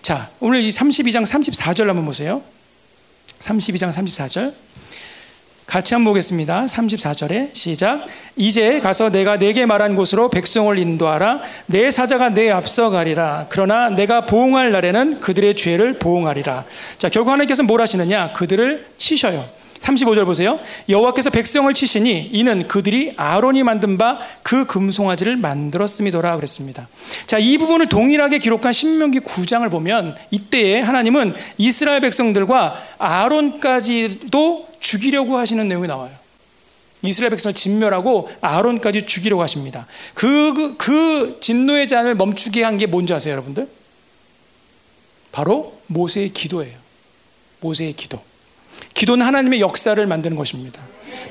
자, 0.00 0.30
오늘 0.40 0.60
이 0.60 0.70
32장 0.70 1.26
34절 1.26 1.86
한번 1.86 2.04
보세요. 2.04 2.42
32장 3.40 3.92
34절. 3.92 4.54
같이 5.72 5.94
한번 5.94 6.10
보겠습니다. 6.10 6.66
34절에 6.66 7.54
시작. 7.54 8.06
이제 8.36 8.78
가서 8.78 9.08
내가 9.08 9.38
내게 9.38 9.64
말한 9.64 9.96
곳으로 9.96 10.28
백성을 10.28 10.78
인도하라. 10.78 11.40
내 11.64 11.90
사자가 11.90 12.28
내 12.28 12.50
앞서 12.50 12.90
가리라. 12.90 13.46
그러나 13.48 13.88
내가 13.88 14.26
보응할 14.26 14.70
날에는 14.70 15.20
그들의 15.20 15.56
죄를 15.56 15.94
보응하리라. 15.94 16.66
자, 16.98 17.08
결국 17.08 17.30
하나님께서 17.30 17.62
뭘 17.62 17.80
하시느냐? 17.80 18.34
그들을 18.34 18.84
치셔요. 18.98 19.61
35절 19.82 20.24
보세요. 20.24 20.58
여호와께서 20.88 21.30
백성을 21.30 21.72
치시니 21.74 22.30
이는 22.32 22.66
그들이 22.68 23.12
아론이 23.16 23.62
만든 23.62 23.98
바 23.98 24.18
그 24.42 24.66
금송아지를 24.66 25.36
만들었음이더라 25.36 26.36
그랬습니다. 26.36 26.86
자, 27.26 27.38
이 27.38 27.56
부분을 27.56 27.88
동일하게 27.88 28.38
기록한 28.38 28.72
신명기 28.72 29.20
9장을 29.20 29.68
보면 29.70 30.14
이때에 30.30 30.80
하나님은 30.80 31.34
이스라엘 31.56 32.00
백성들과 32.02 32.76
아론까지도 32.98 34.68
죽이려고 34.78 35.38
하시는 35.38 35.66
내용이 35.66 35.88
나와요. 35.88 36.10
이스라엘 37.00 37.30
백성을 37.30 37.54
진멸하고 37.54 38.28
아론까지 38.42 39.06
죽이려고 39.06 39.42
하십니다. 39.42 39.86
그, 40.12 40.52
그, 40.52 40.76
그 40.76 41.38
진노의 41.40 41.88
잔을 41.88 42.14
멈추게 42.14 42.62
한 42.62 42.76
게 42.76 42.86
뭔지 42.86 43.14
아세요, 43.14 43.32
여러분들? 43.32 43.68
바로 45.32 45.78
모세의 45.86 46.28
기도예요. 46.30 46.76
모세의 47.60 47.94
기도. 47.94 48.20
기도는 48.94 49.24
하나님의 49.26 49.60
역사를 49.60 50.04
만드는 50.04 50.36
것입니다. 50.36 50.80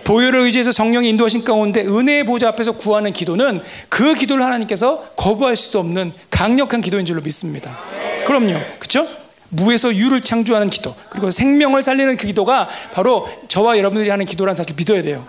보혈을 0.03 0.39
의지해서 0.41 0.71
성령이 0.71 1.09
인도하신 1.09 1.43
가운데 1.43 1.81
은혜의 1.81 2.25
보좌 2.25 2.47
앞에서 2.49 2.73
구하는 2.73 3.13
기도는 3.13 3.61
그 3.89 4.13
기도를 4.15 4.43
하나님께서 4.43 5.01
거부할 5.15 5.55
수 5.55 5.79
없는 5.79 6.13
강력한 6.29 6.81
기도인 6.81 7.05
줄로 7.05 7.21
믿습니다. 7.21 7.77
그럼요. 8.25 8.59
그렇죠? 8.79 9.07
무에서 9.49 9.93
유를 9.93 10.21
창조하는 10.21 10.69
기도 10.69 10.95
그리고 11.09 11.29
생명을 11.29 11.83
살리는 11.83 12.15
그 12.17 12.25
기도가 12.27 12.69
바로 12.93 13.27
저와 13.47 13.77
여러분들이 13.77 14.09
하는 14.09 14.25
기도라는 14.25 14.55
사실 14.55 14.75
믿어야 14.75 15.01
돼요. 15.01 15.25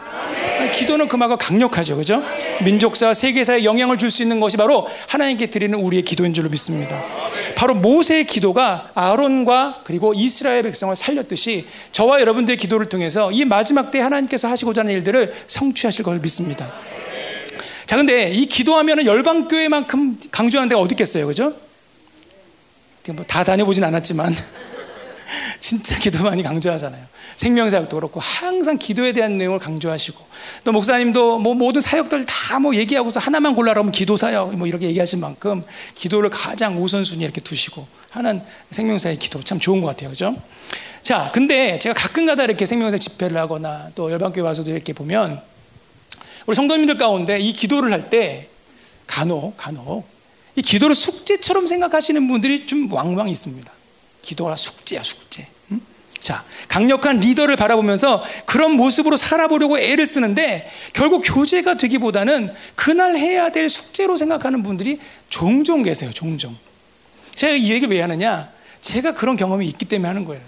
기도는 0.82 1.08
그만큼 1.08 1.36
강력하죠, 1.38 1.96
그죠? 1.96 2.22
민족사, 2.64 3.12
세계사에 3.14 3.64
영향을 3.64 3.98
줄 3.98 4.10
수 4.10 4.22
있는 4.22 4.40
것이 4.40 4.56
바로 4.56 4.86
하나님께 5.08 5.46
드리는 5.46 5.78
우리의 5.78 6.02
기도인 6.02 6.34
줄로 6.34 6.50
믿습니다. 6.50 7.02
바로 7.54 7.74
모세의 7.74 8.24
기도가 8.26 8.90
아론과 8.94 9.80
그리고 9.84 10.12
이스라엘 10.14 10.62
백성을 10.62 10.94
살렸듯이 10.94 11.66
저와 11.92 12.20
여러분들의 12.20 12.58
기도를 12.58 12.88
통해서 12.88 13.32
이 13.32 13.44
마지막 13.44 13.90
때 13.90 14.00
하나님께서 14.00 14.48
하시고자 14.48 14.82
하는 14.82 14.92
일들을 14.92 15.32
성취하실 15.46 16.04
것을 16.04 16.20
믿습니다. 16.20 16.66
자, 17.86 17.96
근데 17.96 18.30
이 18.30 18.46
기도하면 18.46 19.06
열방교회만큼 19.06 20.20
강조하는 20.30 20.68
데가 20.68 20.80
어디 20.80 20.94
있겠어요, 20.94 21.26
그죠? 21.26 21.54
뭐 23.08 23.24
다 23.26 23.42
다녀보진 23.42 23.82
않았지만 23.82 24.34
진짜 25.60 25.98
기도 25.98 26.22
많이 26.24 26.42
강조하잖아요. 26.42 27.04
생명사역도 27.36 27.96
그렇고 27.96 28.20
항상 28.20 28.76
기도에 28.78 29.12
대한 29.12 29.38
내용을 29.38 29.58
강조하시고 29.58 30.24
또 30.64 30.72
목사님도 30.72 31.38
뭐 31.38 31.54
모든 31.54 31.80
사역들 31.80 32.26
다 32.26 32.58
뭐 32.58 32.76
얘기하고서 32.76 33.18
하나만 33.18 33.54
골라라면 33.54 33.92
기도 33.92 34.16
사역 34.16 34.54
뭐 34.56 34.66
이렇게 34.66 34.86
얘기하신 34.86 35.20
만큼 35.20 35.64
기도를 35.94 36.28
가장 36.30 36.80
우선순위 36.82 37.24
이렇게 37.24 37.40
두시고 37.40 37.86
하는 38.10 38.42
생명사의 38.70 39.18
기도 39.18 39.42
참 39.42 39.58
좋은 39.58 39.80
것 39.80 39.86
같아요, 39.88 40.10
그죠? 40.10 40.36
자, 41.00 41.30
근데 41.34 41.78
제가 41.78 41.94
가끔가다 41.94 42.44
이렇게 42.44 42.66
생명사 42.66 42.98
집회를 42.98 43.36
하거나 43.38 43.90
또 43.94 44.12
열방교회 44.12 44.44
와서도 44.44 44.70
이렇게 44.70 44.92
보면 44.92 45.42
우리 46.46 46.54
성도님들 46.54 46.98
가운데 46.98 47.38
이 47.40 47.52
기도를 47.52 47.90
할 47.90 48.10
때 48.10 48.48
간혹 49.06 49.56
간혹 49.56 50.06
이 50.54 50.62
기도를 50.62 50.94
숙제처럼 50.94 51.66
생각하시는 51.66 52.28
분들이 52.28 52.66
좀 52.66 52.92
왕왕 52.92 53.28
있습니다. 53.28 53.72
기도가 54.22 54.56
숙제야, 54.56 55.02
숙제. 55.02 55.46
응? 55.72 55.80
자, 56.20 56.44
강력한 56.68 57.20
리더를 57.20 57.56
바라보면서 57.56 58.24
그런 58.46 58.72
모습으로 58.72 59.16
살아보려고 59.16 59.78
애를 59.78 60.06
쓰는데 60.06 60.70
결국 60.92 61.22
교제가 61.24 61.76
되기보다는 61.76 62.52
그날 62.74 63.16
해야 63.16 63.50
될 63.50 63.68
숙제로 63.68 64.16
생각하는 64.16 64.62
분들이 64.62 65.00
종종 65.28 65.82
계세요, 65.82 66.10
종종. 66.12 66.56
제가 67.34 67.54
이 67.54 67.70
얘기를 67.70 67.94
왜 67.94 68.00
하느냐? 68.00 68.50
제가 68.80 69.14
그런 69.14 69.36
경험이 69.36 69.66
있기 69.68 69.84
때문에 69.84 70.08
하는 70.08 70.24
거예요. 70.24 70.42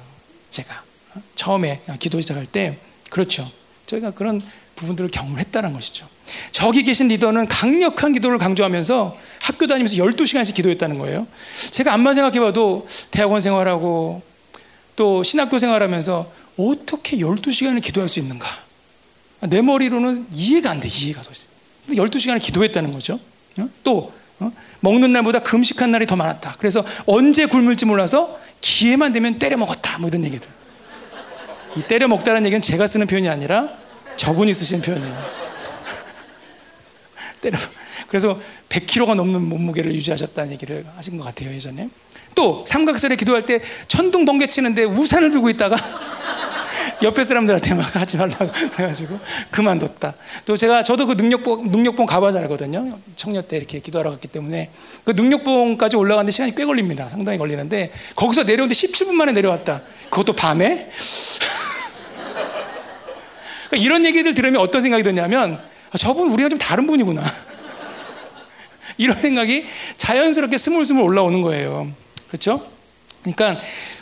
제가. 0.50 0.82
어? 1.14 1.22
처음에 1.34 1.82
기도 1.98 2.20
시작할 2.20 2.46
때. 2.46 2.78
그렇죠. 3.10 3.50
저희가 3.86 4.12
그런 4.12 4.40
부분들을 4.76 5.10
경험했다는 5.10 5.72
것이죠. 5.72 6.08
저기 6.52 6.82
계신 6.82 7.08
리더는 7.08 7.46
강력한 7.48 8.12
기도를 8.12 8.38
강조하면서 8.38 9.16
학교 9.40 9.66
다니면서 9.66 9.96
12시간씩 9.96 10.54
기도했다는 10.54 10.98
거예요. 10.98 11.26
제가 11.70 11.92
암만 11.92 12.14
생각해 12.14 12.40
봐도 12.40 12.86
대학원 13.10 13.40
생활하고 13.40 14.22
또 14.96 15.22
신학교 15.22 15.58
생활하면서 15.58 16.30
어떻게 16.56 17.18
12시간을 17.18 17.82
기도할 17.82 18.08
수 18.08 18.20
있는가? 18.20 18.46
내 19.40 19.60
머리로는 19.60 20.26
이해가 20.32 20.70
안 20.70 20.80
돼, 20.80 20.88
이해가. 20.88 21.22
12시간을 21.90 22.40
기도했다는 22.40 22.92
거죠. 22.92 23.20
어? 23.58 23.68
또, 23.82 24.12
어? 24.38 24.50
먹는 24.80 25.12
날보다 25.12 25.40
금식한 25.40 25.90
날이 25.90 26.06
더 26.06 26.16
많았다. 26.16 26.56
그래서 26.58 26.84
언제 27.06 27.46
굶을지 27.46 27.84
몰라서 27.84 28.38
기회만 28.60 29.12
되면 29.12 29.38
때려 29.38 29.56
먹었다. 29.56 29.98
뭐 29.98 30.08
이런 30.08 30.24
얘기들. 30.24 30.48
이 31.76 31.82
때려 31.82 32.08
먹다는 32.08 32.44
얘기는 32.46 32.62
제가 32.62 32.86
쓰는 32.86 33.06
표현이 33.06 33.28
아니라 33.28 33.68
저분이 34.16 34.54
쓰신 34.54 34.82
표현이에요. 34.82 35.24
때려. 37.40 37.58
그래서 38.08 38.38
100kg가 38.68 39.14
넘는 39.14 39.42
몸무게를 39.42 39.94
유지하셨다는 39.94 40.52
얘기를 40.52 40.84
하신 40.96 41.16
것 41.16 41.24
같아요 41.24 41.50
예전에. 41.52 41.88
또 42.34 42.64
삼각설에 42.66 43.16
기도할 43.16 43.46
때 43.46 43.60
천둥 43.88 44.24
번개 44.24 44.46
치는데 44.46 44.84
우산을 44.84 45.30
들고 45.30 45.48
있다가 45.50 45.76
옆에 47.02 47.24
사람들한테 47.24 47.74
막 47.74 47.94
하지 47.94 48.16
말라고 48.16 48.50
그래가지고 48.74 49.18
그만뒀다. 49.50 50.14
또 50.44 50.56
제가 50.56 50.84
저도 50.84 51.06
그 51.06 51.12
능력봉 51.12 51.70
능력봉 51.70 52.06
가봐 52.06 52.32
잘거든요. 52.32 52.98
청년 53.16 53.46
때 53.46 53.56
이렇게 53.56 53.80
기도하러 53.80 54.10
갔기 54.10 54.28
때문에 54.28 54.70
그 55.04 55.12
능력봉까지 55.12 55.96
올라가는데 55.96 56.32
시간이 56.32 56.54
꽤 56.54 56.64
걸립니다. 56.64 57.08
상당히 57.08 57.38
걸리는데 57.38 57.92
거기서 58.16 58.44
내려오는데 58.44 58.74
17분 58.74 59.12
만에 59.12 59.32
내려왔다. 59.32 59.82
그것도 60.10 60.34
밤에 60.34 60.90
이런 63.74 64.04
얘기들 64.06 64.34
들으면 64.34 64.60
어떤 64.60 64.80
생각이 64.80 65.02
드냐면 65.02 65.60
아, 65.90 65.98
저분 65.98 66.30
우리가 66.30 66.48
좀 66.48 66.58
다른 66.58 66.86
분이구나. 66.86 67.24
이런 68.98 69.16
생각이 69.16 69.64
자연스럽게 69.96 70.58
스물스물 70.58 71.02
올라오는 71.02 71.40
거예요. 71.42 71.92
그렇죠? 72.28 72.66
그러니까 73.22 73.58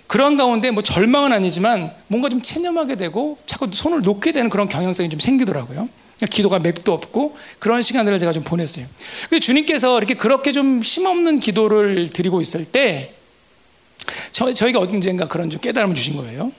그런 0.07 0.37
가운데 0.37 0.71
뭐 0.71 0.83
절망은 0.83 1.33
아니지만 1.33 1.93
뭔가 2.09 2.29
좀 2.29 2.43
체념하게 2.43 2.97
되고 2.97 3.39
자꾸 3.47 3.69
손을 3.73 4.03
놓게 4.03 4.33
되는 4.33 4.51
그런 4.51 4.69
경향성이 4.69 5.09
좀 5.09 5.19
생기더라고요. 5.21 5.89
기도가 6.31 6.59
맥도 6.59 6.93
없고 6.93 7.37
그런 7.59 7.83
시간들을 7.83 8.19
제가 8.19 8.33
좀 8.33 8.45
보냈어요. 8.45 8.87
근데 9.29 9.41
주님께서 9.41 9.97
이렇게 9.99 10.15
그렇게 10.15 10.53
좀 10.53 10.81
힘없는 10.83 11.41
기도를 11.41 12.11
드리고 12.11 12.41
있을 12.41 12.65
때 12.65 13.15
저, 14.33 14.53
저희가 14.53 14.81
언젠가 14.81 15.27
그런 15.27 15.51
좀 15.51 15.61
깨달음을 15.61 15.95
주신 15.95 16.17
거예요. 16.17 16.53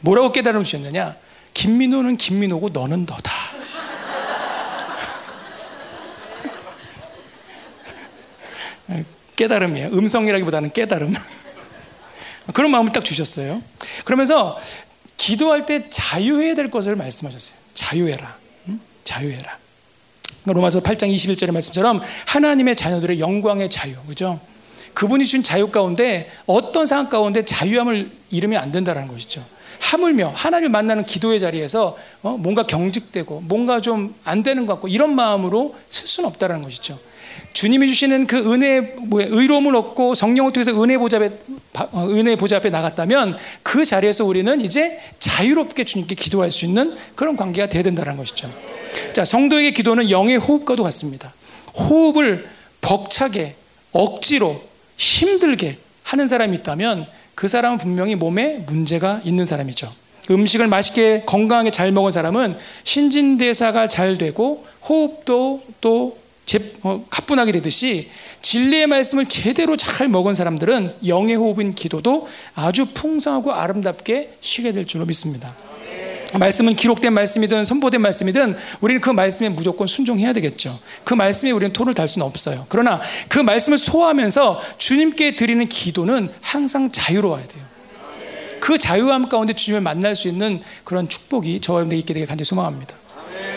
뭐라고 0.00 0.32
깨달음을 0.32 0.64
주셨느냐? 0.64 1.16
김민호는 1.54 2.16
김민호고 2.16 2.68
너는 2.70 3.06
너다. 3.06 3.32
깨달음이에요. 9.36 9.88
음성이라기보다는 9.88 10.72
깨달음. 10.72 11.14
그런 12.52 12.70
마음을 12.70 12.92
딱 12.92 13.04
주셨어요. 13.04 13.62
그러면서 14.04 14.58
기도할 15.16 15.66
때 15.66 15.88
자유해야 15.88 16.54
될 16.54 16.70
것을 16.70 16.96
말씀하셨어요. 16.96 17.56
자유해라. 17.72 18.36
응? 18.68 18.80
자유해라. 19.04 19.58
로마서 20.44 20.80
8장 20.80 21.12
21절의 21.14 21.52
말씀처럼 21.52 22.02
하나님의 22.26 22.76
자녀들의 22.76 23.18
영광의 23.18 23.70
자유. 23.70 23.94
그죠? 24.06 24.40
그분이 24.92 25.26
준 25.26 25.42
자유 25.42 25.70
가운데 25.70 26.30
어떤 26.46 26.86
상황 26.86 27.08
가운데 27.08 27.44
자유함을 27.44 28.10
잃으면 28.30 28.62
안 28.62 28.70
된다는 28.70 29.08
것이죠. 29.08 29.44
하물며 29.80 30.32
하나님을 30.34 30.70
만나는 30.70 31.04
기도의 31.04 31.40
자리에서 31.40 31.96
어? 32.22 32.36
뭔가 32.38 32.64
경직되고 32.66 33.42
뭔가 33.42 33.80
좀 33.80 34.14
안 34.24 34.42
되는 34.42 34.66
것 34.66 34.74
같고 34.74 34.88
이런 34.88 35.14
마음으로 35.14 35.74
쓸 35.88 36.08
수는 36.08 36.28
없다는 36.28 36.62
것이죠. 36.62 36.98
주님이 37.52 37.88
주시는 37.88 38.26
그 38.26 38.52
은혜, 38.52 38.80
뭐야, 38.80 39.26
의로움을 39.28 39.74
얻고 39.76 40.14
성령을 40.14 40.52
통해서 40.52 40.70
은혜 40.82 40.98
보좌 40.98 41.16
앞에, 41.18 41.30
어, 41.74 42.08
은혜 42.10 42.36
보좌 42.36 42.56
앞에 42.56 42.70
나갔다면 42.70 43.36
그 43.62 43.84
자리에서 43.84 44.24
우리는 44.24 44.60
이제 44.60 44.98
자유롭게 45.18 45.84
주님께 45.84 46.14
기도할 46.14 46.50
수 46.50 46.64
있는 46.64 46.96
그런 47.14 47.36
관계가 47.36 47.68
되어야 47.68 47.82
된다는 47.82 48.16
것이죠. 48.16 48.52
자, 49.12 49.24
성도에게 49.24 49.72
기도는 49.72 50.10
영의 50.10 50.36
호흡과도 50.36 50.82
같습니다. 50.84 51.32
호흡을 51.74 52.48
벅차게, 52.80 53.56
억지로, 53.92 54.62
힘들게 54.96 55.78
하는 56.02 56.26
사람이 56.26 56.56
있다면 56.58 57.06
그 57.34 57.48
사람은 57.48 57.78
분명히 57.78 58.14
몸에 58.14 58.58
문제가 58.66 59.20
있는 59.24 59.46
사람이죠. 59.46 59.92
음식을 60.30 60.68
맛있게 60.68 61.22
건강하게 61.26 61.70
잘 61.70 61.92
먹은 61.92 62.12
사람은 62.12 62.56
신진대사가 62.84 63.88
잘 63.88 64.16
되고 64.16 64.64
호흡도 64.88 65.62
또 65.80 66.18
제, 66.46 66.74
어, 66.82 67.04
가뿐하게 67.08 67.52
되듯이 67.52 68.10
진리의 68.42 68.86
말씀을 68.86 69.26
제대로 69.26 69.76
잘 69.76 70.08
먹은 70.08 70.34
사람들은 70.34 70.94
영의 71.06 71.36
호흡인 71.36 71.72
기도도 71.72 72.28
아주 72.54 72.86
풍성하고 72.86 73.52
아름답게 73.52 74.36
쉬게 74.40 74.72
될 74.72 74.86
줄로 74.86 75.06
믿습니다. 75.06 75.54
말씀은 76.38 76.76
기록된 76.76 77.12
말씀이든 77.12 77.64
선포된 77.64 78.00
말씀이든 78.00 78.56
우리는 78.80 79.00
그 79.00 79.10
말씀에 79.10 79.48
무조건 79.48 79.86
순종해야 79.86 80.32
되겠죠. 80.32 80.78
그 81.04 81.14
말씀에 81.14 81.50
우리는 81.50 81.72
토를 81.72 81.94
달 81.94 82.08
수는 82.08 82.26
없어요. 82.26 82.66
그러나 82.68 83.00
그 83.28 83.38
말씀을 83.38 83.78
소화하면서 83.78 84.60
주님께 84.78 85.36
드리는 85.36 85.66
기도는 85.68 86.28
항상 86.40 86.90
자유로워야 86.90 87.42
돼요. 87.42 87.64
그 88.60 88.78
자유함 88.78 89.28
가운데 89.28 89.52
주님을 89.52 89.82
만날 89.82 90.16
수 90.16 90.26
있는 90.26 90.62
그런 90.84 91.08
축복이 91.08 91.60
저와 91.60 91.80
여러분들 91.80 91.98
있게 91.98 92.14
되길 92.14 92.26
간절히 92.26 92.46
소망합니다. 92.46 92.96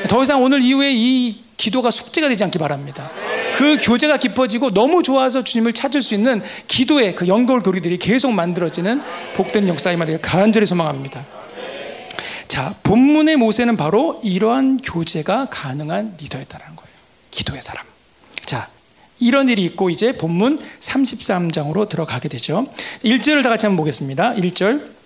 더 0.10 0.22
이상 0.22 0.44
오늘 0.44 0.62
이후에 0.62 0.92
이 0.94 1.40
기도가 1.56 1.92
숙제가 1.92 2.30
되지 2.30 2.44
않기 2.44 2.60
바랍니다. 2.60 3.10
그 3.56 3.78
교제가 3.82 4.18
깊어지고 4.18 4.72
너무 4.72 5.02
좋아서 5.02 5.44
주님을 5.44 5.74
찾을 5.74 6.02
수 6.02 6.14
있는 6.14 6.44
기도의 6.68 7.16
그 7.16 7.28
연결 7.28 7.62
고리들이 7.62 7.98
계속 7.98 8.32
만들어지는 8.32 9.02
복된 9.36 9.68
역사임을 9.68 10.20
간절히 10.22 10.68
소망합니다. 10.68 11.37
자, 12.48 12.74
본문의 12.84 13.36
모세는 13.38 13.78
바로 13.78 14.20
이러한 14.24 14.78
교제가 14.78 15.48
가능한 15.50 16.16
리더였다는 16.20 16.66
거예요. 16.76 16.92
기도의 17.32 17.62
사람. 17.62 17.86
자, 18.46 18.70
이런 19.20 19.50
일이 19.50 19.64
있고 19.66 19.90
이제 19.90 20.14
본문 20.14 20.60
33장으로 20.80 21.90
들어가게 21.90 22.30
되죠. 22.30 22.66
1절을 23.04 23.44
다 23.44 23.50
같이 23.50 23.66
한번 23.66 23.78
보겠습니다. 23.78 24.36
1절. 24.36 24.98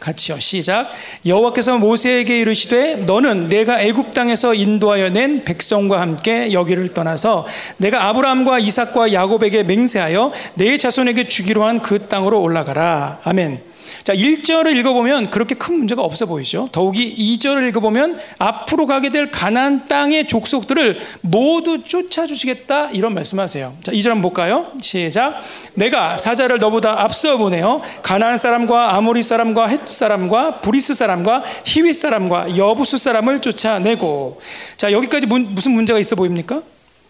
같이요. 0.00 0.38
시작. 0.38 0.90
여호와께서 1.24 1.78
모세에게 1.78 2.40
이르시되 2.40 2.96
너는 2.96 3.48
내가 3.48 3.80
애굽 3.80 4.12
땅에서 4.12 4.52
인도하여 4.52 5.08
낸 5.08 5.44
백성과 5.44 5.98
함께 6.00 6.52
여기를 6.52 6.92
떠나서 6.92 7.46
내가 7.78 8.08
아브라함과 8.08 8.58
이삭과 8.58 9.14
야곱에게 9.14 9.62
맹세하여 9.62 10.32
내 10.56 10.76
자손에게 10.76 11.28
주기로 11.28 11.64
한 11.64 11.80
그 11.80 12.06
땅으로 12.08 12.42
올라가라. 12.42 13.20
아멘. 13.24 13.73
자, 14.04 14.14
1절을 14.14 14.76
읽어보면 14.76 15.30
그렇게 15.30 15.54
큰 15.54 15.78
문제가 15.78 16.02
없어 16.02 16.26
보이죠. 16.26 16.68
더욱이 16.72 17.38
2절을 17.38 17.66
읽어보면 17.70 18.18
앞으로 18.38 18.86
가게 18.86 19.08
될 19.08 19.30
가나안 19.30 19.88
땅의 19.88 20.28
족속들을 20.28 20.98
모두 21.22 21.82
쫓아주시겠다 21.82 22.90
이런 22.90 23.14
말씀하세요. 23.14 23.74
자, 23.82 23.92
2절 23.92 24.10
한번 24.10 24.22
볼까요? 24.22 24.66
시작. 24.78 25.40
내가 25.72 26.18
사자를 26.18 26.58
너보다 26.58 27.02
앞서 27.02 27.38
보내어 27.38 27.80
가나안 28.02 28.36
사람과 28.36 28.94
아모리 28.94 29.22
사람과 29.22 29.68
헷 29.68 29.88
사람과 29.88 30.60
브리스 30.60 30.92
사람과 30.92 31.42
히윗 31.64 31.96
사람과 31.96 32.58
여부수 32.58 32.98
사람을 32.98 33.40
쫓아내고 33.40 34.38
자, 34.76 34.92
여기까지 34.92 35.26
무슨 35.26 35.72
문제가 35.72 35.98
있어 35.98 36.14
보입니까? 36.14 36.60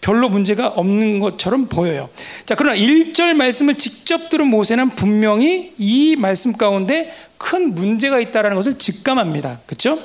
별로 0.05 0.29
문제가 0.29 0.69
없는 0.69 1.19
것처럼 1.19 1.67
보여요. 1.67 2.11
자, 2.45 2.55
그러나 2.55 2.77
1절 2.77 3.33
말씀을 3.33 3.77
직접 3.77 4.29
들은 4.29 4.49
모세는 4.49 4.91
분명히 4.91 5.73
이 5.79 6.15
말씀 6.17 6.53
가운데 6.53 7.11
큰 7.39 7.75
문제가 7.75 8.21
있다는 8.21 8.55
것을 8.55 8.79
직감합니다. 8.79 9.61
그렇죠? 9.65 9.99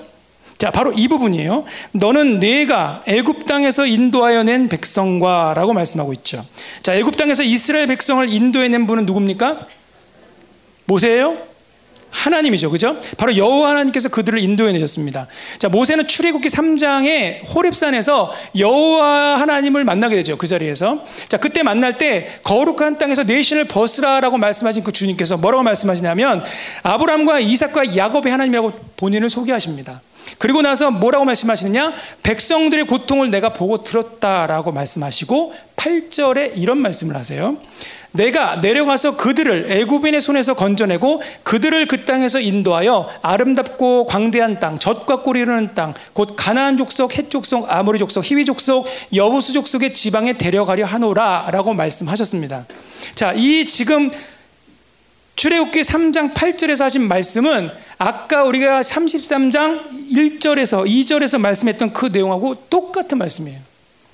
자, 0.58 0.72
바로 0.72 0.94
이 0.94 1.10
부분이에요. 1.10 1.66
너는 1.92 2.40
내가 2.40 3.04
애굽 3.08 3.46
땅에서 3.46 3.86
인도하여 3.86 4.44
낸 4.44 4.70
백성과라고 4.70 5.74
말씀하고 5.74 6.14
있죠. 6.14 6.46
자, 6.82 6.96
애굽 6.96 7.18
땅에서 7.18 7.44
이스라엘 7.44 7.88
백성을 7.88 8.28
인도해 8.30 8.70
낸 8.70 8.88
분은 8.88 9.06
누굽니까? 9.06 9.68
모세예요? 10.86 11.38
하나님이죠. 12.12 12.72
그죠? 12.72 13.00
바로 13.18 13.36
여호와 13.36 13.72
하나님께서 13.72 14.10
그들을 14.10 14.40
인도해 14.40 14.72
내셨습니다. 14.74 15.28
자, 15.58 15.70
모세는 15.70 16.08
출애굽기 16.08 16.50
3장에 16.50 17.54
호렙산에서 17.54 18.32
여호와 18.58 19.40
하나님을 19.40 19.84
만나게 19.84 20.16
되죠. 20.16 20.38
그 20.38 20.48
자리에서. 20.48 21.04
자, 21.28 21.38
그때 21.38 21.64
만날 21.64 21.98
때 21.98 22.40
거룩한 22.44 22.98
땅에서 22.98 23.24
내 23.24 23.42
신을 23.42 23.66
벗으라라고 23.66 24.38
말씀하신 24.38 24.84
그 24.84 24.92
주님께서 24.92 25.38
뭐라고 25.38 25.64
말씀하시냐면 25.64 26.44
아브라함과 26.84 27.40
이삭과 27.40 27.96
야곱의 27.96 28.32
하나님이라고 28.32 28.72
본인을 28.98 29.30
소개하십니다. 29.30 30.02
그리고 30.38 30.62
나서 30.62 30.92
뭐라고 30.92 31.26
말씀하시느냐? 31.26 31.94
백성들의 32.24 32.86
고통을 32.86 33.32
내가 33.32 33.54
보고 33.54 33.84
들었다라고 33.84 34.72
말씀하시고 34.72 35.54
8절에 35.76 36.54
이런 36.56 36.78
말씀을 36.80 37.16
하세요. 37.16 37.58
내가 38.12 38.56
내려가서 38.56 39.18
그들을 39.18 39.68
애굽인의 39.70 40.22
손에서 40.22 40.56
건져내고 40.56 41.22
그들을 41.44 41.88
그 41.88 42.06
땅에서 42.06 42.40
인도하여 42.40 43.10
아름답고 43.22 44.08
광대한 44.08 44.60
땅, 44.60 44.80
젖과 44.80 45.22
꿀이 45.22 45.42
흐르는 45.42 45.76
땅, 45.76 45.94
곧 46.14 46.34
가나안 46.36 46.78
족속, 46.78 47.16
헷 47.18 47.30
족속, 47.30 47.72
아모리 47.72 48.00
족속, 48.00 48.24
히위 48.24 48.46
족속, 48.46 48.88
여부수 49.14 49.54
족속의 49.54 49.94
지방에 49.94 50.34
데려가려 50.34 50.86
하노라라고 50.86 51.74
말씀하셨습니다. 51.74 52.66
자, 53.14 53.34
이 53.34 53.66
지금 53.68 54.10
출애굽기 55.36 55.82
3장 55.82 56.34
8절에서 56.34 56.82
하신 56.82 57.08
말씀은 57.08 57.70
아까 57.98 58.44
우리가 58.44 58.82
33장 58.82 60.12
1절에서 60.12 60.86
2절에서 60.86 61.38
말씀했던 61.38 61.94
그 61.94 62.08
내용하고 62.08 62.56
똑같은 62.70 63.18
말씀이에요. 63.18 63.69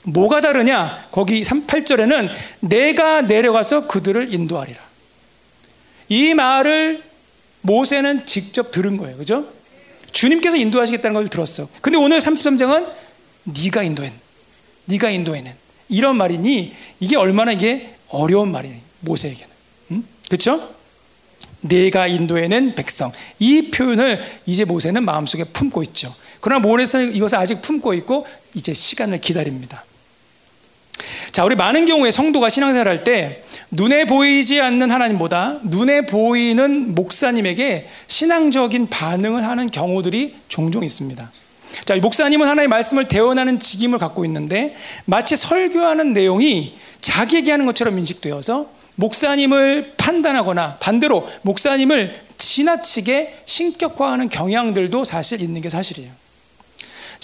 뭐가 0.06 0.41
다르냐? 0.41 1.03
거기 1.12 1.41
38절에는 1.43 2.30
내가 2.62 3.22
내려가서 3.22 3.88
그들을 3.88 4.34
인도하리라. 4.34 4.80
이 6.10 6.34
말을 6.34 7.03
모세는 7.62 8.26
직접 8.26 8.72
들은 8.72 8.97
거예요. 8.97 9.18
그죠? 9.18 9.47
주님께서 10.12 10.56
인도하시겠다는 10.58 11.14
걸 11.14 11.28
들었어. 11.28 11.68
근데 11.82 11.97
오늘 11.97 12.20
33장은 12.20 12.88
네가 13.43 13.84
인도해. 13.84 14.14
네가 14.86 15.10
인도해낸. 15.10 15.56
이런 15.89 16.16
말이니 16.18 16.74
이게 16.99 17.16
얼마나 17.18 17.51
이게 17.51 17.95
어려운 18.10 18.51
말이에요. 18.51 18.78
모세에게는. 19.01 19.53
음? 19.91 20.08
그렇죠? 20.28 20.76
내가 21.62 22.06
인도해낸 22.06 22.76
백성. 22.76 23.12
이 23.39 23.72
표현을 23.72 24.24
이제 24.45 24.66
모세는 24.66 25.03
마음속에 25.03 25.45
품고 25.45 25.82
있죠. 25.84 26.14
그러나 26.39 26.60
모세는 26.60 27.16
이것을 27.16 27.39
아직 27.39 27.62
품고 27.62 27.95
있고 27.95 28.28
이제 28.53 28.74
시간을 28.74 29.20
기다립니다. 29.20 29.84
자, 31.32 31.43
우리 31.43 31.56
많은 31.56 31.86
경우에 31.86 32.12
성도가 32.12 32.50
신앙생활 32.50 32.88
할때 32.88 33.43
눈에 33.72 34.06
보이지 34.06 34.62
않는 34.62 34.89
하나님보다 34.91 35.60
눈에 35.64 36.06
보이는 36.06 36.96
목사님에게 36.96 37.88
신앙적인 38.08 38.89
반응을 38.89 39.46
하는 39.46 39.70
경우들이 39.70 40.36
종종 40.48 40.84
있습니다. 40.84 41.32
자, 41.84 41.96
목사님은 41.98 42.46
하나님의 42.46 42.68
말씀을 42.70 43.08
대원하는 43.08 43.60
직임을 43.60 44.00
갖고 44.00 44.24
있는데 44.26 44.76
마치 45.06 45.36
설교하는 45.36 46.14
내용이 46.14 46.76
자기에게 47.02 47.52
하는 47.52 47.66
것처럼 47.66 48.00
인식되어서 48.00 48.68
목사님을 48.96 49.93
판단하거나 49.98 50.78
반대로 50.78 51.28
목사님을 51.41 52.24
지나치게 52.38 53.39
신격화하는 53.46 54.30
경향들도 54.30 55.04
사실 55.04 55.41
있는 55.41 55.60
게 55.62 55.70
사실이에요. 55.70 56.12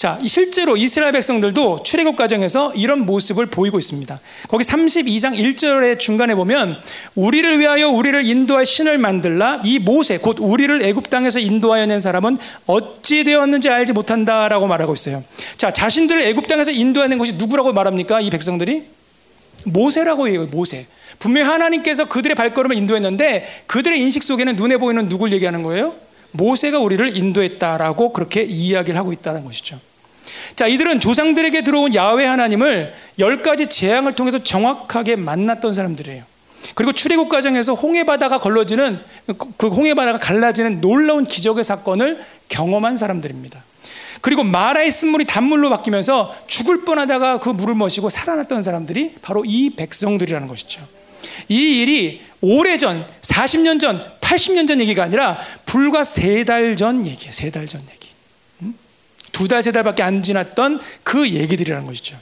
자, 0.02 0.18
실제로 0.26 0.76
이스라엘 0.76 1.12
백성들도 1.12 1.84
출애굽 1.84 2.16
과정에서 2.16 2.72
이런 2.74 3.06
모습을 3.06 3.46
보이고 3.46 3.78
있습니다. 3.78 4.18
거기 4.48 4.64
32장 4.64 5.32
1절의 5.32 6.00
중간에 6.00 6.34
보면 6.34 6.76
우리를 7.14 7.60
위하여 7.60 7.88
우리를 7.88 8.26
인도할 8.26 8.66
신을 8.66 8.98
만들라 8.98 9.62
이 9.64 9.78
모세 9.78 10.18
곧 10.18 10.38
우리를 10.40 10.82
애굽 10.82 11.08
땅에서 11.08 11.38
인도하여 11.38 11.86
낸 11.86 12.00
사람은 12.00 12.38
어찌 12.66 13.22
되었는지 13.22 13.68
알지 13.68 13.92
못한다라고 13.92 14.66
말하고 14.66 14.92
있어요. 14.94 15.22
자, 15.56 15.72
자신들을 15.72 16.20
애굽 16.22 16.48
땅에서 16.48 16.72
인도하는 16.72 17.16
것이 17.18 17.34
누구라고 17.34 17.72
말합니까? 17.72 18.20
이 18.20 18.28
백성들이 18.28 18.82
모세라고 19.66 20.26
해요. 20.26 20.48
모세. 20.50 20.88
분명히 21.20 21.46
하나님께서 21.46 22.06
그들의 22.06 22.34
발걸음을 22.34 22.74
인도했는데 22.74 23.46
그들의 23.68 24.00
인식 24.00 24.24
속에는 24.24 24.56
눈에 24.56 24.78
보이는 24.78 25.08
누굴 25.08 25.32
얘기하는 25.32 25.62
거예요? 25.62 25.94
모세가 26.32 26.80
우리를 26.80 27.16
인도했다라고 27.16 28.12
그렇게 28.12 28.42
이야기를 28.42 28.98
하고 28.98 29.12
있다는 29.12 29.44
것이죠. 29.44 29.78
자, 30.56 30.66
이들은 30.66 31.00
조상들에게 31.00 31.62
들어온 31.62 31.94
야훼 31.94 32.24
하나님을 32.26 32.92
열 33.18 33.42
가지 33.42 33.66
재앙을 33.66 34.12
통해서 34.14 34.42
정확하게 34.42 35.16
만났던 35.16 35.74
사람들이에요. 35.74 36.24
그리고 36.74 36.92
출애굽 36.92 37.28
과정에서 37.28 37.74
홍해 37.74 38.04
바다가 38.04 38.38
걸러지는 38.38 38.98
그 39.56 39.68
홍해 39.68 39.94
바다가 39.94 40.18
갈라지는 40.18 40.80
놀라운 40.80 41.24
기적의 41.24 41.64
사건을 41.64 42.22
경험한 42.48 42.96
사람들입니다. 42.96 43.64
그리고 44.20 44.44
마라의 44.44 44.90
쓴물이 44.92 45.26
단물로 45.26 45.68
바뀌면서 45.70 46.34
죽을 46.46 46.84
뻔하다가 46.84 47.40
그 47.40 47.48
물을 47.50 47.74
마시고 47.74 48.08
살아났던 48.08 48.62
사람들이 48.62 49.16
바로 49.20 49.44
이 49.44 49.70
백성들이라는 49.70 50.46
것이죠. 50.46 50.86
이 51.48 51.82
일이 51.82 52.20
오래전, 52.40 53.04
40년 53.22 53.80
전, 53.80 54.04
80년 54.20 54.68
전 54.68 54.80
얘기가 54.80 55.02
아니라 55.02 55.38
불과 55.66 56.04
세 56.04 56.44
달 56.44 56.76
전 56.76 57.04
얘기예요. 57.04 57.32
세 57.32 57.50
달 57.50 57.66
전 57.66 57.80
얘기. 57.82 58.01
두 59.32 59.48
달, 59.48 59.62
세 59.62 59.72
달밖에 59.72 60.02
안 60.02 60.22
지났던 60.22 60.80
그 61.02 61.28
얘기들이라는 61.30 61.86
것이죠. 61.86 62.18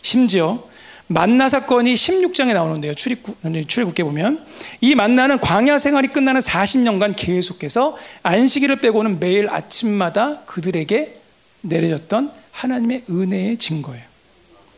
심지어 0.00 0.64
만나 1.08 1.48
사건이 1.48 1.94
16장에 1.94 2.52
나오는데요. 2.52 2.94
출입국, 2.94 3.38
출애굽에 3.66 4.04
보면 4.04 4.44
이 4.80 4.94
만나는 4.94 5.40
광야 5.40 5.78
생활이 5.78 6.08
끝나는 6.08 6.40
40년간 6.40 7.14
계속해서 7.16 7.96
안식일을 8.22 8.76
빼고는 8.76 9.18
매일 9.18 9.48
아침마다 9.48 10.42
그들에게 10.44 11.16
내려졌던 11.62 12.30
하나님의 12.52 13.04
은혜의 13.08 13.56
증거예요. 13.56 14.04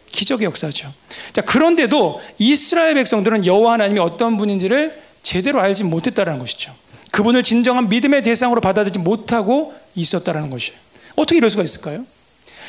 기적의 0.06 0.46
역사죠. 0.46 0.92
자, 1.32 1.42
그런데도 1.42 2.20
이스라엘 2.38 2.94
백성들은 2.94 3.46
여호와 3.46 3.74
하나님이 3.74 4.00
어떤 4.00 4.36
분인지를 4.36 5.00
제대로 5.22 5.60
알지 5.60 5.84
못했다는 5.84 6.38
것이죠. 6.38 6.74
그분을 7.10 7.42
진정한 7.42 7.88
믿음의 7.88 8.22
대상으로 8.22 8.60
받아들이지 8.60 9.00
못하고 9.00 9.74
있었다는 9.94 10.50
것이에요. 10.50 10.78
어떻게 11.20 11.36
이럴 11.38 11.50
수가 11.50 11.62
있을까요? 11.62 12.04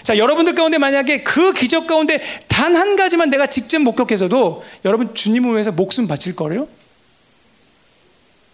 자, 0.03 0.17
여러분들 0.17 0.55
가운데 0.55 0.77
만약에 0.77 1.23
그 1.23 1.53
기적 1.53 1.87
가운데 1.87 2.19
단 2.47 2.75
한 2.75 2.95
가지만 2.95 3.29
내가 3.29 3.47
직접 3.47 3.79
목격해서도 3.79 4.63
여러분 4.85 5.13
주님을 5.13 5.53
위해서 5.53 5.71
목숨 5.71 6.07
바칠 6.07 6.35
거래요? 6.35 6.67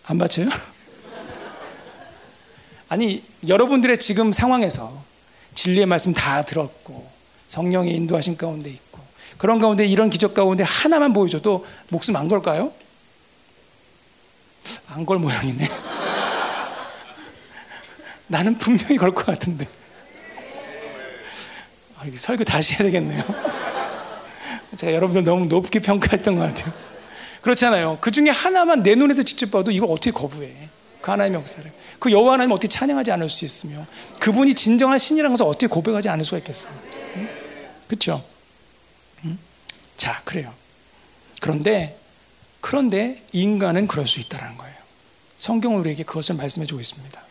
안 0.06 0.18
바쳐요? 0.18 0.48
아니, 2.90 3.24
여러분들의 3.48 3.98
지금 4.00 4.32
상황에서 4.32 5.04
진리의 5.56 5.86
말씀 5.86 6.14
다 6.14 6.44
들었고 6.44 7.08
성령의 7.48 7.94
인도하신 7.96 8.38
가운데 8.38 8.70
있고 8.70 9.00
그런 9.38 9.60
가운데 9.60 9.86
이런 9.86 10.10
기적 10.10 10.34
가운데 10.34 10.64
하나만 10.64 11.14
보여줘도 11.14 11.66
목숨 11.90 12.16
안 12.16 12.28
걸까요? 12.28 12.72
안 14.90 15.06
걸 15.06 15.20
모양이네. 15.20 15.66
나는 18.28 18.58
분명히 18.58 18.98
걸 18.98 19.14
것 19.14 19.26
같은데. 19.26 19.68
아, 22.00 22.04
설교 22.16 22.44
다시 22.44 22.74
해야 22.74 22.84
되겠네요. 22.84 23.24
제가 24.78 24.94
여러분들 24.94 25.24
너무 25.24 25.46
높게 25.46 25.80
평가했던 25.80 26.36
것 26.36 26.42
같아요. 26.42 26.74
그렇잖아요. 27.42 27.98
그 28.02 28.12
중에 28.12 28.30
하나만 28.30 28.84
내 28.84 28.96
눈에서 28.96 29.24
직접 29.24 29.52
봐도 29.52 29.72
이걸 29.72 29.90
어떻게 29.90 30.12
거부해? 30.12 30.54
그 31.02 31.12
하나님의 31.12 31.40
역사를. 31.40 31.72
그 32.00 32.12
여호와 32.12 32.34
하나님 32.34 32.52
어떻게 32.52 32.68
찬양하지 32.68 33.12
않을 33.12 33.30
수 33.30 33.46
있으며 33.46 33.86
그분이 34.20 34.54
진정한 34.54 35.00
신이라는 35.00 35.36
것을 35.36 35.50
어떻게 35.50 35.68
고백하지 35.68 36.10
않을 36.10 36.26
수가 36.26 36.38
있겠어요? 36.40 36.74
응? 37.16 37.30
그렇죠? 37.88 38.24
응? 39.26 39.38
자, 39.96 40.22
그래요. 40.24 40.54
그런데 41.42 41.98
그런데 42.62 43.24
인간은 43.32 43.88
그럴 43.88 44.08
수 44.08 44.20
있다는 44.20 44.58
거예요. 44.58 44.76
성경은 45.38 45.80
우리에게 45.80 46.04
그것을 46.04 46.36
말씀해 46.36 46.68
주고 46.68 46.82
있습니다. 46.82 47.22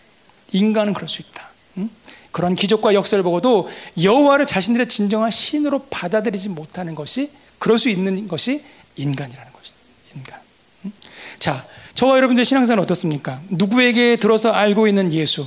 인간은 0.52 0.94
그럴 0.94 1.08
수 1.08 1.20
있다. 1.22 1.50
응? 1.78 1.90
그런 2.36 2.54
기적과 2.54 2.92
역사를 2.92 3.20
보고도 3.24 3.66
여호와를 4.02 4.46
자신들의 4.46 4.90
진정한 4.90 5.30
신으로 5.30 5.86
받아들이지 5.88 6.50
못하는 6.50 6.94
것이 6.94 7.30
그럴 7.58 7.78
수 7.78 7.88
있는 7.88 8.26
것이 8.26 8.62
인간이라는 8.96 9.52
것이 9.54 9.72
인간. 10.14 10.38
응? 10.84 10.92
자, 11.38 11.66
저와 11.94 12.18
여러분들 12.18 12.44
신앙생활 12.44 12.78
어떻습니까? 12.80 13.40
누구에게 13.48 14.16
들어서 14.16 14.52
알고 14.52 14.86
있는 14.86 15.14
예수. 15.14 15.46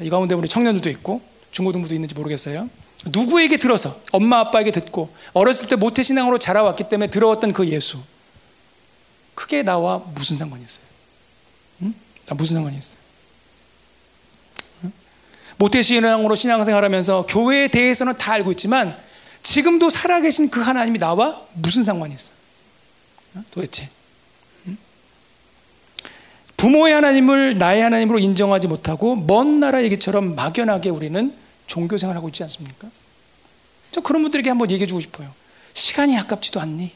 이 0.00 0.10
가운데 0.10 0.34
우리 0.34 0.48
청년들도 0.48 0.90
있고 0.90 1.22
중고등부도 1.52 1.94
있는지 1.94 2.16
모르겠어요. 2.16 2.68
누구에게 3.06 3.58
들어서 3.58 4.00
엄마 4.10 4.40
아빠에게 4.40 4.72
듣고 4.72 5.08
어렸을 5.34 5.68
때 5.68 5.76
모태 5.76 6.02
신앙으로 6.02 6.38
자라왔기 6.38 6.88
때문에 6.88 7.10
들어왔던 7.10 7.52
그 7.52 7.68
예수. 7.68 8.00
그게 9.36 9.62
나와 9.62 9.98
무슨 10.16 10.36
상관이 10.36 10.64
있어요? 10.64 10.84
응? 11.82 11.94
나 12.26 12.34
무슨 12.34 12.56
상관이 12.56 12.76
있어요? 12.76 13.01
응? 15.62 15.64
모태 15.64 15.82
신앙으로 15.82 16.34
신앙생활하면서 16.34 17.26
교회에 17.28 17.68
대해서는 17.68 18.16
다 18.18 18.32
알고 18.32 18.50
있지만 18.52 18.96
지금도 19.42 19.90
살아계신 19.90 20.50
그 20.50 20.60
하나님이 20.60 20.98
나와 20.98 21.40
무슨 21.54 21.84
상관이 21.84 22.14
있어요? 22.14 22.36
도대체? 23.50 23.88
부모의 26.56 26.94
하나님을 26.94 27.58
나의 27.58 27.82
하나님으로 27.82 28.20
인정하지 28.20 28.68
못하고 28.68 29.16
먼 29.16 29.56
나라 29.56 29.82
얘기처럼 29.82 30.36
막연하게 30.36 30.90
우리는 30.90 31.34
종교 31.66 31.98
생활하고 31.98 32.28
있지 32.28 32.42
않습니까? 32.44 32.88
저 33.90 34.00
그런 34.00 34.22
분들에게 34.22 34.48
한번 34.48 34.70
얘기해 34.70 34.86
주고 34.86 35.00
싶어요. 35.00 35.32
시간이 35.74 36.16
아깝지도 36.18 36.60
않니? 36.60 36.92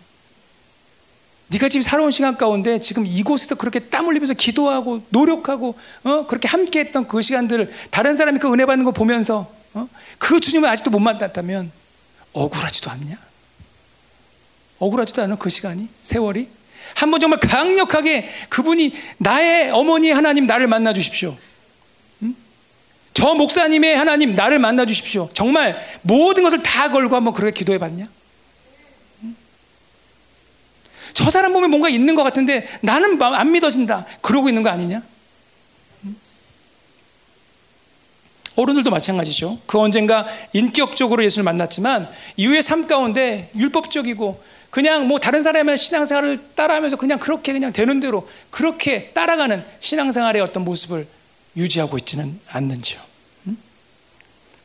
네가 1.49 1.69
지금 1.69 1.83
살아온 1.83 2.11
시간 2.11 2.37
가운데 2.37 2.81
지금 2.81 3.07
이곳에서 3.07 3.55
그렇게 3.55 3.79
땀 3.79 4.07
흘리면서 4.07 4.35
기도하고 4.35 5.03
노력하고 5.11 5.77
어? 6.05 6.27
그렇게 6.27 6.49
함께 6.49 6.81
했던 6.81 7.07
그 7.07 7.23
시간들을 7.23 7.71
다른 7.91 8.15
사람이 8.17 8.39
그 8.41 8.53
은혜 8.53 8.67
받는 8.67 8.85
거 8.85 8.91
보면서 8.91 9.51
어? 9.75 9.89
그 10.19 10.41
주님을 10.41 10.69
아직도 10.69 10.91
못 10.91 10.99
만났다면 10.99 11.71
억울하지도 12.33 12.91
않냐? 12.91 13.17
억울하지도 14.79 15.23
않은 15.23 15.39
그 15.39 15.49
시간이 15.49 15.89
세월이 16.03 16.49
한 16.95 17.11
번 17.11 17.19
정말 17.21 17.41
강력하게 17.41 18.29
그분이 18.49 18.93
나의 19.19 19.71
어머니 19.71 20.11
하나님 20.11 20.47
나를 20.47 20.67
만나 20.67 20.93
주십시오. 20.93 21.37
저 23.15 23.35
목사님의 23.35 23.97
하나님 23.97 24.35
나를 24.35 24.59
만나 24.59 24.85
주십시오. 24.85 25.31
정말 25.33 25.81
모든 26.03 26.43
것을 26.43 26.63
다 26.63 26.91
걸고 26.91 27.17
한번 27.17 27.33
그렇게 27.33 27.53
기도해 27.53 27.79
봤냐? 27.79 28.07
저 31.17 31.31
사람 31.31 31.55
보면 31.55 31.71
뭔가 31.71 31.89
있는 31.89 32.15
것 32.15 32.23
같은데 32.23 32.69
나는 32.83 33.21
안 33.23 33.51
믿어진다. 33.51 34.05
그러고 34.21 34.51
있는 34.51 34.63
거 34.63 34.69
아니냐? 34.69 35.03
어른들도 38.55 38.91
마찬가지죠. 38.91 39.59
그 39.65 39.79
언젠가 39.79 40.27
인격적으로 40.53 41.25
예수를 41.25 41.45
만났지만 41.45 42.07
이후의 42.37 42.63
삶 42.63 42.87
가운데 42.87 43.51
율법적이고 43.57 44.43
그냥 44.69 45.09
뭐 45.09 45.19
다른 45.19 45.41
사람의 45.41 45.79
신앙생활을 45.79 46.51
따라하면서 46.55 46.99
그냥 46.99 47.19
그렇게 47.19 47.55
그냥 47.55 47.73
되는 47.73 47.99
대로 47.99 48.29
그렇게 48.51 49.09
따라가는 49.15 49.65
신앙생활의 49.81 50.43
어떤 50.43 50.67
모습을 50.67 51.07
유지하고 51.57 51.97
있지는 51.97 52.39
않는지요. 52.51 53.01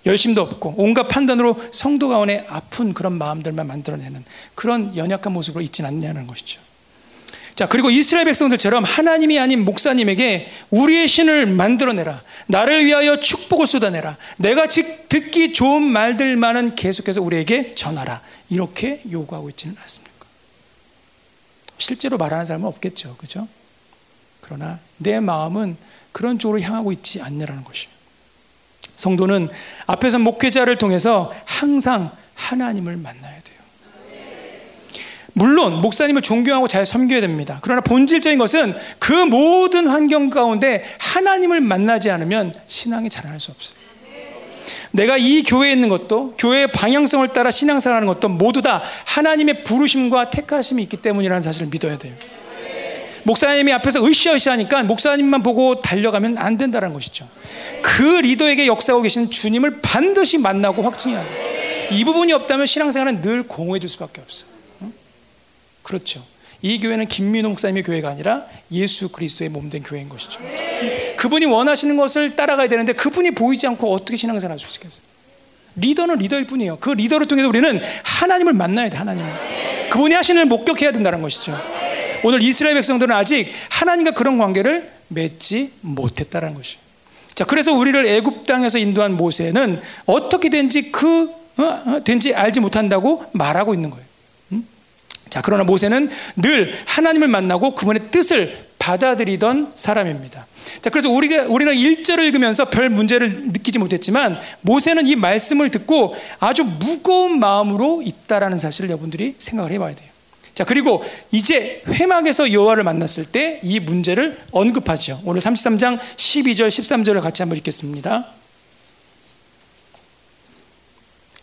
음? 0.04 0.10
열심도 0.10 0.42
없고 0.42 0.76
온갖 0.78 1.08
판단으로 1.08 1.60
성도 1.72 2.10
가운데 2.10 2.46
아픈 2.48 2.94
그런 2.94 3.14
마음들만 3.18 3.68
만들어내는 3.68 4.24
그런 4.56 4.96
연약한 4.96 5.34
모습으로 5.34 5.64
있지는 5.64 5.90
않냐는 5.90 6.28
것이죠. 6.28 6.60
자, 7.56 7.68
그리고 7.68 7.92
이스라엘 7.92 8.26
백성들처럼 8.26 8.84
하나님이 8.84 9.38
아닌 9.38 9.64
목사님에게 9.66 10.50
우리의 10.72 11.08
신을 11.08 11.46
만들어내라. 11.46 12.24
나를 12.48 12.86
위하여 12.86 13.20
축복을 13.20 13.68
쏟아내라. 13.68 14.18
내가 14.38 14.68
즉 14.68 15.10
듣기 15.10 15.54
좋은 15.54 15.84
말들만은 15.84 16.76
계속해서 16.76 17.22
우리에게 17.22 17.72
전하라. 17.72 18.22
이렇게 18.50 19.02
요구하고 19.12 19.50
있지는 19.50 19.76
않습니까? 19.80 20.26
실제로 21.78 22.18
말하는 22.18 22.46
사람은 22.46 22.68
없겠죠. 22.68 23.16
그죠? 23.18 23.48
그러나 24.40 24.80
내 24.98 25.20
마음은 25.20 25.78
그런 26.12 26.40
쪽으로 26.40 26.62
향하고 26.62 26.92
있지 26.92 27.22
않느라는 27.22 27.64
것이에요. 27.64 28.01
성도는 29.02 29.50
앞에서 29.88 30.20
목회자를 30.20 30.78
통해서 30.78 31.34
항상 31.46 32.12
하나님을 32.36 32.98
만나야 32.98 33.34
돼요. 33.34 33.42
물론 35.34 35.82
목사님을 35.82 36.22
존경하고 36.22 36.68
잘 36.68 36.86
섬겨야 36.86 37.22
됩니다. 37.22 37.60
그러나 37.62 37.82
본질적인 37.82 38.38
것은 38.38 38.76
그 39.00 39.12
모든 39.14 39.88
환경 39.88 40.30
가운데 40.30 40.84
하나님을 41.00 41.62
만나지 41.62 42.12
않으면 42.12 42.54
신앙이 42.68 43.10
자라날 43.10 43.40
수 43.40 43.52
없어요. 43.52 43.82
내가 44.92 45.16
이 45.18 45.44
교회에 45.44 45.72
있는 45.72 45.88
것도 45.88 46.36
교회의 46.38 46.68
방향성을 46.68 47.26
따라 47.30 47.50
신앙생활하는 47.50 48.08
것도 48.08 48.28
모두 48.28 48.62
다 48.62 48.84
하나님의 49.06 49.64
부르심과 49.64 50.30
택하심이 50.30 50.84
있기 50.84 50.98
때문이라는 50.98 51.42
사실을 51.42 51.70
믿어야 51.70 51.98
돼요. 51.98 52.14
목사님이 53.24 53.72
앞에서 53.74 54.06
으쌰으쌰하니까 54.06 54.84
목사님만 54.84 55.44
보고 55.44 55.82
달려가면 55.82 56.38
안 56.38 56.58
된다는 56.58 56.94
것이죠. 56.94 57.28
그 57.82 58.04
리더에게 58.22 58.68
역사하고 58.68 59.04
계신 59.04 59.30
주님을 59.30 59.82
반드시 59.82 60.38
만나고 60.38 60.82
확증해야 60.82 61.24
돼요. 61.24 61.52
이 61.92 62.06
부분이 62.06 62.32
없다면 62.34 62.66
신앙생활은 62.66 63.22
늘 63.22 63.44
공허해질 63.44 63.90
수밖에 63.90 64.22
없어요. 64.22 64.50
그렇죠. 65.84 66.24
이 66.62 66.80
교회는 66.80 67.08
김민호 67.08 67.50
목사님의 67.50 67.84
교회가 67.84 68.10
아니라 68.10 68.46
예수 68.72 69.10
그리스도의 69.10 69.50
몸된 69.50 69.82
교회인 69.82 70.10
것이죠. 70.10 70.40
그분이 71.18 71.46
원하시는 71.46 71.98
것을 71.98 72.36
따라가야 72.36 72.68
되는데 72.68 72.94
그분이 72.94 73.32
보이지 73.32 73.68
않고 73.68 73.92
어떻게 73.92 74.16
신앙생활 74.16 74.52
할수 74.52 74.68
있겠어요? 74.78 75.02
리더는 75.76 76.18
리더일 76.18 76.46
뿐이에요. 76.48 76.78
그 76.80 76.92
리더를 76.92 77.28
통해서 77.28 77.48
우리는 77.48 77.80
하나님을 78.04 78.54
만나야 78.54 78.90
돼, 78.90 78.98
하나님을. 78.98 79.30
그분이 79.90 80.14
하시는 80.14 80.48
목격해야 80.48 80.92
된다는 80.92 81.22
것이죠. 81.22 81.81
오늘 82.24 82.42
이스라엘 82.42 82.76
백성들은 82.76 83.14
아직 83.16 83.52
하나님과 83.70 84.12
그런 84.12 84.38
관계를 84.38 84.92
맺지 85.10 85.72
못했다는 85.82 86.54
것이죠. 86.54 86.80
자, 87.36 87.46
그래서 87.46 87.74
우리를 87.74 88.06
애굽 88.06 88.46
땅에서 88.46 88.78
인도한 88.78 89.16
모세는 89.16 89.82
어떻게 90.06 90.50
된지 90.50 90.92
그 90.92 91.30
어, 91.58 91.64
어, 91.64 92.04
된지 92.04 92.34
알지 92.34 92.60
못한다고 92.60 93.26
말하고 93.34 93.74
있는 93.74 93.90
거예요. 93.90 94.06
자, 95.32 95.42
그러나 95.42 95.64
모세는 95.64 96.10
늘 96.36 96.74
하나님을 96.86 97.30
만나고 97.30 97.74
그분의 97.74 98.12
뜻을 98.12 98.68
받아들이던 98.78 99.72
사람입니다. 99.76 100.46
자, 100.82 100.90
그래서 100.90 101.10
우리가, 101.10 101.44
우리는 101.44 101.74
1절을 101.74 102.20
읽으면서 102.26 102.66
별 102.66 102.90
문제를 102.90 103.48
느끼지 103.48 103.80
못했지만 103.80 104.38
모세는 104.60 105.08
이 105.08 105.16
말씀을 105.16 105.72
듣고 105.72 106.14
아주 106.40 106.64
무거운 106.66 107.40
마음으로 107.40 108.02
있다라는 108.02 108.60
사실을 108.60 108.90
여러분들이 108.90 109.36
생각을 109.38 109.72
해봐야 109.72 109.96
돼요. 109.96 110.11
자, 110.54 110.64
그리고 110.66 111.04
이제 111.32 111.82
회막에서 111.88 112.52
여호와를 112.52 112.84
만났을 112.84 113.26
때 113.26 113.52
이 113.64 113.80
문제를 113.80 114.38
언급하죠. 114.52 115.22
오늘 115.26 115.42
33장 115.42 116.00
12절, 116.00 116.68
13절을 116.68 117.22
같이 117.22 117.42
한번 117.42 117.58
읽겠습니다. 117.58 118.28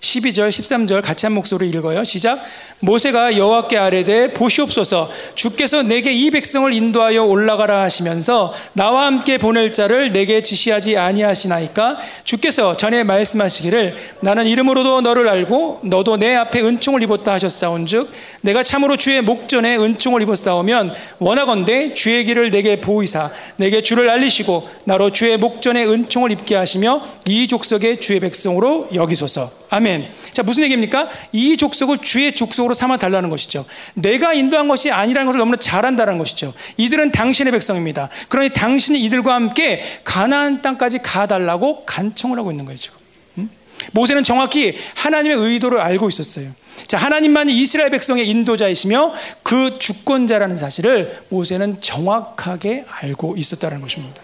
12절 0.01 0.49
13절 0.49 1.03
같이 1.03 1.27
한 1.27 1.33
목소리 1.33 1.69
읽어요. 1.69 2.05
시작. 2.05 2.43
모세가 2.81 3.37
여호와께 3.37 3.77
아뢰되 3.77 4.33
보시옵소서 4.33 5.11
주께서 5.35 5.83
내게 5.83 6.13
이 6.13 6.31
백성을 6.31 6.73
인도하여 6.73 7.25
올라가라 7.25 7.83
하시면서 7.83 8.55
나와 8.73 9.07
함께 9.07 9.39
보낼 9.39 9.73
자를 9.73 10.13
내게 10.13 10.43
지시하지 10.43 10.97
아니하시나이까 10.97 11.99
주께서 12.23 12.77
전에 12.77 13.03
말씀하시기를 13.03 13.97
나는 14.21 14.47
이름으로도 14.47 15.01
너를 15.01 15.29
알고 15.29 15.81
너도 15.83 16.17
내 16.17 16.37
앞에 16.37 16.61
은총을 16.61 17.03
입었다 17.03 17.33
하셨사온즉 17.33 18.11
내가 18.43 18.63
참으로 18.63 18.97
주의 18.97 19.21
목전에 19.21 19.77
은총을 19.77 20.23
입었사오면 20.23 20.93
원하건대 21.19 21.95
주의 21.95 22.25
길을 22.25 22.53
내게 22.53 22.81
보이사 22.81 23.33
내게 23.57 23.83
주를 23.83 24.09
알리시고 24.09 24.69
나로 24.85 25.11
주의 25.11 25.37
목전에 25.37 25.85
은총을 25.85 26.31
입게 26.31 26.55
하시며 26.55 27.03
이 27.27 27.49
족속의 27.49 28.01
주의 28.01 28.21
백성으로 28.21 28.89
여기소서. 28.95 29.59
아멘. 29.71 30.09
자, 30.33 30.43
무슨 30.43 30.63
얘기입니까? 30.65 31.09
이 31.33 31.57
족속을 31.57 31.99
주의 31.99 32.35
족속으로 32.35 32.75
삼아 32.75 32.97
달라는 32.97 33.29
것이죠. 33.29 33.67
내가 33.95 34.33
인도한 34.33 34.67
것이 34.69 34.91
아니라는 34.91 35.27
것을 35.27 35.39
너무나 35.39 35.57
잘 35.59 35.85
안다는 35.85 36.17
것이죠. 36.19 36.55
이들은 36.77 37.13
당신의 37.13 37.53
백성입니다. 37.53 38.09
그러니 38.29 38.51
당신이 38.51 39.01
이들과 39.05 39.35
함께 39.35 39.83
가나안 40.05 40.63
땅까지 40.63 40.99
가 40.99 41.27
달라고 41.27 41.85
간청을 41.85 42.39
하고 42.39 42.51
있는 42.51 42.65
거예요, 42.65 42.79
지금. 42.79 42.97
음? 43.39 43.51
모세는 43.93 44.25
정확히 44.25 44.77
하나님의 44.95 45.37
의도를 45.37 45.81
알고 45.81 46.09
있었어요. 46.09 46.51
자, 46.87 46.97
하나님만이 46.97 47.53
이스라엘 47.53 47.91
백성의 47.91 48.29
인도자이시며 48.29 49.13
그 49.43 49.79
주권자라는 49.79 50.57
사실을 50.57 51.25
모세는 51.29 51.81
정확하게 51.81 52.85
알고 52.89 53.37
있었다는 53.37 53.83
것입니다. 53.83 54.23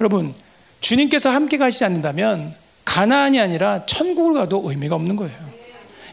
여러분, 0.00 0.34
주님께서 0.80 1.30
함께 1.30 1.58
가시지 1.58 1.84
않는다면 1.84 2.61
가나안이 2.84 3.40
아니라 3.40 3.82
천국을 3.86 4.34
가도 4.34 4.62
의미가 4.66 4.94
없는 4.94 5.16
거예요. 5.16 5.34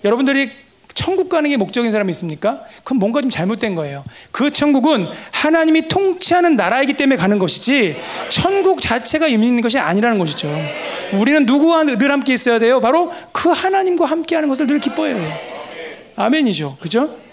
여러분들이 0.04 0.52
천국 0.94 1.30
가는 1.30 1.50
게 1.50 1.56
목적인 1.56 1.92
사람이 1.92 2.12
있습니까? 2.12 2.62
그럼 2.84 3.00
뭔가 3.00 3.22
좀 3.22 3.30
잘못된 3.30 3.74
거예요. 3.76 4.04
그 4.32 4.52
천국은 4.52 5.08
하나님이 5.32 5.88
통치하는 5.88 6.58
나라이기 6.58 6.94
때문에 6.94 7.16
가는 7.16 7.40
것이지 7.40 7.96
천국 8.30 8.82
자체가 8.82 9.28
의미 9.28 9.48
있는 9.48 9.62
것이 9.62 9.78
아니라는 9.80 10.18
것이죠. 10.20 10.54
우리는 11.14 11.46
누구와 11.46 11.86
늘 11.86 12.12
함께 12.12 12.34
있어야 12.34 12.60
돼요? 12.60 12.82
바로 12.82 13.12
그 13.32 13.50
하나님과 13.50 14.06
함께 14.06 14.36
하는 14.36 14.50
것을 14.50 14.68
늘 14.68 14.80
기뻐해야 14.80 15.16
돼요. 15.16 15.34
아멘이죠. 16.18 16.78
그죠? 16.82 17.29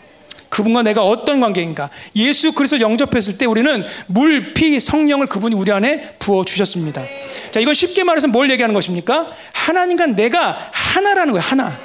그분과 0.57 0.83
내가 0.85 1.05
어떤 1.05 1.41
관계인가? 1.41 1.91
예수 2.15 2.53
그리스도 2.53 2.81
영접했을 2.81 3.37
때 3.37 3.45
우리는 3.45 3.85
물, 4.07 4.55
피, 4.55 4.81
성령을 4.81 5.27
그분이 5.27 5.55
우리 5.55 5.71
안에 5.71 6.15
부어 6.19 6.47
주셨습니다. 6.47 7.05
자, 7.51 7.61
이건 7.61 7.75
쉽게 7.75 8.05
말해서 8.05 8.27
뭘 8.29 8.51
얘기하는 8.51 8.75
것입니까? 8.75 9.31
하나님과 9.53 10.07
내가 10.07 10.57
하나라는 10.73 11.35
거예요. 11.35 11.47
하나. 11.47 11.79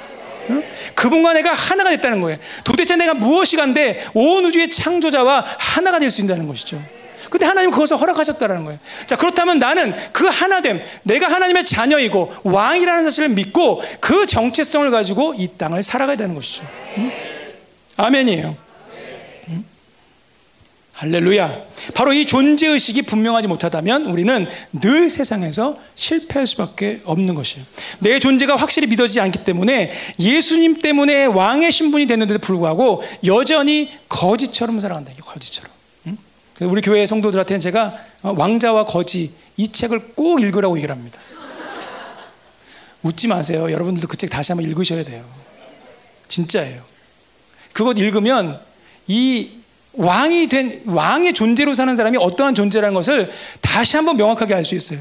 응? 0.48 0.62
그분과 0.94 1.34
내가 1.34 1.52
하나가 1.52 1.90
됐다는 1.90 2.22
거예요. 2.22 2.38
도대체 2.64 2.96
내가 2.96 3.12
무엇이 3.12 3.56
간데 3.56 4.02
온 4.14 4.42
우주의 4.46 4.70
창조자와 4.70 5.44
하나가 5.58 5.98
될 5.98 6.10
수 6.10 6.22
있다는 6.22 6.48
것이죠. 6.48 6.82
근데 7.28 7.44
하나님 7.44 7.70
그것을 7.70 7.98
허락하셨다는 7.98 8.64
거예요. 8.64 8.78
자, 9.04 9.16
그렇다면 9.16 9.58
나는 9.58 9.92
그 10.12 10.26
하나됨, 10.26 10.82
내가 11.02 11.30
하나님의 11.30 11.66
자녀이고 11.66 12.36
왕이라는 12.44 13.04
사실을 13.04 13.28
믿고 13.28 13.82
그 14.00 14.24
정체성을 14.24 14.90
가지고 14.90 15.34
이 15.36 15.48
땅을 15.58 15.82
살아가야 15.82 16.16
되는 16.16 16.34
것이죠. 16.34 16.66
응? 16.96 17.12
아멘이에요. 17.96 18.56
응? 19.48 19.64
할렐루야. 20.92 21.72
바로 21.94 22.12
이 22.12 22.26
존재의식이 22.26 23.02
분명하지 23.02 23.48
못하다면 23.48 24.06
우리는 24.06 24.46
늘 24.80 25.10
세상에서 25.10 25.76
실패할 25.94 26.46
수밖에 26.46 27.00
없는 27.04 27.34
것이에요. 27.34 27.66
내 28.00 28.18
존재가 28.20 28.56
확실히 28.56 28.86
믿어지지 28.86 29.20
않기 29.20 29.44
때문에 29.44 29.92
예수님 30.18 30.78
때문에 30.80 31.26
왕의 31.26 31.72
신분이 31.72 32.06
됐는데도 32.06 32.38
불구하고 32.38 33.02
여전히 33.24 33.90
거지처럼 34.08 34.78
살아간다. 34.80 35.12
거지처럼. 35.20 35.70
응? 36.06 36.16
우리 36.60 36.80
교회 36.80 37.06
성도들한테는 37.06 37.60
제가 37.60 37.96
어, 38.22 38.32
왕자와 38.36 38.84
거지 38.84 39.32
이 39.56 39.68
책을 39.68 40.14
꼭 40.14 40.40
읽으라고 40.40 40.76
얘기를 40.76 40.94
합니다. 40.94 41.18
웃지 43.02 43.26
마세요. 43.26 43.70
여러분들도 43.72 44.06
그 44.06 44.16
책 44.16 44.30
다시 44.30 44.52
한번 44.52 44.68
읽으셔야 44.70 45.02
돼요. 45.02 45.24
진짜예요. 46.28 46.91
그것 47.72 47.98
읽으면 47.98 48.60
이 49.06 49.50
왕이 49.94 50.46
된 50.48 50.82
왕의 50.86 51.34
존재로 51.34 51.74
사는 51.74 51.94
사람이 51.94 52.16
어떠한 52.18 52.54
존재라는 52.54 52.94
것을 52.94 53.30
다시 53.60 53.96
한번 53.96 54.16
명확하게 54.16 54.54
알 54.54 54.64
수 54.64 54.74
있어요. 54.74 55.00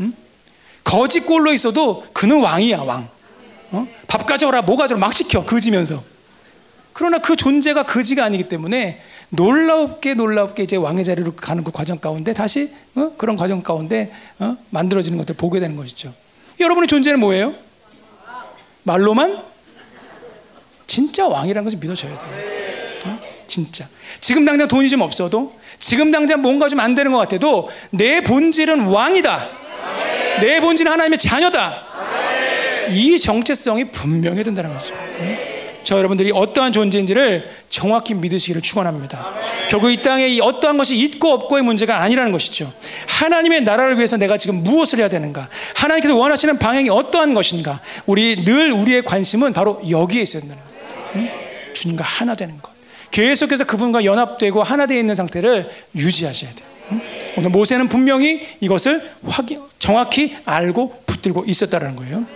응? 0.00 0.12
거지 0.84 1.20
꼴로 1.20 1.52
있어도 1.52 2.04
그는 2.12 2.40
왕이야 2.40 2.78
왕. 2.82 3.08
어? 3.72 3.86
밥 4.06 4.26
가져오라 4.26 4.62
뭐 4.62 4.76
가져오라 4.76 5.00
막 5.00 5.12
시켜 5.12 5.44
그지면서. 5.44 6.02
그러나 6.92 7.18
그 7.18 7.36
존재가 7.36 7.84
그지가 7.84 8.24
아니기 8.24 8.48
때문에 8.48 9.00
놀랍게 9.30 10.14
놀랍게 10.14 10.64
이제 10.64 10.76
왕의 10.76 11.04
자리로 11.04 11.32
가는 11.34 11.62
그 11.62 11.70
과정 11.70 11.98
가운데 11.98 12.32
다시 12.32 12.72
어? 12.94 13.12
그런 13.16 13.36
과정 13.36 13.62
가운데 13.62 14.12
어? 14.38 14.56
만들어지는 14.70 15.18
것들 15.18 15.36
보게 15.36 15.60
되는 15.60 15.76
것이죠. 15.76 16.12
여러분의 16.58 16.88
존재는 16.88 17.20
뭐예요? 17.20 17.54
말로만 18.82 19.49
진짜 20.90 21.24
왕이라는 21.28 21.62
것을 21.62 21.78
믿어줘야 21.78 22.10
돼요. 22.10 22.30
어? 23.06 23.18
진짜. 23.46 23.86
지금 24.20 24.44
당장 24.44 24.66
돈이 24.66 24.90
좀 24.90 25.02
없어도, 25.02 25.52
지금 25.78 26.10
당장 26.10 26.42
뭔가 26.42 26.68
좀 26.68 26.80
안 26.80 26.96
되는 26.96 27.12
것 27.12 27.18
같아도, 27.18 27.70
내 27.90 28.20
본질은 28.22 28.86
왕이다. 28.86 29.48
내 30.40 30.60
본질은 30.60 30.90
하나님의 30.90 31.20
자녀다. 31.20 31.80
이 32.90 33.20
정체성이 33.20 33.84
분명해야 33.92 34.42
된다는 34.42 34.74
거죠. 34.76 34.92
저 35.84 35.96
여러분들이 35.96 36.32
어떠한 36.34 36.72
존재인지를 36.72 37.48
정확히 37.68 38.14
믿으시기를 38.14 38.60
축원합니다. 38.60 39.32
결국 39.68 39.92
이 39.92 40.02
땅에 40.02 40.26
이 40.26 40.40
어떠한 40.40 40.76
것이 40.76 40.96
있고 40.96 41.30
없고의 41.34 41.62
문제가 41.62 42.00
아니라는 42.02 42.32
것이죠. 42.32 42.72
하나님의 43.06 43.62
나라를 43.62 43.96
위해서 43.96 44.16
내가 44.16 44.36
지금 44.38 44.64
무엇을 44.64 44.98
해야 44.98 45.08
되는가? 45.08 45.48
하나님께서 45.76 46.16
원하시는 46.16 46.58
방향이 46.58 46.90
어떠한 46.90 47.34
것인가? 47.34 47.80
우리 48.06 48.44
늘 48.44 48.72
우리의 48.72 49.02
관심은 49.04 49.52
바로 49.52 49.80
여기에 49.88 50.22
있어야 50.22 50.40
된다는 50.40 50.62
거예요. 50.64 50.69
응? 51.16 51.28
주님과 51.72 52.04
하나 52.04 52.34
되는 52.34 52.60
것. 52.60 52.70
계속해서 53.10 53.64
그분과 53.64 54.04
연합되고 54.04 54.62
하나 54.62 54.86
되어 54.86 54.98
있는 54.98 55.14
상태를 55.14 55.68
유지하셔야 55.94 56.50
돼요. 56.54 56.68
응? 56.92 57.00
오늘 57.36 57.50
모세는 57.50 57.88
분명히 57.88 58.46
이것을 58.60 59.10
확인, 59.26 59.62
정확히 59.78 60.36
알고 60.44 61.02
붙들고 61.06 61.44
있었다는 61.46 61.96
거예요. 61.96 62.26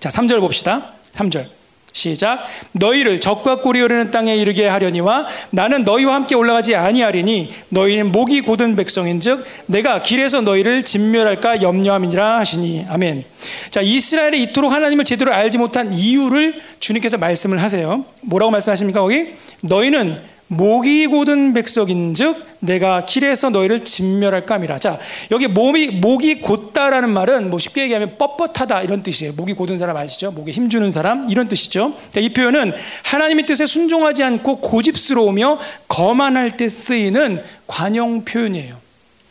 자, 0.00 0.08
3절 0.08 0.40
봅시다. 0.40 0.92
3절. 1.14 1.55
시작. 1.96 2.46
너희를 2.72 3.20
적과 3.20 3.62
꿀이 3.62 3.80
흐르는 3.80 4.10
땅에 4.10 4.36
이르게 4.36 4.68
하려니와 4.68 5.26
나는 5.50 5.82
너희와 5.84 6.14
함께 6.14 6.34
올라가지 6.34 6.76
아니하리니 6.76 7.50
너희는 7.70 8.12
목이 8.12 8.42
고든 8.42 8.76
백성인즉 8.76 9.42
내가 9.66 10.02
길에서 10.02 10.42
너희를 10.42 10.82
진멸할까 10.82 11.62
염려함이니라 11.62 12.38
하시니 12.38 12.84
아멘. 12.90 13.24
자 13.70 13.80
이스라엘이 13.80 14.42
이토록 14.42 14.72
하나님을 14.72 15.06
제대로 15.06 15.32
알지 15.32 15.56
못한 15.56 15.90
이유를 15.94 16.60
주님께서 16.80 17.16
말씀을 17.16 17.62
하세요. 17.62 18.04
뭐라고 18.20 18.50
말씀하십니까 18.52 19.00
거기? 19.00 19.28
너희는 19.62 20.18
목이 20.48 21.08
고든 21.08 21.54
백성인즉 21.54 22.46
내가 22.60 23.04
길에서 23.04 23.50
너희를 23.50 23.84
진멸할까미라. 23.84 24.78
자 24.78 24.98
여기 25.32 25.48
몸이 25.48 25.88
목이 25.88 26.40
곧다라는 26.40 27.10
말은 27.10 27.50
뭐 27.50 27.58
쉽게 27.58 27.82
얘기하면 27.82 28.16
뻣뻣하다 28.16 28.84
이런 28.84 29.02
뜻이에요. 29.02 29.32
목이 29.32 29.54
고든 29.54 29.76
사람 29.76 29.96
아시죠? 29.96 30.30
목에 30.30 30.52
힘 30.52 30.70
주는 30.70 30.90
사람 30.92 31.26
이런 31.28 31.48
뜻이죠. 31.48 31.96
자, 32.12 32.20
이 32.20 32.28
표현은 32.28 32.72
하나님의 33.04 33.46
뜻에 33.46 33.66
순종하지 33.66 34.22
않고 34.22 34.56
고집스러우며 34.56 35.58
거만할 35.88 36.56
때 36.56 36.68
쓰이는 36.68 37.42
관용 37.66 38.24
표현이에요. 38.24 38.76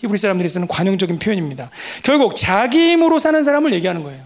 히브리 0.01 0.17
사람들이 0.17 0.49
쓰는 0.49 0.67
관용적인 0.67 1.17
표현입니다. 1.19 1.71
결국 2.03 2.35
자기 2.35 2.91
힘으로 2.91 3.19
사는 3.19 3.41
사람을 3.41 3.73
얘기하는 3.73 4.03
거예요. 4.03 4.21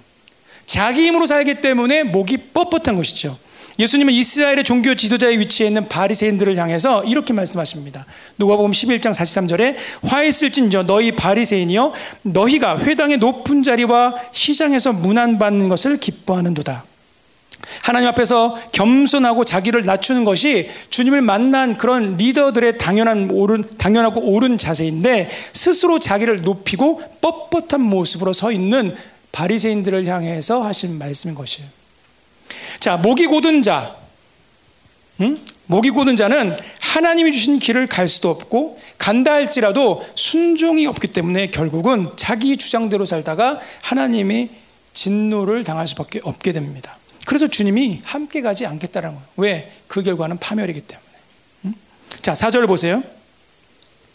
자기 0.66 1.08
힘으로 1.08 1.28
살기 1.28 1.62
때문에 1.62 2.04
목이 2.04 2.38
뻣뻣한 2.54 2.96
것이죠. 2.96 3.38
예수님은 3.80 4.14
이스라엘의 4.14 4.66
종교 4.66 4.94
지도자의 4.94 5.40
위치에 5.40 5.68
있는 5.68 5.86
바리새인들을 5.86 6.58
향해서 6.58 7.06
이렇게 7.06 7.32
말씀하십니다. 7.32 8.06
누가복음 8.38 8.72
11장 8.72 9.14
43절에 9.14 9.76
화 10.04 10.22
있을진저 10.22 10.84
너희 10.84 11.14
바리새인이여 11.14 11.94
너희가 12.24 12.80
회당의 12.80 13.18
높은 13.20 13.64
자리와 13.64 14.16
시장에서 14.34 14.92
문안받는 14.92 15.70
것을 15.70 15.98
기뻐하는도다. 15.98 16.84
하나님 17.82 18.10
앞에서 18.10 18.58
겸손하고 18.74 19.46
자기를 19.46 19.86
낮추는 19.86 20.26
것이 20.26 20.70
주님을 20.90 21.22
만난 21.22 21.78
그런 21.78 22.18
리더들의 22.18 22.78
당연한 22.78 23.30
옳은 23.32 23.64
당연하고 23.78 24.22
옳은 24.22 24.58
자세인데 24.58 25.30
스스로 25.54 26.00
자기를 26.00 26.42
높이고 26.42 27.02
뻣뻣한 27.22 27.80
모습으로 27.80 28.34
서 28.34 28.52
있는 28.52 28.96
바리새인들을 29.32 30.06
향해서 30.06 30.64
하신 30.64 30.98
말씀인 30.98 31.36
것이에요. 31.36 31.79
자, 32.80 32.98
목이 32.98 33.26
고든 33.28 33.62
자. 33.64 33.96
응? 35.22 35.38
목이 35.66 35.92
고든 35.92 36.16
자는 36.16 36.56
하나님이 36.80 37.32
주신 37.32 37.60
길을 37.60 37.88
갈 37.88 38.10
수도 38.10 38.30
없고 38.30 38.80
간다 38.98 39.34
할지라도 39.34 40.04
순종이 40.16 40.88
없기 40.88 41.08
때문에 41.08 41.48
결국은 41.48 42.10
자기 42.16 42.58
주장대로 42.58 43.06
살다가 43.06 43.60
하나님의 43.82 44.50
진노를 44.94 45.64
당할 45.64 45.88
수밖에 45.88 46.22
없게 46.24 46.52
됩니다. 46.52 46.98
그래서 47.26 47.48
주님이 47.48 48.02
함께 48.04 48.42
가지 48.42 48.66
않겠다는 48.66 49.10
거예요. 49.10 49.24
왜? 49.38 49.72
그 49.88 50.02
결과는 50.02 50.40
파멸이기 50.40 50.82
때문에. 50.82 51.08
응? 51.66 51.74
자, 52.22 52.34
4절 52.34 52.66
보세요. 52.66 53.04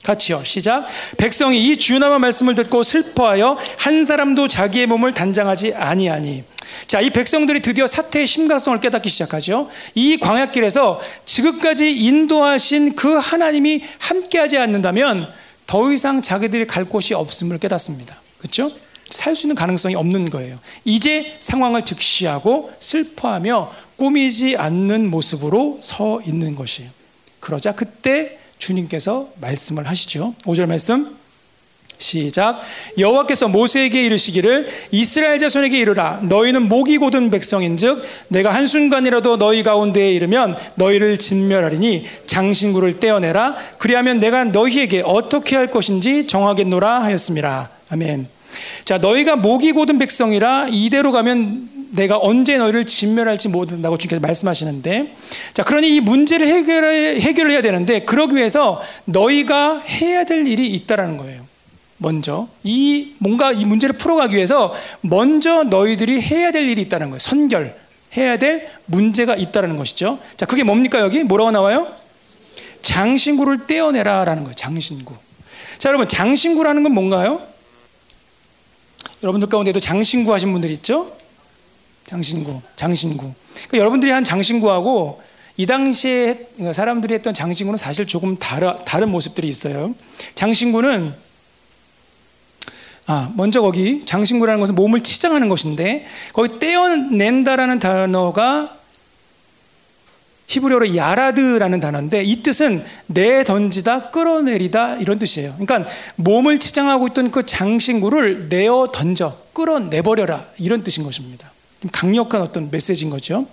같이요. 0.05 0.45
시작. 0.45 0.87
백성이 1.17 1.67
이 1.67 1.77
주나마 1.77 2.19
말씀을 2.21 2.55
듣고 2.55 2.83
슬퍼하여 2.85 3.59
한 3.79 4.05
사람도 4.05 4.47
자기의 4.49 4.87
몸을 4.87 5.15
단장하지 5.15 5.75
아니하니. 5.75 6.45
자, 6.87 7.01
이 7.01 7.11
백성들이 7.11 7.63
드디어 7.63 7.87
사태의 7.87 8.27
심각성을 8.27 8.79
깨닫기 8.81 9.09
시작하죠. 9.09 9.69
이 9.95 10.19
광야길에서 10.19 11.01
지금까지 11.25 11.91
인도하신 11.91 12.95
그 12.95 13.15
하나님이 13.17 13.83
함께하지 13.99 14.59
않는다면 14.59 15.27
더 15.67 15.93
이상 15.93 16.21
자기들이 16.21 16.67
갈 16.67 16.85
곳이 16.85 17.15
없음을 17.15 17.59
깨닫습니다. 17.59 18.21
그렇죠? 18.39 18.71
살 19.11 19.35
수 19.35 19.47
있는 19.47 19.55
가능성이 19.55 19.95
없는 19.95 20.31
거예요. 20.31 20.59
이제 20.85 21.37
상황을 21.39 21.85
즉시하고 21.85 22.73
슬퍼하며 22.81 23.73
꾸미지 23.97 24.57
않는 24.57 25.11
모습으로 25.11 25.79
서 25.83 26.21
있는 26.27 26.55
것이에요. 26.55 26.91
그러자 27.41 27.75
그때 27.75 28.39
주님께서 28.65 29.29
말씀을 29.41 29.87
하시죠. 29.89 30.35
5절 30.45 30.67
말씀. 30.67 31.17
시작. 31.97 32.61
여호와께서 32.99 33.49
모세에게 33.49 34.05
이르시기를 34.05 34.67
이스라엘 34.91 35.39
자손에게 35.39 35.79
이르라 35.79 36.21
너희는 36.23 36.69
목이 36.69 36.99
고든 36.99 37.31
백성인즉 37.31 38.03
내가 38.29 38.53
한 38.53 38.67
순간이라도 38.67 39.39
너희 39.39 39.63
가운데에 39.63 40.13
이르면 40.13 40.57
너희를 40.75 41.19
진멸하리니 41.19 42.05
장신구를 42.27 42.99
떼어내라 42.99 43.57
그리하면 43.79 44.19
내가 44.19 44.45
너희에게 44.45 45.03
어떻게 45.07 45.55
할 45.57 45.71
것인지 45.71 46.27
정하겠노라 46.27 47.03
하였습니다. 47.05 47.71
아멘. 47.91 48.27
자, 48.85 48.99
너희가 48.99 49.37
목이 49.37 49.73
고든 49.73 49.99
백성이라 49.99 50.69
이대로 50.71 51.13
가면 51.13 51.74
내가 51.95 52.19
언제 52.21 52.57
너희를 52.57 52.87
진멸할지 52.87 53.49
모른다고 53.49 53.97
주님께서 53.97 54.21
말씀하시는데 54.21 55.15
자 55.55 55.63
그러니 55.63 55.97
이 55.97 56.01
문제를 56.01 56.47
해결해, 56.47 57.21
해결을 57.21 57.53
해야 57.53 57.63
되는데 57.63 58.01
그러기 58.01 58.37
위해서 58.37 58.81
너희가 59.05 59.81
해야 59.81 60.25
될 60.25 60.47
일이 60.47 60.69
있다라는 60.71 61.17
거예요. 61.17 61.45
먼저 61.97 62.49
이 62.65 63.15
뭔가 63.19 63.53
이 63.53 63.65
문제를 63.65 63.97
풀어가기 63.97 64.35
위해서 64.35 64.75
먼저 65.01 65.63
너희들이 65.63 66.21
해야 66.21 66.51
될 66.51 66.69
일이 66.69 66.83
있다는 66.83 67.11
거예요. 67.11 67.19
선결 67.21 67.77
해야 68.17 68.37
될 68.37 68.69
문제가 68.87 69.37
있다는 69.37 69.77
것이죠. 69.77 70.19
자 70.37 70.47
그게 70.47 70.65
뭡니까 70.65 71.01
여기 71.01 71.23
뭐라고 71.23 71.53
나와요? 71.53 71.93
장신구를 72.83 73.67
떼어내라라는 73.67 74.43
거예요. 74.43 74.55
장신구. 74.55 75.15
자 75.79 75.89
여러분 75.89 76.09
장신구라는 76.09 76.83
건 76.83 76.93
뭔가요? 76.93 77.41
여러분들 79.23 79.49
가운데도 79.49 79.81
장신구 79.81 80.33
하신 80.35 80.53
분들 80.53 80.71
있죠? 80.73 81.13
장신구, 82.07 82.61
장신구. 82.77 83.33
그러니까 83.53 83.79
여러분들이 83.79 84.11
한 84.11 84.25
장신구하고 84.25 85.23
이 85.57 85.67
당시에 85.67 86.49
사람들이 86.73 87.15
했던 87.15 87.33
장신구는 87.33 87.79
사실 87.79 88.07
조금 88.07 88.37
다르, 88.37 88.75
다른 88.85 89.11
모습들이 89.11 89.49
있어요. 89.49 89.95
장신구는 90.35 91.15
아, 93.07 93.31
먼저 93.35 93.61
거기 93.61 94.05
장신구라는 94.07 94.61
것은 94.61 94.75
몸을 94.75 95.01
치장하는 95.01 95.49
것인데 95.49 96.07
거기 96.33 96.59
떼어낸다라는 96.59 97.79
단어가 97.79 98.79
히브리어로 100.47 100.97
야라드라는 100.97 101.81
단어인데 101.81 102.23
이 102.23 102.43
뜻은 102.43 102.85
내 103.07 103.45
던지다 103.45 104.11
끌어내리다 104.11 104.97
이런 104.97 105.19
뜻이에요. 105.19 105.55
그러니까 105.59 105.91
몸을 106.17 106.59
치장하고 106.59 107.09
있던 107.09 107.31
그 107.31 107.47
장신구를 107.47 108.49
내어 108.49 108.89
던져 108.93 109.39
끌어내버려라 109.53 110.47
이런 110.59 110.83
뜻인 110.83 111.05
것입니다. 111.05 111.54
강력한 111.93 112.43
어떤 112.43 112.71
메시지인 112.71 113.11
거죠. 113.11 113.47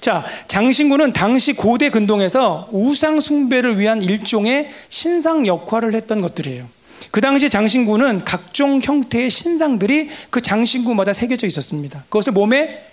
자, 0.00 0.24
장신구는 0.48 1.12
당시 1.12 1.52
고대 1.52 1.90
근동에서 1.90 2.68
우상 2.72 3.20
숭배를 3.20 3.78
위한 3.78 4.02
일종의 4.02 4.68
신상 4.88 5.46
역할을 5.46 5.94
했던 5.94 6.20
것들이에요. 6.20 6.66
그 7.10 7.20
당시 7.20 7.48
장신구는 7.48 8.24
각종 8.24 8.80
형태의 8.82 9.30
신상들이 9.30 10.08
그 10.30 10.42
장신구마다 10.42 11.12
새겨져 11.12 11.46
있었습니다. 11.46 12.04
그것을 12.08 12.32
몸에 12.32 12.84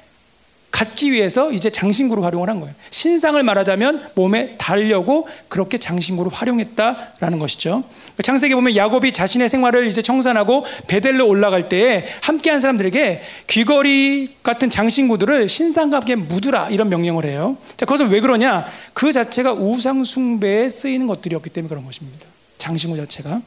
갖기 0.72 1.12
위해서 1.12 1.52
이제 1.52 1.70
장신구로 1.70 2.24
활용을 2.24 2.50
한 2.50 2.60
거예요. 2.60 2.74
신상을 2.90 3.42
말하자면 3.42 4.12
몸에 4.16 4.56
달려고 4.58 5.28
그렇게 5.48 5.78
장신구로 5.78 6.32
활용했다라는 6.32 7.38
것이죠. 7.38 7.84
창세기 8.22 8.54
보면 8.54 8.76
야곱이 8.76 9.12
자신의 9.12 9.50
생활을 9.50 9.88
이제 9.88 10.02
청산하고 10.02 10.66
베델로 10.88 11.28
올라갈 11.28 11.70
때에 11.70 12.06
함께한 12.22 12.60
사람들에게 12.60 13.22
귀걸이 13.48 14.36
같은 14.44 14.70
장신구들을 14.70 15.50
신상갑게 15.50 16.16
묻으라 16.16 16.70
이런 16.70 16.90
명령을 16.90 17.26
해요. 17.26 17.58
자, 17.78 17.86
그것은 17.86 18.10
왜 18.10 18.20
그러냐? 18.20 18.66
그 18.94 19.12
자체가 19.12 19.54
우상 19.54 20.04
숭배에 20.04 20.70
쓰이는 20.70 21.08
것들이었기 21.08 21.50
때문에 21.50 21.70
그런 21.70 21.86
것입니다. 21.86 22.28
장신구 22.58 22.98
자체가. 22.98 23.42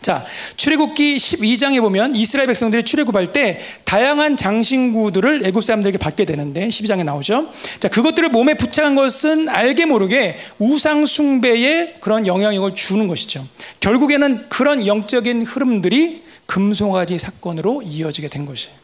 자, 0.00 0.24
출애굽기 0.56 1.16
12장에 1.16 1.80
보면 1.80 2.14
이스라엘 2.14 2.46
백성들이 2.46 2.84
출애굽할 2.84 3.32
때 3.32 3.60
다양한 3.84 4.36
장신구들을 4.36 5.42
애굽 5.46 5.64
사람들에게 5.64 5.98
받게 5.98 6.24
되는데 6.24 6.68
12장에 6.68 7.04
나오죠. 7.04 7.50
자, 7.80 7.88
그것들을 7.88 8.28
몸에 8.28 8.54
부착한 8.54 8.94
것은 8.94 9.48
알게 9.48 9.86
모르게 9.86 10.38
우상 10.58 11.06
숭배에 11.06 11.96
그런 12.00 12.26
영향력을 12.26 12.74
주는 12.74 13.08
것이죠. 13.08 13.46
결국에는 13.80 14.48
그런 14.48 14.86
영적인 14.86 15.42
흐름들이 15.42 16.22
금송아지 16.46 17.18
사건으로 17.18 17.82
이어지게 17.82 18.28
된 18.28 18.46
것이에요. 18.46 18.76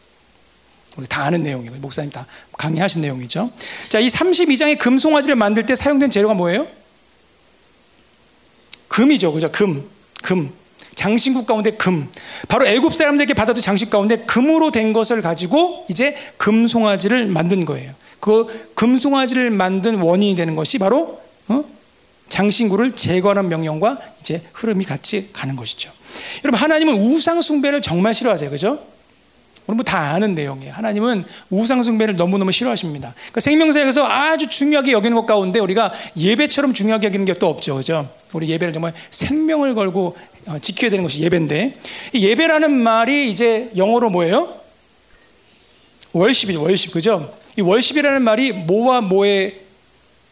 우리 0.97 1.07
다 1.07 1.23
아는 1.23 1.41
내용이고 1.41 1.75
목사님 1.77 2.11
다 2.11 2.27
강의하신 2.57 3.01
내용이죠. 3.01 3.51
자, 3.89 3.99
이 3.99 4.07
32장의 4.07 4.77
금송아지를 4.77 5.35
만들 5.35 5.65
때 5.65 5.75
사용된 5.75 6.11
재료가 6.11 6.33
뭐예요? 6.33 6.67
금이죠. 8.89 9.33
그죠? 9.33 9.51
금. 9.51 9.89
금. 10.21 10.53
장신구 10.95 11.45
가운데 11.45 11.71
금. 11.71 12.09
바로 12.47 12.65
애굽 12.65 12.93
사람들에게 12.93 13.33
받아도 13.33 13.61
장식 13.61 13.89
가운데 13.89 14.17
금으로 14.17 14.71
된 14.71 14.93
것을 14.93 15.21
가지고 15.21 15.85
이제 15.89 16.15
금송아지를 16.37 17.27
만든 17.27 17.65
거예요. 17.65 17.91
그 18.19 18.71
금송아지를 18.75 19.49
만든 19.51 19.95
원인이 19.99 20.35
되는 20.35 20.55
것이 20.55 20.77
바로 20.77 21.19
어? 21.49 21.63
장신구를 22.29 22.91
제거하는 22.93 23.49
명령과 23.49 23.99
이제 24.21 24.41
흐름이 24.53 24.85
같이 24.85 25.29
가는 25.33 25.55
것이죠. 25.55 25.91
여러분 26.43 26.59
하나님은 26.59 26.95
우상 26.95 27.41
숭배를 27.41 27.81
정말 27.81 28.13
싫어하세요. 28.13 28.49
그죠? 28.49 28.79
우리 29.65 29.75
뭐 29.75 29.83
다 29.83 29.97
아는 30.13 30.35
내용이에요. 30.35 30.73
하나님은 30.73 31.23
우상 31.49 31.83
숭배를 31.83 32.15
너무너무 32.15 32.51
싫어하십니다. 32.51 33.13
그러니까 33.15 33.39
생명사에서 33.39 34.05
아주 34.05 34.47
중요하게 34.49 34.91
여기는 34.91 35.15
것 35.15 35.25
가운데 35.25 35.59
우리가 35.59 35.93
예배처럼 36.17 36.73
중요하게 36.73 37.07
여기는 37.07 37.25
게 37.25 37.33
또 37.33 37.47
없죠. 37.47 37.75
그죠? 37.75 38.09
우리 38.33 38.49
예배는 38.49 38.73
정말 38.73 38.93
생명을 39.11 39.75
걸고 39.75 40.17
어, 40.47 40.59
지켜야 40.59 40.89
되는 40.89 41.03
것이 41.03 41.21
예배인데 41.21 41.79
이 42.13 42.25
예배라는 42.25 42.71
말이 42.71 43.31
이제 43.31 43.71
영어로 43.75 44.09
뭐예요? 44.09 44.61
월십이죠. 46.13 46.61
월십. 46.61 46.91
그죠? 46.91 47.35
이 47.57 47.61
월십이라는 47.61 48.21
말이 48.21 48.51
뭐와 48.51 49.01
뭐에 49.01 49.61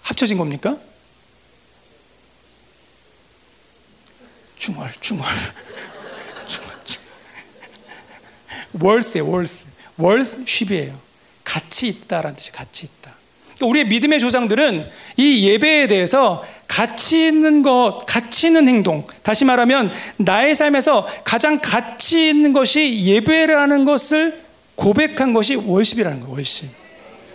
합쳐진 0.02 0.38
겁니까? 0.38 0.78
중월, 4.58 4.92
중월. 5.00 5.28
월세, 8.80 9.20
월세. 9.20 9.66
월십이에요. 9.98 11.00
같이 11.44 11.88
있다라는 11.88 12.36
뜻이 12.36 12.52
같이 12.52 12.86
있다. 12.86 13.16
우리의 13.62 13.86
믿음의 13.86 14.20
조상들은 14.20 14.90
이 15.18 15.48
예배에 15.50 15.88
대해서 15.88 16.46
가치 16.72 17.28
있는 17.28 17.62
것, 17.62 18.06
가치 18.08 18.48
있는 18.48 18.70
행동. 18.70 19.06
다시 19.24 19.44
말하면 19.44 19.92
나의 20.16 20.56
삶에서 20.56 21.06
가장 21.26 21.60
가치 21.62 22.30
있는 22.30 22.54
것이 22.54 23.04
예배라는 23.04 23.84
것을 23.84 24.40
고백한 24.76 25.34
것이 25.34 25.56
월십이라는 25.56 26.22
거예요. 26.22 26.34
월십. 26.34 26.70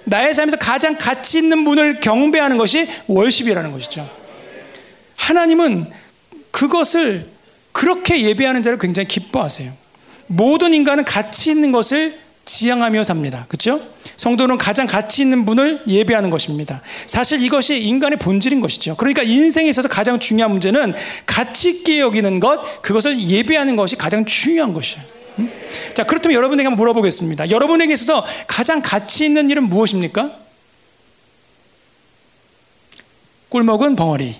나의 0.05 0.32
삶에서 0.32 0.57
가장 0.57 0.97
가치 0.97 1.37
있는 1.37 1.66
분을 1.66 2.01
경배하는 2.01 2.57
것이 2.57 2.89
월십이라는 3.09 3.72
것이죠. 3.72 4.09
하나님은 5.16 5.91
그것을 6.51 7.28
그렇게 7.72 8.22
예배하는 8.22 8.62
자를 8.62 8.78
굉장히 8.78 9.07
기뻐하세요. 9.07 9.70
모든 10.28 10.72
인간은 10.72 11.05
가치 11.05 11.51
있는 11.51 11.72
것을 11.72 12.18
지향하며 12.47 13.05
삽니다. 13.05 13.45
그렇죠? 13.49 13.82
성도는 14.17 14.59
가장 14.59 14.87
가치 14.87 15.23
있는 15.23 15.45
분을 15.45 15.83
예배하는 15.87 16.31
것입니다. 16.31 16.81
사실 17.07 17.43
이것이 17.43 17.79
인간의 17.79 18.19
본질인 18.19 18.61
것이죠. 18.61 18.97
그러니까 18.97 19.23
인생에 19.23 19.69
있어서 19.69 19.89
가장 19.89 20.19
중요한 20.19 20.51
문제는 20.51 20.95
가치 21.27 21.71
있게 21.71 22.01
여기는 22.01 22.41
것, 22.41 22.83
그것을 22.83 23.21
예배하는 23.21 23.77
것이 23.77 23.97
가장 23.97 24.25
중요한 24.25 24.73
것이에요. 24.73 25.05
음? 25.39 25.53
자, 25.95 26.05
그렇다면 26.05 26.35
여러분에게 26.35 26.67
한번 26.67 26.79
물어보겠습니다. 26.79 27.51
여러분에게 27.51 27.93
있어서 27.95 28.25
가장 28.47 28.81
가치 28.83 29.27
있는 29.27 29.51
일은 29.51 29.69
무엇입니까? 29.69 30.33
꿀먹은 33.51 33.97
벙어리. 33.97 34.37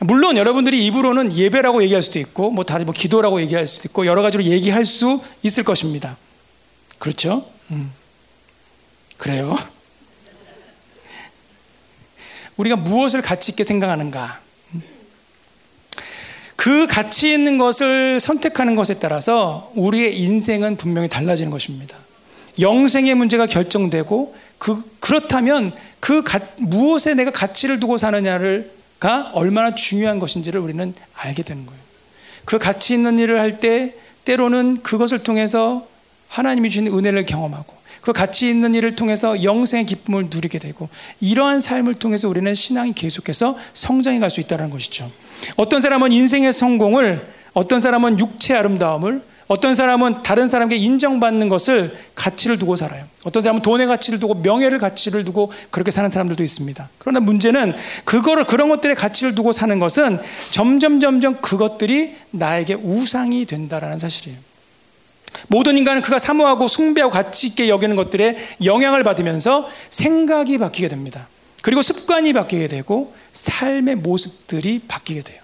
물론 0.00 0.36
여러분들이 0.36 0.86
입으로는 0.86 1.32
예배라고 1.32 1.82
얘기할 1.82 2.04
수도 2.04 2.20
있고, 2.20 2.50
뭐 2.50 2.64
다른 2.64 2.86
뭐 2.86 2.94
기도라고 2.94 3.40
얘기할 3.40 3.66
수도 3.66 3.88
있고, 3.88 4.06
여러 4.06 4.22
가지로 4.22 4.44
얘기할 4.44 4.84
수 4.84 5.20
있을 5.42 5.64
것입니다. 5.64 6.16
그렇죠? 6.98 7.50
음. 7.72 7.92
그래요? 9.18 9.58
우리가 12.56 12.76
무엇을 12.76 13.20
가치 13.20 13.52
있게 13.52 13.64
생각하는가? 13.64 14.40
그 16.56 16.86
가치 16.88 17.32
있는 17.32 17.56
것을 17.56 18.18
선택하는 18.18 18.74
것에 18.74 18.98
따라서 18.98 19.70
우리의 19.74 20.18
인생은 20.18 20.76
분명히 20.76 21.08
달라지는 21.08 21.50
것입니다. 21.50 21.96
영생의 22.58 23.14
문제가 23.14 23.46
결정되고 23.46 24.34
그 24.58 24.82
그렇다면 24.98 25.70
그 26.00 26.24
가, 26.24 26.40
무엇에 26.58 27.14
내가 27.14 27.30
가치를 27.30 27.78
두고 27.78 27.96
사느냐를가 27.96 29.30
얼마나 29.34 29.76
중요한 29.76 30.18
것인지를 30.18 30.60
우리는 30.60 30.92
알게 31.14 31.42
되는 31.44 31.64
거예요. 31.64 31.80
그 32.44 32.58
가치 32.58 32.94
있는 32.94 33.18
일을 33.18 33.38
할 33.38 33.58
때 33.60 33.94
때로는 34.24 34.82
그것을 34.82 35.20
통해서 35.20 35.86
하나님이 36.28 36.68
주신 36.68 36.86
은혜를 36.88 37.24
경험하고 37.24 37.77
그 38.08 38.14
가치 38.14 38.48
있는 38.48 38.74
일을 38.74 38.96
통해서 38.96 39.42
영생의 39.42 39.84
기쁨을 39.84 40.28
누리게 40.30 40.58
되고 40.58 40.88
이러한 41.20 41.60
삶을 41.60 41.92
통해서 41.92 42.26
우리는 42.26 42.54
신앙이 42.54 42.94
계속해서 42.94 43.54
성장해 43.74 44.18
갈 44.18 44.30
수 44.30 44.40
있다는 44.40 44.70
것이죠. 44.70 45.10
어떤 45.56 45.82
사람은 45.82 46.12
인생의 46.12 46.54
성공을 46.54 47.26
어떤 47.52 47.82
사람은 47.82 48.18
육체의 48.18 48.60
아름다움을 48.60 49.22
어떤 49.46 49.74
사람은 49.74 50.22
다른 50.22 50.48
사람에게 50.48 50.76
인정받는 50.76 51.50
것을 51.50 51.94
가치를 52.14 52.58
두고 52.58 52.76
살아요. 52.76 53.04
어떤 53.24 53.42
사람은 53.42 53.60
돈의 53.60 53.86
가치를 53.86 54.20
두고 54.20 54.36
명예를 54.36 54.78
가치를 54.78 55.24
두고 55.26 55.52
그렇게 55.70 55.90
사는 55.90 56.10
사람들도 56.10 56.42
있습니다. 56.42 56.88
그러나 56.96 57.20
문제는 57.20 57.74
그거를 58.06 58.44
그런 58.44 58.70
것들의 58.70 58.96
가치를 58.96 59.34
두고 59.34 59.52
사는 59.52 59.78
것은 59.78 60.18
점점 60.50 61.00
점점 61.00 61.42
그것들이 61.42 62.14
나에게 62.30 62.72
우상이 62.72 63.44
된다라는 63.44 63.98
사실이에요. 63.98 64.47
모든 65.46 65.76
인간은 65.76 66.02
그가 66.02 66.18
사모하고 66.18 66.68
숭배하고 66.68 67.12
가치 67.12 67.46
있게 67.48 67.68
여기는 67.68 67.94
것들에 67.96 68.36
영향을 68.64 69.04
받으면서 69.04 69.68
생각이 69.90 70.58
바뀌게 70.58 70.88
됩니다. 70.88 71.28
그리고 71.62 71.82
습관이 71.82 72.32
바뀌게 72.32 72.68
되고 72.68 73.14
삶의 73.32 73.96
모습들이 73.96 74.80
바뀌게 74.86 75.22
돼요. 75.22 75.40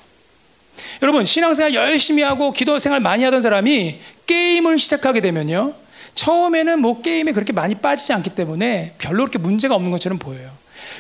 여러분, 1.03 1.25
신앙생활 1.25 1.75
열심히 1.75 2.23
하고 2.23 2.53
기도 2.53 2.79
생활 2.79 3.01
많이 3.01 3.25
하던 3.25 3.43
사람이 3.43 3.99
게임을 4.27 4.79
시작하게 4.79 5.21
되면요. 5.21 5.75
처음에는 6.15 6.81
뭐 6.81 7.03
게임에 7.03 7.33
그렇게 7.33 7.53
많이 7.53 7.75
빠지지 7.75 8.13
않기 8.13 8.31
때문에 8.31 8.95
별로 8.99 9.25
그렇게 9.25 9.39
문제가 9.39 9.75
없는 9.75 9.91
것처럼 9.91 10.19
보여요. 10.19 10.51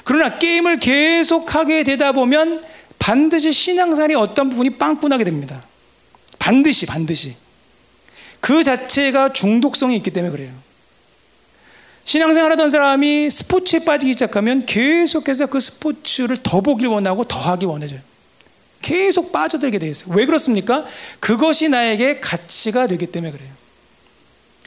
그러나 0.05 0.39
게임을 0.39 0.79
계속 0.79 1.55
하게 1.55 1.85
되다 1.85 2.13
보면 2.13 2.63
반드시 2.99 3.53
신앙생활이 3.53 4.15
어떤 4.15 4.51
부분이 4.51 4.71
빵꾸나게 4.71 5.25
됩니다. 5.25 5.63
반드시, 6.39 6.87
반드시. 6.87 7.37
그 8.45 8.63
자체가 8.63 9.33
중독성이 9.33 9.97
있기 9.97 10.11
때문에 10.11 10.31
그래요. 10.31 10.53
신앙생활 12.05 12.53
하던 12.53 12.69
사람이 12.69 13.31
스포츠에 13.31 13.79
빠지기 13.79 14.13
시작하면 14.13 14.67
계속해서 14.67 15.47
그 15.47 15.61
스포츠를 15.61 16.37
더 16.43 16.61
보길 16.61 16.89
원하고 16.89 17.25
더 17.25 17.39
하기 17.39 17.65
원해져요. 17.65 18.01
계속 18.83 19.33
빠져들게 19.33 19.79
돼 19.79 19.89
있어요. 19.89 20.15
왜 20.15 20.27
그렇습니까? 20.27 20.85
그것이 21.21 21.71
나에게 21.71 22.21
가치가 22.21 22.87
되기 22.87 23.07
때문에 23.07 23.33
그래요. 23.33 23.49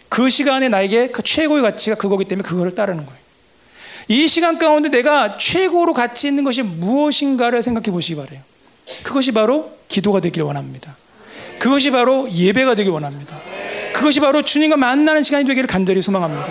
그 0.09 0.31
시간에 0.31 0.69
나에게 0.69 1.09
그 1.09 1.21
최고의 1.21 1.61
가치가 1.61 1.95
그거기 1.95 2.25
때문에 2.25 2.49
그거를 2.49 2.73
따르는 2.73 3.05
거예요. 3.05 3.21
이 4.07 4.27
시간 4.27 4.57
가운데 4.57 4.89
내가 4.89 5.37
최고로 5.37 5.93
가치 5.93 6.25
있는 6.25 6.43
것이 6.43 6.63
무엇인가를 6.63 7.61
생각해 7.61 7.91
보시기 7.91 8.15
바래요. 8.15 8.41
그것이 9.03 9.33
바로 9.33 9.71
기도가 9.87 10.19
되길 10.19 10.41
원합니다. 10.41 10.97
그것이 11.59 11.91
바로 11.91 12.27
예배가 12.31 12.73
되길 12.73 12.91
원합니다. 12.91 13.39
그것이 13.97 14.19
바로 14.19 14.43
주님과 14.43 14.77
만나는 14.77 15.23
시간이 15.23 15.45
되기를 15.45 15.65
간절히 15.67 16.03
소망합니다. 16.03 16.45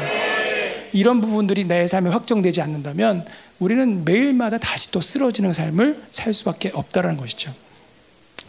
이런 0.93 1.21
부분들이 1.21 1.65
내 1.65 1.87
삶에 1.87 2.11
확정되지 2.11 2.61
않는다면 2.61 3.25
우리는 3.61 4.05
매일마다 4.05 4.59
다시 4.59 4.91
또 4.91 5.01
쓰러지는 5.01 5.53
삶을 5.53 6.03
살 6.11 6.35
수밖에 6.35 6.73
없다는 6.75 7.17
것이죠. 7.17 7.53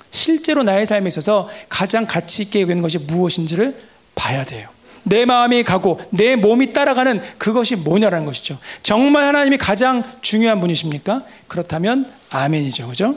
실제로 0.10 0.64
나의 0.64 0.88
삶에 0.88 1.08
있어서 1.10 1.48
가장 1.70 2.08
가치 2.08 2.41
있게 2.43 2.62
여기는 2.62 2.82
것이 2.82 2.98
무엇인지를 2.98 3.78
봐야 4.16 4.43
돼요. 4.43 4.68
내 5.03 5.26
마음이 5.26 5.64
가고 5.64 5.99
내 6.10 6.36
몸이 6.36 6.74
따라가는 6.74 7.22
그것이 7.38 7.76
뭐냐라는 7.76 8.26
것이죠. 8.26 8.57
정말 8.82 9.26
하나님이 9.26 9.57
가장 9.57 10.03
중요한 10.22 10.60
분이십니까? 10.60 11.24
그렇다면 11.48 12.11
아멘이죠. 12.32 12.88
그죠? 12.88 13.15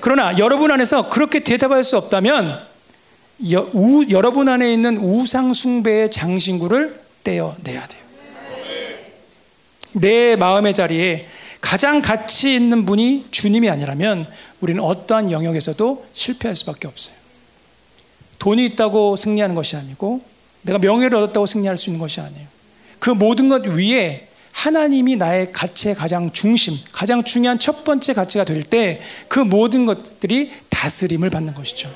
그러나 0.00 0.38
여러분 0.38 0.70
안에서 0.70 1.10
그렇게 1.10 1.40
대답할 1.40 1.84
수 1.84 1.98
없다면 1.98 2.66
여, 3.50 3.70
우, 3.72 4.04
여러분 4.10 4.48
안에 4.48 4.72
있는 4.72 4.98
우상 4.98 5.52
숭배의 5.54 6.10
장신구를 6.10 7.00
떼어내야 7.24 7.86
돼요. 7.86 8.02
내 9.94 10.36
마음의 10.36 10.74
자리에 10.74 11.26
가장 11.60 12.02
가치 12.02 12.54
있는 12.54 12.84
분이 12.86 13.26
주님이 13.30 13.70
아니라면 13.70 14.26
우리는 14.60 14.82
어떠한 14.82 15.30
영역에서도 15.32 16.06
실패할 16.12 16.56
수밖에 16.56 16.86
없어요. 16.88 17.14
돈이 18.38 18.64
있다고 18.66 19.16
승리하는 19.16 19.54
것이 19.54 19.76
아니고 19.76 20.20
내가 20.62 20.78
명예를 20.78 21.16
얻었다고 21.18 21.46
승리할 21.46 21.76
수 21.76 21.90
있는 21.90 21.98
것이 22.00 22.20
아니에요. 22.20 22.46
그 22.98 23.10
모든 23.10 23.48
것 23.48 23.64
위에 23.66 24.28
하나님이 24.52 25.16
나의 25.16 25.52
가치의 25.52 25.94
가장 25.94 26.32
중심, 26.32 26.74
가장 26.92 27.22
중요한 27.24 27.58
첫 27.58 27.84
번째 27.84 28.12
가치가 28.12 28.44
될 28.44 28.62
때 28.64 29.00
그 29.28 29.38
모든 29.40 29.86
것들이 29.86 30.50
다스림을 30.68 31.30
받는 31.30 31.54
것이죠. 31.54 31.88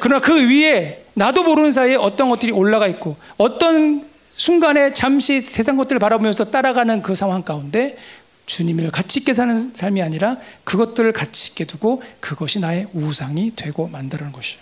그러나 0.00 0.20
그 0.20 0.48
위에 0.48 1.04
나도 1.14 1.42
모르는 1.44 1.72
사이에 1.72 1.96
어떤 1.96 2.28
것들이 2.28 2.52
올라가 2.52 2.86
있고 2.86 3.16
어떤 3.36 4.06
순간에 4.34 4.92
잠시 4.92 5.40
세상 5.40 5.76
것들을 5.76 5.98
바라보면서 5.98 6.50
따라가는 6.50 7.02
그 7.02 7.14
상황 7.14 7.42
가운데 7.42 7.96
주님을 8.44 8.90
가치 8.90 9.20
있게 9.20 9.32
사는 9.34 9.72
삶이 9.74 10.02
아니라 10.02 10.36
그것들을 10.64 11.10
가치 11.12 11.50
있게 11.50 11.64
두고 11.64 12.02
그것이 12.20 12.60
나의 12.60 12.86
우상이 12.92 13.52
되고 13.56 13.88
만드는 13.88 14.32
것이요. 14.32 14.60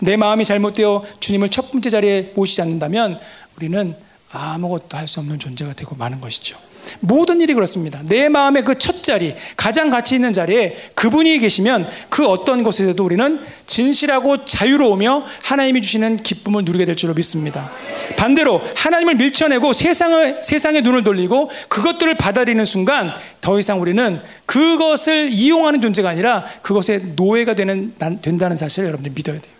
내 0.00 0.16
마음이 0.16 0.44
잘못되어 0.44 1.04
주님을 1.20 1.50
첫 1.50 1.70
번째 1.70 1.90
자리에 1.90 2.32
모시지 2.34 2.60
않는다면 2.62 3.18
우리는 3.56 3.94
아무것도 4.30 4.96
할 4.96 5.06
수 5.08 5.20
없는 5.20 5.38
존재가 5.38 5.74
되고 5.74 5.94
마는 5.94 6.20
것이죠. 6.20 6.58
모든 7.00 7.40
일이 7.40 7.54
그렇습니다. 7.54 8.00
내 8.04 8.28
마음의 8.28 8.64
그 8.64 8.82
첫 8.82 9.02
자리, 9.02 9.34
가장 9.56 9.90
가치 9.90 10.16
있는 10.16 10.32
자리에 10.32 10.76
그분이 10.94 11.38
계시면 11.38 11.88
그 12.08 12.26
어떤 12.26 12.64
것에서도 12.64 13.04
우리는 13.04 13.40
진실하고 13.66 14.44
자유로우며 14.44 15.24
하나님이 15.42 15.82
주시는 15.82 16.22
기쁨을 16.24 16.64
누리게 16.64 16.84
될 16.84 16.96
줄로 16.96 17.14
믿습니다. 17.14 17.70
반대로 18.16 18.60
하나님을 18.74 19.14
밀쳐내고 19.14 19.72
세상을, 19.72 20.40
세상에 20.42 20.80
눈을 20.80 21.04
돌리고 21.04 21.48
그것들을 21.68 22.14
받아들이는 22.16 22.64
순간 22.64 23.12
더 23.40 23.60
이상 23.60 23.80
우리는 23.80 24.20
그것을 24.46 25.28
이용하는 25.30 25.80
존재가 25.80 26.08
아니라 26.08 26.44
그것의 26.62 27.12
노예가 27.14 27.54
되는, 27.54 27.94
된다는 28.20 28.56
사실을 28.56 28.88
여러분들 28.88 29.12
믿어야 29.14 29.38
돼요. 29.38 29.52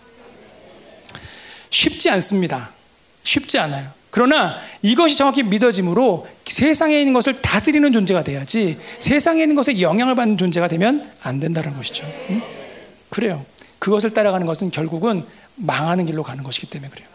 쉽지 1.70 2.10
않습니다. 2.10 2.70
쉽지 3.22 3.58
않아요. 3.58 4.01
그러나 4.12 4.54
이것이 4.82 5.16
정확히 5.16 5.42
믿어짐으로 5.42 6.26
세상에 6.44 7.00
있는 7.00 7.14
것을 7.14 7.40
다스리는 7.40 7.90
존재가 7.92 8.22
돼야지 8.22 8.78
세상에 8.98 9.40
있는 9.40 9.56
것에 9.56 9.80
영향을 9.80 10.14
받는 10.14 10.36
존재가 10.36 10.68
되면 10.68 11.10
안 11.22 11.40
된다는 11.40 11.74
것이죠. 11.76 12.06
응? 12.28 12.42
그래요. 13.08 13.44
그것을 13.78 14.10
따라가는 14.10 14.46
것은 14.46 14.70
결국은 14.70 15.24
망하는 15.56 16.04
길로 16.04 16.22
가는 16.22 16.44
것이기 16.44 16.66
때문에 16.68 16.90
그래요. 16.90 17.08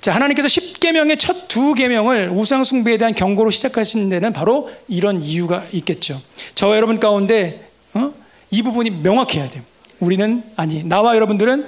자, 0.00 0.12
하나님께서 0.12 0.48
10계명의 0.48 1.18
첫 1.18 1.40
두 1.50 1.74
계명을 1.74 2.30
우상 2.32 2.62
숭배에 2.64 2.96
대한 2.96 3.12
경고로 3.14 3.50
시작하신 3.50 4.08
데는 4.08 4.32
바로 4.32 4.70
이런 4.86 5.20
이유가 5.20 5.64
있겠죠. 5.72 6.20
저와 6.54 6.76
여러분 6.76 7.00
가운데 7.00 7.68
어? 7.94 8.12
이 8.50 8.62
부분이 8.62 8.90
명확해야 8.90 9.48
돼요. 9.48 9.62
우리는 9.98 10.42
아니 10.56 10.84
나와 10.84 11.14
여러분들은 11.14 11.66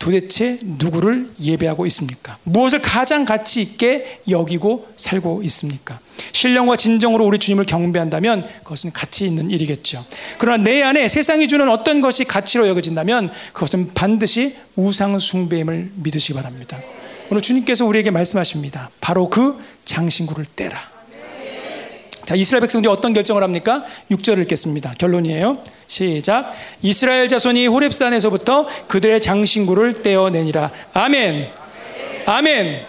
도대체 0.00 0.58
누구를 0.62 1.30
예배하고 1.38 1.86
있습니까? 1.86 2.36
무엇을 2.44 2.80
가장 2.80 3.26
가치 3.26 3.60
있게 3.60 4.22
여기고 4.28 4.88
살고 4.96 5.42
있습니까? 5.44 6.00
신령과 6.32 6.76
진정으로 6.76 7.26
우리 7.26 7.38
주님을 7.38 7.66
경배한다면 7.66 8.42
그것은 8.64 8.92
가치 8.92 9.26
있는 9.26 9.50
일이겠죠. 9.50 10.04
그러나 10.38 10.64
내 10.64 10.82
안에 10.82 11.06
세상이 11.08 11.48
주는 11.48 11.68
어떤 11.68 12.00
것이 12.00 12.24
가치로 12.24 12.66
여겨진다면 12.68 13.30
그것은 13.52 13.92
반드시 13.92 14.56
우상 14.74 15.18
숭배임을 15.18 15.92
믿으시기 15.96 16.32
바랍니다. 16.32 16.80
오늘 17.30 17.42
주님께서 17.42 17.84
우리에게 17.84 18.10
말씀하십니다. 18.10 18.90
바로 19.02 19.28
그 19.28 19.62
장신구를 19.84 20.46
떼라. 20.56 20.89
자, 22.30 22.36
이스라엘 22.36 22.60
백성들이 22.60 22.88
어떤 22.92 23.12
결정을 23.12 23.42
합니까? 23.42 23.84
6절을 24.08 24.42
읽겠습니다. 24.42 24.94
결론이에요. 24.98 25.58
시작. 25.88 26.54
이스라엘 26.80 27.26
자손이 27.26 27.66
호렙산에서부터 27.66 28.68
그들의 28.86 29.20
장신구를 29.20 30.04
떼어내니라. 30.04 30.70
아멘. 30.94 31.48
아멘. 32.26 32.86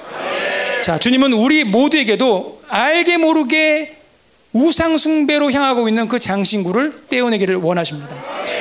자, 0.84 1.00
주님은 1.00 1.34
우리 1.34 1.64
모두에게도 1.64 2.62
알게 2.68 3.18
모르게 3.18 3.98
우상숭배로 4.54 5.52
향하고 5.52 5.90
있는 5.90 6.08
그 6.08 6.20
장신구를 6.20 7.08
떼어내기를 7.10 7.56
원하십니다. 7.56 8.16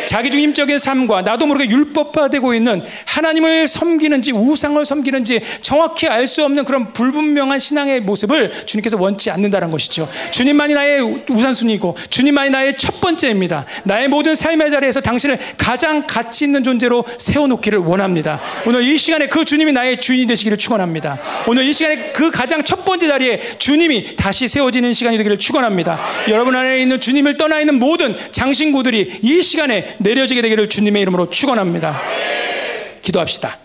자기 0.06 0.30
중심적인 0.30 0.78
삶과 0.78 1.22
나도 1.22 1.46
모르게 1.46 1.70
율법화되고 1.70 2.54
있는 2.54 2.82
하나님을 3.06 3.68
섬기는지 3.68 4.32
우상을 4.32 4.84
섬기는지 4.84 5.40
정확히 5.60 6.06
알 6.06 6.30
수 6.30 6.44
없는 6.44 6.64
그런 6.64 6.92
불분명한 6.92 7.58
신앙의 7.58 8.02
모습을 8.02 8.52
주님께서 8.66 8.96
원치 9.00 9.30
않는다는 9.30 9.68
것이죠. 9.70 10.08
주님만이 10.30 10.74
나의 10.74 11.00
우선순위고 11.28 11.96
주님만이 12.08 12.50
나의 12.50 12.78
첫 12.78 13.00
번째입니다. 13.00 13.66
나의 13.84 14.06
모든 14.06 14.36
삶의 14.36 14.70
자리에서 14.70 15.00
당신을 15.00 15.36
가장 15.58 16.06
가치 16.06 16.44
있는 16.44 16.62
존재로 16.62 17.04
세워놓기를 17.18 17.80
원합니다. 17.80 18.40
오늘 18.64 18.82
이 18.82 18.96
시간에 18.96 19.26
그 19.26 19.44
주님이 19.44 19.72
나의 19.72 20.00
주인이 20.00 20.26
되시기를 20.26 20.56
축원합니다. 20.58 21.18
오늘 21.48 21.64
이 21.64 21.72
시간에 21.72 22.12
그 22.12 22.30
가장 22.30 22.62
첫 22.62 22.84
번째 22.84 23.08
자리에 23.08 23.40
주님이 23.58 24.14
다시 24.14 24.46
세워지는 24.46 24.94
시간이 24.94 25.16
되기를 25.16 25.38
축원합니다. 25.38 25.98
여러분 26.28 26.54
안에 26.54 26.80
있는 26.80 27.00
주님을 27.00 27.36
떠나 27.36 27.58
있는 27.58 27.80
모든 27.80 28.14
장신구들이 28.30 29.20
이 29.22 29.42
시간에 29.42 29.89
내려지게 29.98 30.42
되기를 30.42 30.68
주님의 30.68 31.02
이름으로 31.02 31.30
축원합니다. 31.30 32.00
기도합시다. 33.02 33.58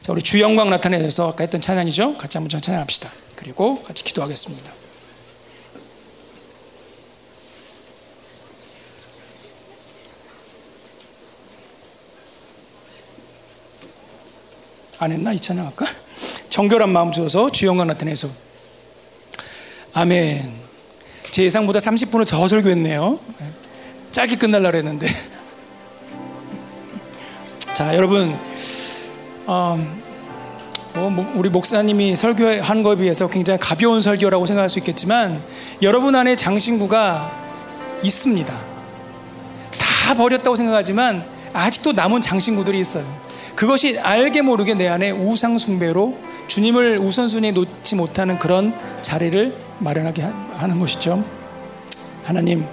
자, 0.00 0.12
우리 0.12 0.22
주 0.22 0.40
영광 0.40 0.70
나타내서 0.70 1.28
아까 1.28 1.44
했던 1.44 1.60
찬양이죠. 1.60 2.16
같이 2.16 2.38
한번 2.38 2.60
찬양합시다. 2.60 3.10
그리고 3.36 3.82
같이 3.82 4.02
기도하겠습니다. 4.04 4.72
안 15.00 15.12
했나 15.12 15.32
이 15.32 15.38
찬양 15.38 15.66
아까? 15.66 15.86
정결한 16.48 16.90
마음 16.90 17.12
주어서 17.12 17.52
주 17.52 17.66
영광 17.66 17.86
나타내서 17.86 18.28
아멘. 19.92 20.52
제 21.30 21.44
예상보다 21.44 21.78
30분을 21.78 22.26
더 22.28 22.48
설교했네요. 22.48 23.20
짧게 24.12 24.36
끝날라 24.36 24.70
그랬는데. 24.70 25.06
자, 27.78 27.94
여러분, 27.94 28.36
어, 29.46 29.78
뭐, 30.94 31.32
우리 31.36 31.48
목사님이 31.48 32.16
설교한 32.16 32.82
것에 32.82 33.00
비해서 33.00 33.28
굉장히 33.28 33.60
가벼운 33.60 34.02
설교라고 34.02 34.46
생각할 34.46 34.68
수 34.68 34.80
있겠지만, 34.80 35.40
여러분 35.80 36.16
안에 36.16 36.34
장신구가 36.34 37.30
있습니다. 38.02 38.52
다 39.78 40.14
버렸다고 40.14 40.56
생각하지만, 40.56 41.24
아직도 41.52 41.92
남은 41.92 42.20
장신구들이 42.20 42.80
있어요. 42.80 43.04
그것이 43.54 43.96
알게 44.00 44.42
모르게 44.42 44.74
내 44.74 44.88
안에 44.88 45.12
우상 45.12 45.56
숭배로 45.56 46.18
주님을 46.48 46.98
우선순위에 46.98 47.52
놓지 47.52 47.94
못하는 47.94 48.40
그런 48.40 48.74
자리를 49.02 49.54
마련하게 49.78 50.22
하는 50.56 50.80
것이죠. 50.80 51.22
하나님, 52.24 52.66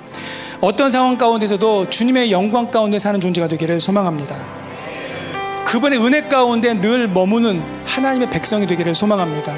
어떤 0.61 0.89
상황 0.89 1.15
가운데서도 1.15 1.91
주님의 1.91 2.31
영광 2.31 2.71
가운데 2.71 2.97
사는 2.97 3.21
존재가 3.21 3.47
되기를 3.49 3.79
소망합니다. 3.79 4.64
그분의 5.65 5.99
은혜 5.99 6.21
가운데 6.21 6.73
늘 6.79 7.07
머무는 7.07 7.61
하나님의 7.85 8.29
백성이 8.29 8.65
되기를 8.67 8.95
소망합니다. 8.95 9.53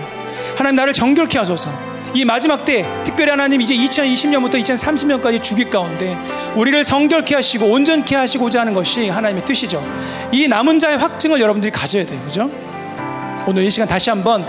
하나님 0.55 0.77
나를 0.77 0.93
정결케 0.93 1.37
하소서. 1.37 1.69
이 2.13 2.25
마지막 2.25 2.65
때 2.65 2.85
특별히 3.03 3.29
하나님 3.29 3.61
이제 3.61 3.75
2020년부터 3.75 4.53
2030년까지 4.63 5.43
주기 5.43 5.69
가운데 5.69 6.17
우리를 6.55 6.83
성결케 6.83 7.35
하시고 7.35 7.67
온전케 7.67 8.15
하시고자 8.15 8.61
하는 8.61 8.73
것이 8.73 9.09
하나님의 9.09 9.45
뜻이죠. 9.45 9.85
이 10.31 10.47
남은 10.47 10.79
자의 10.79 10.97
확증을 10.97 11.39
여러분들이 11.39 11.71
가져야 11.71 12.05
돼요. 12.05 12.19
그죠? 12.25 12.49
오늘 13.45 13.63
이 13.63 13.69
시간 13.69 13.87
다시 13.87 14.09
한번 14.09 14.45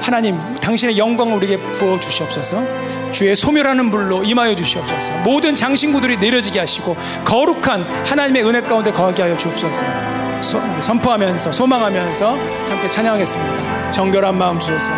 하나님 0.00 0.38
당신의 0.60 0.96
영광을 0.96 1.34
우리에게 1.34 1.58
부어 1.72 1.98
주시옵소서. 1.98 2.64
주의 3.12 3.34
소멸하는 3.34 3.90
불로 3.90 4.22
임하여 4.22 4.54
주시옵소서. 4.54 5.14
모든 5.24 5.56
장신구들이 5.56 6.18
내려지게 6.18 6.60
하시고 6.60 6.96
거룩한 7.24 7.82
하나님의 8.06 8.44
은혜 8.44 8.60
가운데 8.60 8.92
거하게 8.92 9.22
하여 9.22 9.36
주옵소서. 9.36 10.25
선포하면서 10.42 11.52
소망하면서 11.52 12.36
함께 12.68 12.88
찬양하겠습니다. 12.88 13.90
정결한 13.90 14.36
마음 14.36 14.58
주소서. 14.58 14.90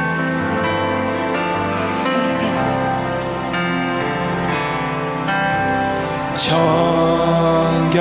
정결한 6.37 7.99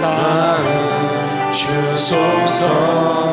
마음 0.00 1.52
주소서 1.52 3.29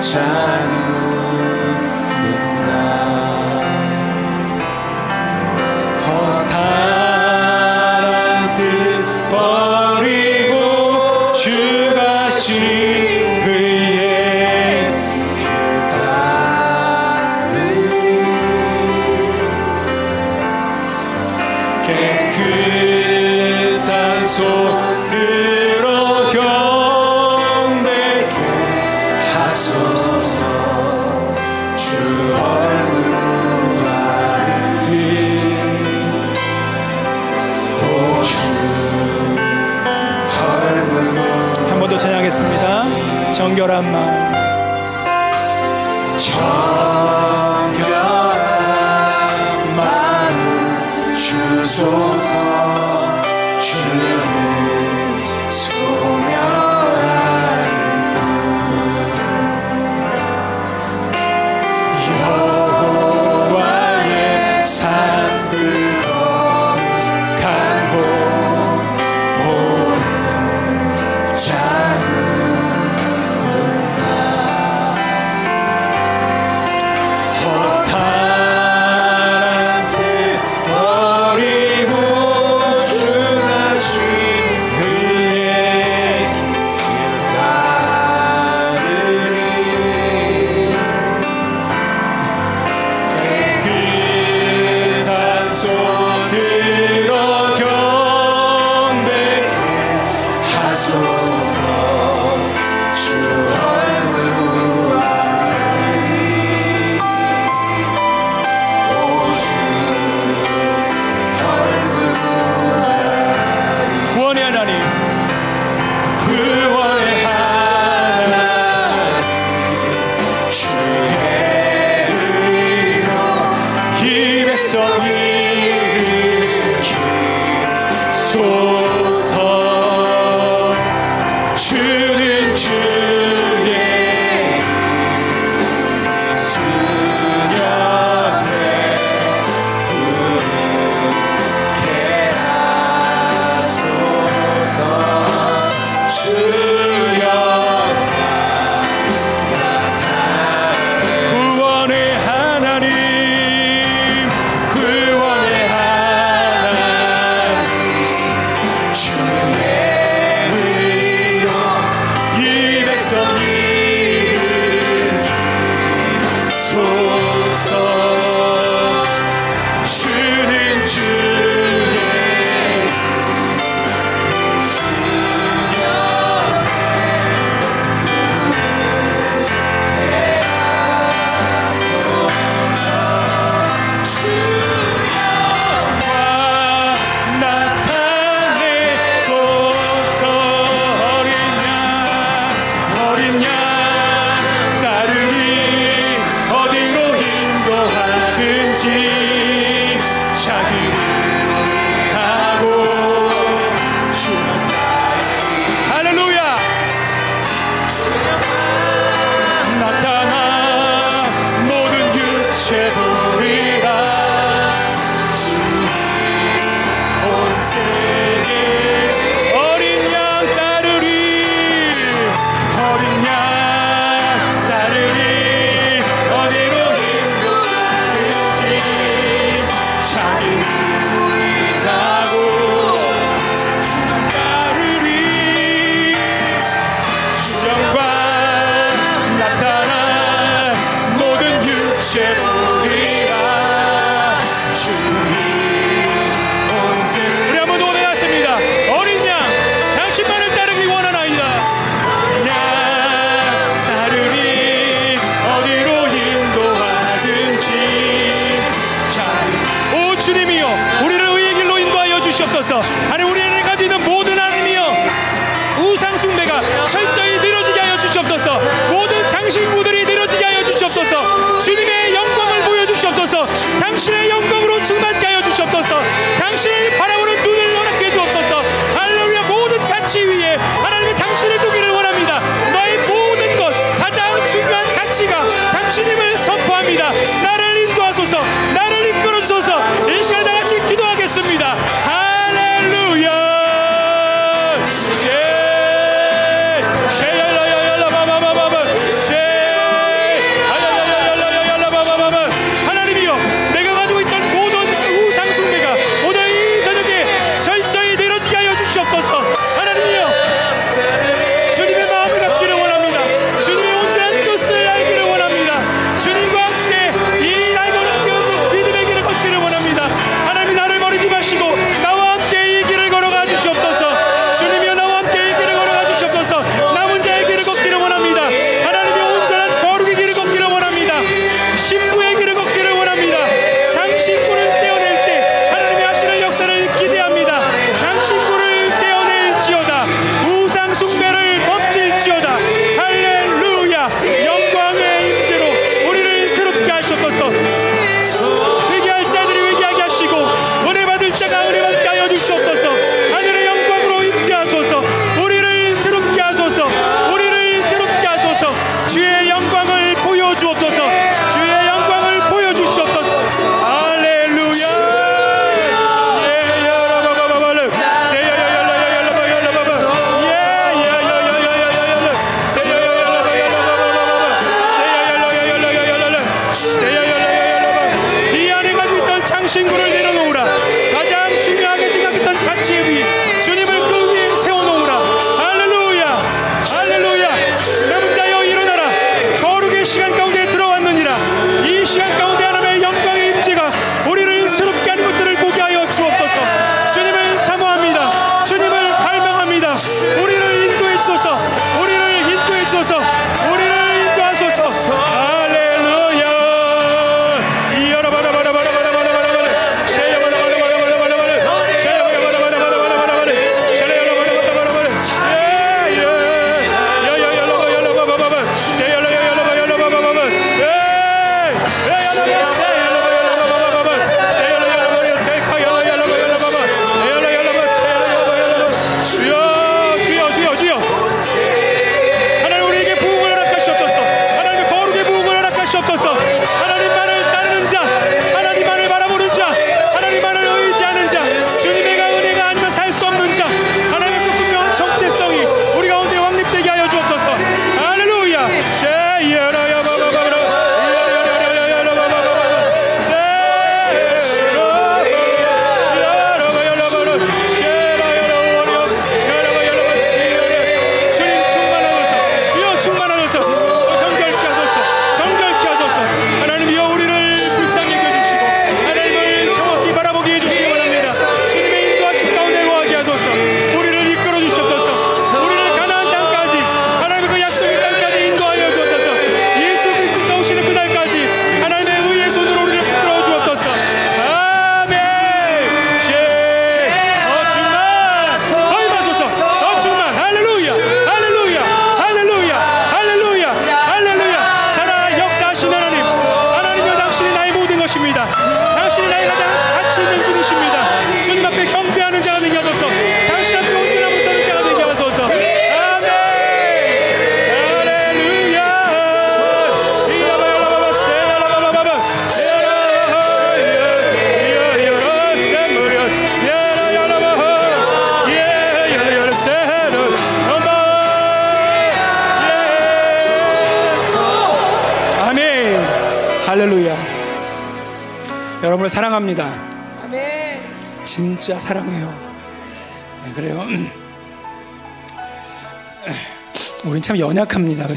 자는 0.00 1.09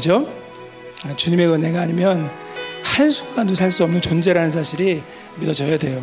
그죠? 0.04 0.28
주님의 1.16 1.48
은혜가 1.48 1.80
아니면 1.80 2.30
한순간도 2.82 3.54
살 3.54 3.72
수 3.72 3.84
없는 3.84 4.02
존재라는 4.02 4.50
사실이 4.50 5.02
믿어져야 5.36 5.78
돼요. 5.78 6.02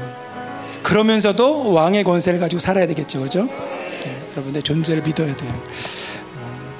그러면서도 0.82 1.72
왕의 1.72 2.04
권세를 2.04 2.40
가지고 2.40 2.60
살아야 2.60 2.88
되겠죠. 2.88 3.22
그죠? 3.22 3.44
네, 4.04 4.28
여러분의 4.32 4.64
존재를 4.64 5.04
믿어야 5.04 5.36
돼요. 5.36 5.52
어, 6.36 6.72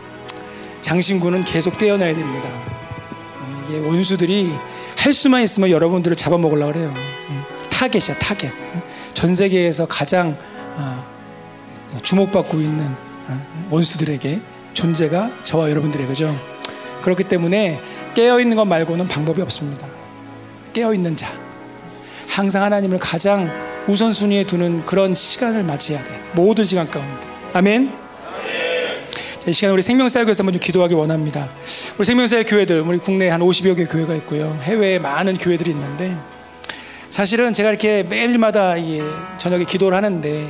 장신구는 0.82 1.46
계속 1.46 1.78
떼어놔야 1.78 2.16
됩니다. 2.16 2.50
어, 2.50 3.66
이게 3.70 3.78
원수들이 3.78 4.50
할 4.98 5.14
수만 5.14 5.44
있으면 5.44 5.70
여러분들을 5.70 6.18
잡아먹으려고 6.18 6.74
그래요. 6.74 6.92
음, 7.30 7.44
타겟이야, 7.70 8.18
타겟. 8.18 8.48
어, 8.48 8.84
전 9.14 9.36
세계에서 9.36 9.86
가장 9.86 10.36
어, 10.76 11.06
주목받고 12.02 12.58
있는 12.58 12.84
어, 13.28 13.68
원수들에게 13.70 14.42
존재가 14.74 15.44
저와 15.44 15.70
여러분들의 15.70 16.08
그죠? 16.08 16.36
그렇기 17.02 17.26
때문에 17.26 17.80
깨어 18.14 18.40
있는 18.40 18.58
것 18.58 18.66
말고는 18.66 19.08
방법이 19.08 19.42
없습니다. 19.42 19.88
깨어 20.74 20.94
있는 20.94 21.16
자, 21.16 21.32
항상 22.30 22.64
하나님을 22.64 22.98
가장 22.98 23.52
우선순위에 23.88 24.46
두는 24.46 24.86
그런 24.86 25.14
시간을 25.14 25.64
맞이해야 25.64 26.04
돼. 26.04 26.22
모든 26.34 26.64
시간 26.64 26.90
가운데. 26.90 27.28
아멘. 27.54 27.92
자, 29.40 29.50
이 29.50 29.54
시간 29.54 29.74
우리 29.74 29.82
생명사역에서 29.82 30.44
좀 30.44 30.52
기도하기 30.52 30.94
원합니다. 30.94 31.50
우리 31.98 32.06
생명사역 32.06 32.46
교회들, 32.48 32.82
우리 32.82 33.00
국내에 33.00 33.30
한 33.30 33.42
50여 33.42 33.76
개 33.76 33.86
교회가 33.86 34.14
있고요. 34.16 34.58
해외에 34.62 35.00
많은 35.00 35.38
교회들이 35.38 35.72
있는데 35.72 36.16
사실은 37.10 37.52
제가 37.52 37.70
이렇게 37.70 38.04
매일마다 38.04 38.78
이 38.78 39.02
저녁에 39.38 39.66
기도를 39.66 39.98
하는데 39.98 40.48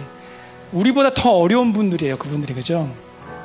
우리보다 0.71 1.11
더 1.11 1.31
어려운 1.31 1.73
분들이에요. 1.73 2.17
그분들이 2.17 2.53
그죠? 2.53 2.89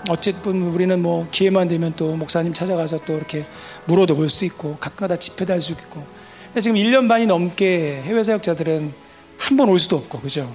어쨌든 0.09 0.63
우리는 0.63 1.01
뭐 1.03 1.27
기회만 1.31 1.69
되면 1.69 1.93
또 1.97 2.15
목사님 2.17 2.53
찾아가서 2.55 3.01
또 3.05 3.17
이렇게 3.17 3.45
물어도 3.87 4.17
볼 4.17 4.29
수 4.31 4.45
있고 4.45 4.77
가끔가다 4.79 5.17
집회도 5.17 5.53
할 5.53 5.61
수 5.61 5.73
있고 5.73 6.05
근데 6.47 6.61
지금 6.61 6.77
1년 6.77 7.09
반이 7.09 7.27
넘게 7.27 8.03
해외 8.05 8.23
사역자들은 8.23 8.93
한 9.39 9.57
번 9.57 9.69
올 9.69 9.79
수도 9.81 9.97
없고 9.97 10.21
그죠? 10.21 10.51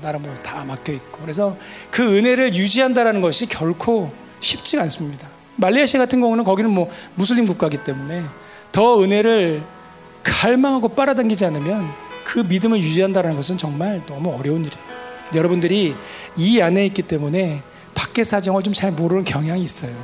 나라 0.00 0.18
뭐다 0.18 0.64
막혀 0.64 0.92
있고 0.92 1.20
그래서 1.20 1.56
그 1.90 2.16
은혜를 2.16 2.54
유지한다라는 2.54 3.20
것이 3.20 3.46
결코 3.46 4.12
쉽지가 4.40 4.82
않습니다. 4.84 5.28
말레이시아 5.56 6.00
같은 6.00 6.20
경우는 6.20 6.44
거기는 6.44 6.70
뭐 6.70 6.90
무슬림 7.14 7.46
국가이기 7.46 7.78
때문에 7.84 8.22
더 8.72 9.02
은혜를 9.02 9.62
갈망하고 10.22 10.88
빨아당기지 10.88 11.44
않으면 11.44 11.86
그 12.24 12.38
믿음을 12.40 12.78
유지한다는 12.78 13.36
것은 13.36 13.58
정말 13.58 14.00
너무 14.06 14.30
어려운 14.34 14.64
일이에요. 14.64 14.84
여러분들이 15.34 15.94
이 16.36 16.60
안에 16.60 16.86
있기 16.86 17.02
때문에 17.02 17.62
밖의 18.04 18.24
사정을 18.24 18.62
좀 18.62 18.74
잘 18.74 18.90
모르는 18.92 19.24
경향이 19.24 19.62
있어요. 19.62 19.94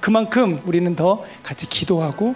그만큼 0.00 0.60
우리는 0.64 0.94
더 0.96 1.22
같이 1.42 1.68
기도하고 1.68 2.34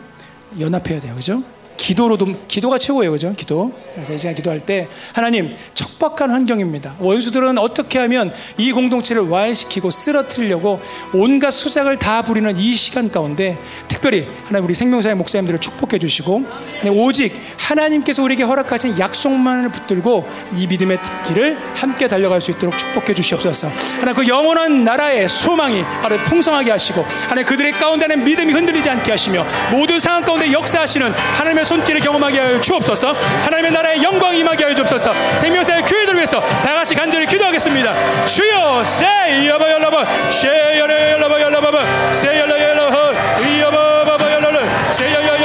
연합해야 0.60 1.00
돼요. 1.00 1.14
그죠? 1.14 1.42
기도로도 1.76 2.46
기도가 2.48 2.78
최고예요. 2.78 3.12
그죠? 3.12 3.34
기도. 3.36 3.72
그래서 3.92 4.12
이 4.12 4.18
시간 4.18 4.34
기도할 4.34 4.58
때 4.60 4.88
하나님 5.12 5.54
척박한 5.74 6.30
환경입니다. 6.30 6.96
원수들은 6.98 7.58
어떻게 7.58 7.98
하면 8.00 8.32
이 8.58 8.72
공동체를 8.72 9.22
와해시키고 9.28 9.90
쓰러뜨리려고 9.90 10.80
온갖 11.12 11.50
수작을 11.52 11.98
다 11.98 12.22
부리는 12.22 12.56
이 12.56 12.74
시간 12.74 13.10
가운데 13.10 13.58
특별히 13.86 14.26
하나님 14.46 14.64
우리 14.64 14.74
생명사의 14.74 15.14
목사님들을 15.14 15.60
축복해 15.60 15.98
주시고 15.98 16.44
오직 16.92 17.32
하나님께서 17.58 18.22
우리에게 18.22 18.42
허락하신 18.42 18.98
약속만을 18.98 19.70
붙들고 19.70 20.28
이 20.56 20.66
믿음의 20.66 20.98
길을 21.28 21.58
함께 21.74 22.08
달려갈 22.08 22.40
수 22.40 22.50
있도록 22.50 22.76
축복해 22.76 23.14
주시옵소서. 23.14 23.68
하나님 24.00 24.14
그 24.14 24.26
영원한 24.28 24.84
나라의 24.84 25.28
소망이 25.28 25.80
하나님 25.82 26.24
풍성하게 26.24 26.70
하시고 26.70 27.04
하나님 27.28 27.44
그들의 27.44 27.72
가운데는 27.72 28.24
믿음이 28.24 28.52
흔들리지 28.52 28.90
않게 28.90 29.10
하시며 29.10 29.46
모든 29.70 30.00
상황 30.00 30.24
가운데 30.24 30.52
역사하시는 30.52 31.12
하나님의 31.12 31.63
손길을 31.64 32.00
경험하게 32.00 32.38
하여 32.38 32.60
주옵소서. 32.60 33.12
하나님의 33.44 33.72
나라의 33.72 34.02
영광 34.02 34.34
임하게 34.34 34.64
하여 34.64 34.74
주옵소서. 34.74 35.14
생명사의 35.38 35.82
교회들을 35.82 36.16
위해서 36.16 36.40
다 36.40 36.74
같이 36.74 36.94
간절히 36.94 37.26
기도하겠습니다. 37.26 38.26
주여 38.26 38.84
세이여바 38.84 39.70
열라바 39.70 40.30
세여레 40.30 41.12
열라바 41.12 41.40
열라바바 41.40 42.12
세열라 42.12 42.60
열라바 42.60 43.12
이여바바바 43.40 44.32
열라라 44.32 44.90
세여여 44.90 45.43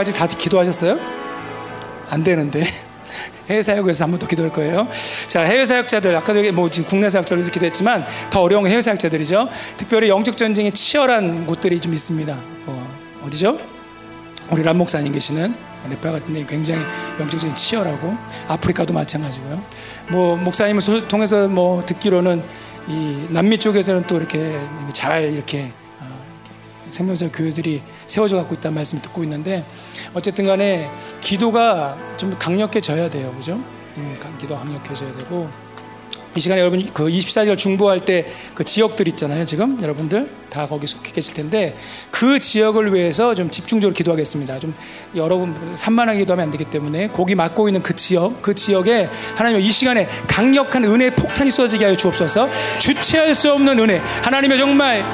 사역까지 0.00 0.12
다 0.14 0.26
기도하셨어요? 0.26 0.98
안 2.08 2.24
되는데 2.24 2.64
해외 3.48 3.62
사역에서 3.62 4.04
한 4.04 4.10
번 4.12 4.18
더 4.18 4.26
기도할 4.26 4.52
거예요. 4.52 4.88
자 5.28 5.42
해외 5.42 5.66
사역자들 5.66 6.14
아까도 6.16 6.52
뭐 6.52 6.70
지금 6.70 6.88
국내 6.88 7.10
사역자를 7.10 7.38
위해서 7.42 7.52
기도했지만 7.52 8.04
더 8.30 8.40
어려운 8.42 8.62
건 8.62 8.70
해외 8.72 8.80
사역자들이죠. 8.82 9.48
특별히 9.76 10.08
영적 10.08 10.36
전쟁이 10.36 10.72
치열한 10.72 11.46
곳들이 11.46 11.80
좀 11.80 11.92
있습니다. 11.92 12.36
어, 12.66 12.90
어디죠? 13.26 13.58
우리 14.50 14.62
람 14.62 14.78
목사님 14.78 15.12
계시는 15.12 15.54
네팔 15.90 16.12
같은 16.12 16.34
데 16.34 16.44
굉장히 16.46 16.80
영적인 17.18 17.54
치열하고 17.54 18.16
아프리카도 18.48 18.92
마찬가지고요. 18.94 19.62
뭐 20.10 20.36
목사님을 20.36 20.80
소- 20.82 21.06
통해서 21.08 21.48
뭐 21.48 21.82
듣기로는 21.84 22.42
이 22.88 23.26
남미 23.30 23.58
쪽에서는 23.58 24.04
또 24.06 24.16
이렇게 24.16 24.58
잘 24.92 25.22
이렇게 25.30 25.70
어, 26.00 26.06
생명사 26.90 27.28
교회들이 27.30 27.82
세워져 28.06 28.36
갖고 28.36 28.54
있다는 28.54 28.74
말씀을 28.76 29.02
듣고 29.02 29.22
있는데 29.22 29.64
어쨌든 30.14 30.46
간에 30.46 30.90
기도가 31.20 31.96
좀 32.16 32.36
강력해져야 32.38 33.08
돼요. 33.10 33.32
그죠? 33.38 33.52
음, 33.96 34.16
강- 34.20 34.36
기도 34.38 34.56
강력해져야 34.56 35.14
되고 35.16 35.48
이 36.36 36.38
시간에 36.40 36.60
여러분 36.60 36.88
그 36.94 37.08
24시간 37.08 37.58
중보할 37.58 38.00
때 38.00 38.26
그 38.54 38.62
지역들 38.62 39.08
있잖아요. 39.08 39.44
지금 39.46 39.80
여러분들 39.82 40.30
다 40.50 40.66
거기 40.66 40.86
속해 40.86 41.10
계실 41.12 41.34
텐데 41.34 41.74
그 42.10 42.38
지역을 42.38 42.92
위해서 42.94 43.34
좀 43.34 43.50
집중적으로 43.50 43.94
기도하겠습니다. 43.94 44.58
좀 44.60 44.74
여러분 45.16 45.56
산만하게 45.76 46.20
기도하면 46.20 46.44
안 46.44 46.50
되기 46.52 46.64
때문에 46.66 47.08
거기 47.08 47.34
맡고 47.34 47.68
있는 47.68 47.82
그 47.82 47.96
지역, 47.96 48.42
그 48.42 48.54
지역에 48.54 49.08
하나님 49.34 49.60
이 49.60 49.72
시간에 49.72 50.06
강력한 50.28 50.84
은혜의 50.84 51.16
폭탄이 51.16 51.50
쏟아지게 51.50 51.84
하여 51.86 51.96
주옵소서. 51.96 52.48
주체할 52.78 53.34
수 53.34 53.52
없는 53.52 53.78
은혜. 53.78 53.98
하나님의 54.22 54.58
정말 54.58 55.04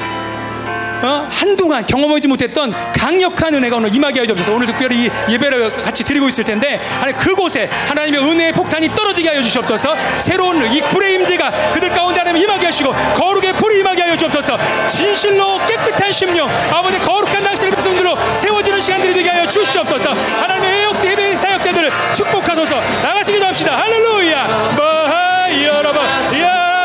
어? 1.06 1.26
한동안 1.30 1.86
경험하지 1.86 2.26
못했던 2.26 2.74
강력한 2.92 3.54
은혜가 3.54 3.76
오늘 3.76 3.94
임하게 3.94 4.20
하여 4.20 4.26
주옵소서. 4.26 4.52
오늘 4.52 4.66
특별히 4.66 5.04
이 5.06 5.10
예배를 5.30 5.76
같이 5.82 6.02
드리고 6.04 6.28
있을 6.28 6.44
텐데 6.44 6.80
하나님 6.98 7.16
그곳에 7.16 7.70
하나님의 7.86 8.20
은혜의 8.20 8.52
폭탄이 8.52 8.92
떨어지게 8.94 9.28
하여 9.28 9.42
주시옵소서. 9.42 9.94
새로운 10.18 10.60
이 10.72 10.80
불의 10.80 11.14
임재가 11.14 11.72
그들 11.74 11.90
가운데 11.90 12.18
하나님 12.18 12.42
임하게 12.42 12.66
하시고 12.66 12.92
거룩의 13.14 13.52
불이 13.54 13.80
임하게 13.80 14.02
하여 14.02 14.16
주옵소서. 14.16 14.58
진실로 14.88 15.58
깨끗한 15.66 16.10
심령 16.12 16.48
아버지 16.72 16.98
거룩한 16.98 17.42
당신의 17.42 17.70
백성들로 17.70 18.16
세워지는 18.36 18.80
시간들이 18.80 19.14
되게 19.14 19.30
하여 19.30 19.46
주시옵소서. 19.46 20.10
하나님의 20.10 20.78
예역 20.80 21.04
예배 21.04 21.36
사역자들을 21.36 21.90
축복하소서. 22.14 22.80
나같이 23.02 23.32
기도합시다. 23.32 23.78
할렐루야. 23.78 24.74
마하 24.76 25.64
여러분 25.64 26.02
야 26.40 26.75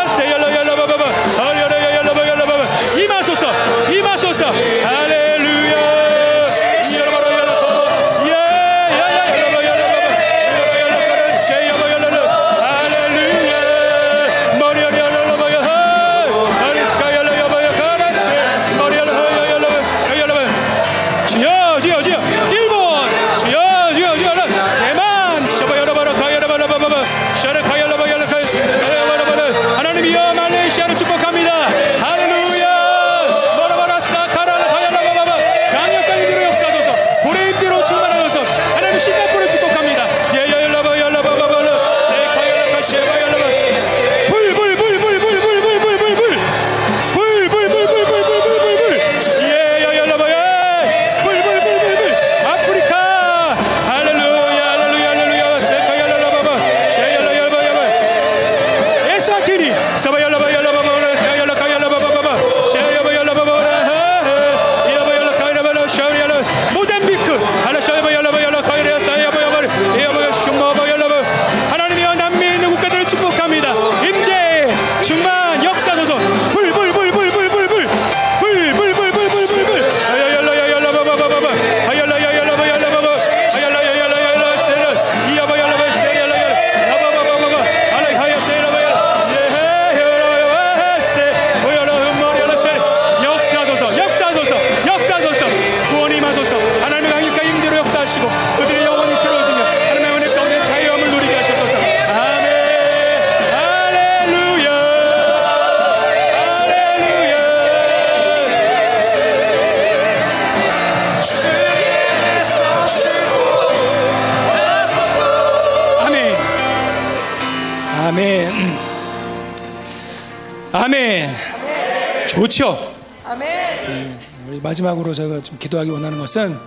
마지막으로 125.11 125.13
제가 125.13 125.41
좀 125.41 125.57
기도하기 125.57 125.89
원하는 125.89 126.17
것은 126.19 126.57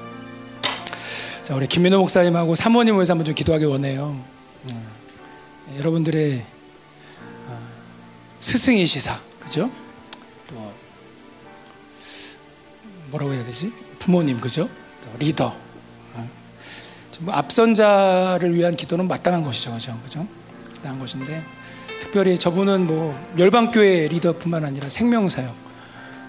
자, 1.42 1.54
우리 1.54 1.66
김민호 1.66 1.98
목사님하고 1.98 2.54
사모님을 2.54 2.98
위해서 2.98 3.12
한번 3.12 3.26
좀 3.26 3.34
기도하기 3.34 3.64
원해요. 3.66 4.18
음, 4.70 4.88
여러분들의 5.78 6.44
어, 7.48 7.58
스승이시사, 8.40 9.18
그죠? 9.40 9.70
또 10.48 10.72
뭐라고 13.10 13.34
해야 13.34 13.44
되지? 13.44 13.72
부모님, 13.98 14.40
그죠? 14.40 14.68
또 15.02 15.18
리더. 15.18 15.54
어. 16.14 16.30
좀 17.10 17.30
앞선자를 17.30 18.54
위한 18.54 18.76
기도는 18.76 19.08
마땅한 19.08 19.44
것이죠, 19.44 19.72
그죠? 19.72 19.98
그죠? 20.04 20.26
마땅한 20.76 20.98
것인데 20.98 21.44
특별히 22.00 22.38
저분은 22.38 22.86
뭐 22.86 23.18
열방교회 23.38 24.08
리더뿐만 24.08 24.64
아니라 24.64 24.88
생명사역 24.88 25.54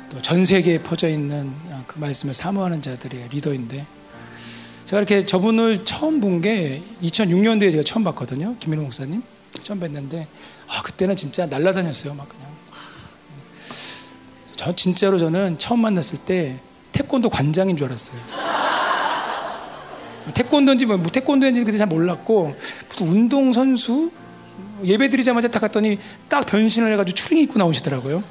또 0.09 0.21
전 0.21 0.45
세계에 0.45 0.79
퍼져 0.79 1.07
있는 1.09 1.53
그 1.95 1.99
말씀을 1.99 2.33
사모하는 2.33 2.81
자들의 2.81 3.29
리더인데 3.31 3.85
제가 4.85 4.99
이렇게 4.99 5.25
저분을 5.25 5.85
처음 5.85 6.19
본 6.19 6.41
게 6.41 6.83
2006년도에 7.01 7.71
제가 7.71 7.83
처음 7.83 8.03
봤거든요. 8.03 8.55
김민호 8.59 8.83
목사님 8.83 9.23
처음 9.63 9.79
뵀는데 9.79 10.27
아 10.67 10.81
그때는 10.83 11.15
진짜 11.15 11.45
날라다녔어요. 11.45 12.13
막 12.13 12.27
그냥 12.27 12.45
저 14.57 14.75
진짜로 14.75 15.17
저는 15.17 15.57
처음 15.57 15.79
만났을 15.79 16.19
때 16.19 16.59
태권도 16.91 17.29
관장인 17.29 17.77
줄 17.77 17.87
알았어요. 17.87 18.19
태권도인지 20.35 20.85
뭐 20.85 21.01
태권도인지 21.09 21.63
그때 21.63 21.77
잘 21.77 21.87
몰랐고 21.87 22.55
무슨 22.89 23.07
운동 23.07 23.53
선수 23.53 24.11
예배 24.83 25.09
드리자마자 25.09 25.47
딱 25.47 25.61
갔더니 25.61 25.97
딱 26.27 26.45
변신을 26.45 26.91
해가지고 26.93 27.15
추링 27.15 27.41
입고 27.43 27.57
나오시더라고요. 27.57 28.21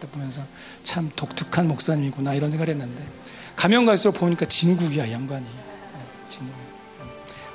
딱 0.00 0.10
보면서 0.12 0.42
참 0.82 1.10
독특한 1.14 1.68
목사님이구나 1.68 2.34
이런 2.34 2.50
생각을 2.50 2.72
했는데 2.72 3.02
가면 3.56 3.86
갈수록 3.86 4.12
보니까 4.12 4.46
진국이야 4.46 5.06
이 5.06 5.12
양반이 5.12 5.44
네, 5.44 5.50
진국. 6.28 6.54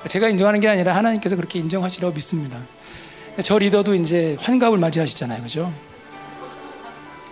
제가 0.07 0.29
인정하는 0.29 0.59
게 0.59 0.67
아니라 0.67 0.95
하나님께서 0.95 1.35
그렇게 1.35 1.59
인정하시라고 1.59 2.13
믿습니다. 2.13 2.59
저 3.43 3.57
리더도 3.57 3.95
이제 3.95 4.35
환갑을 4.39 4.77
맞이하시잖아요, 4.77 5.43
그죠? 5.43 5.73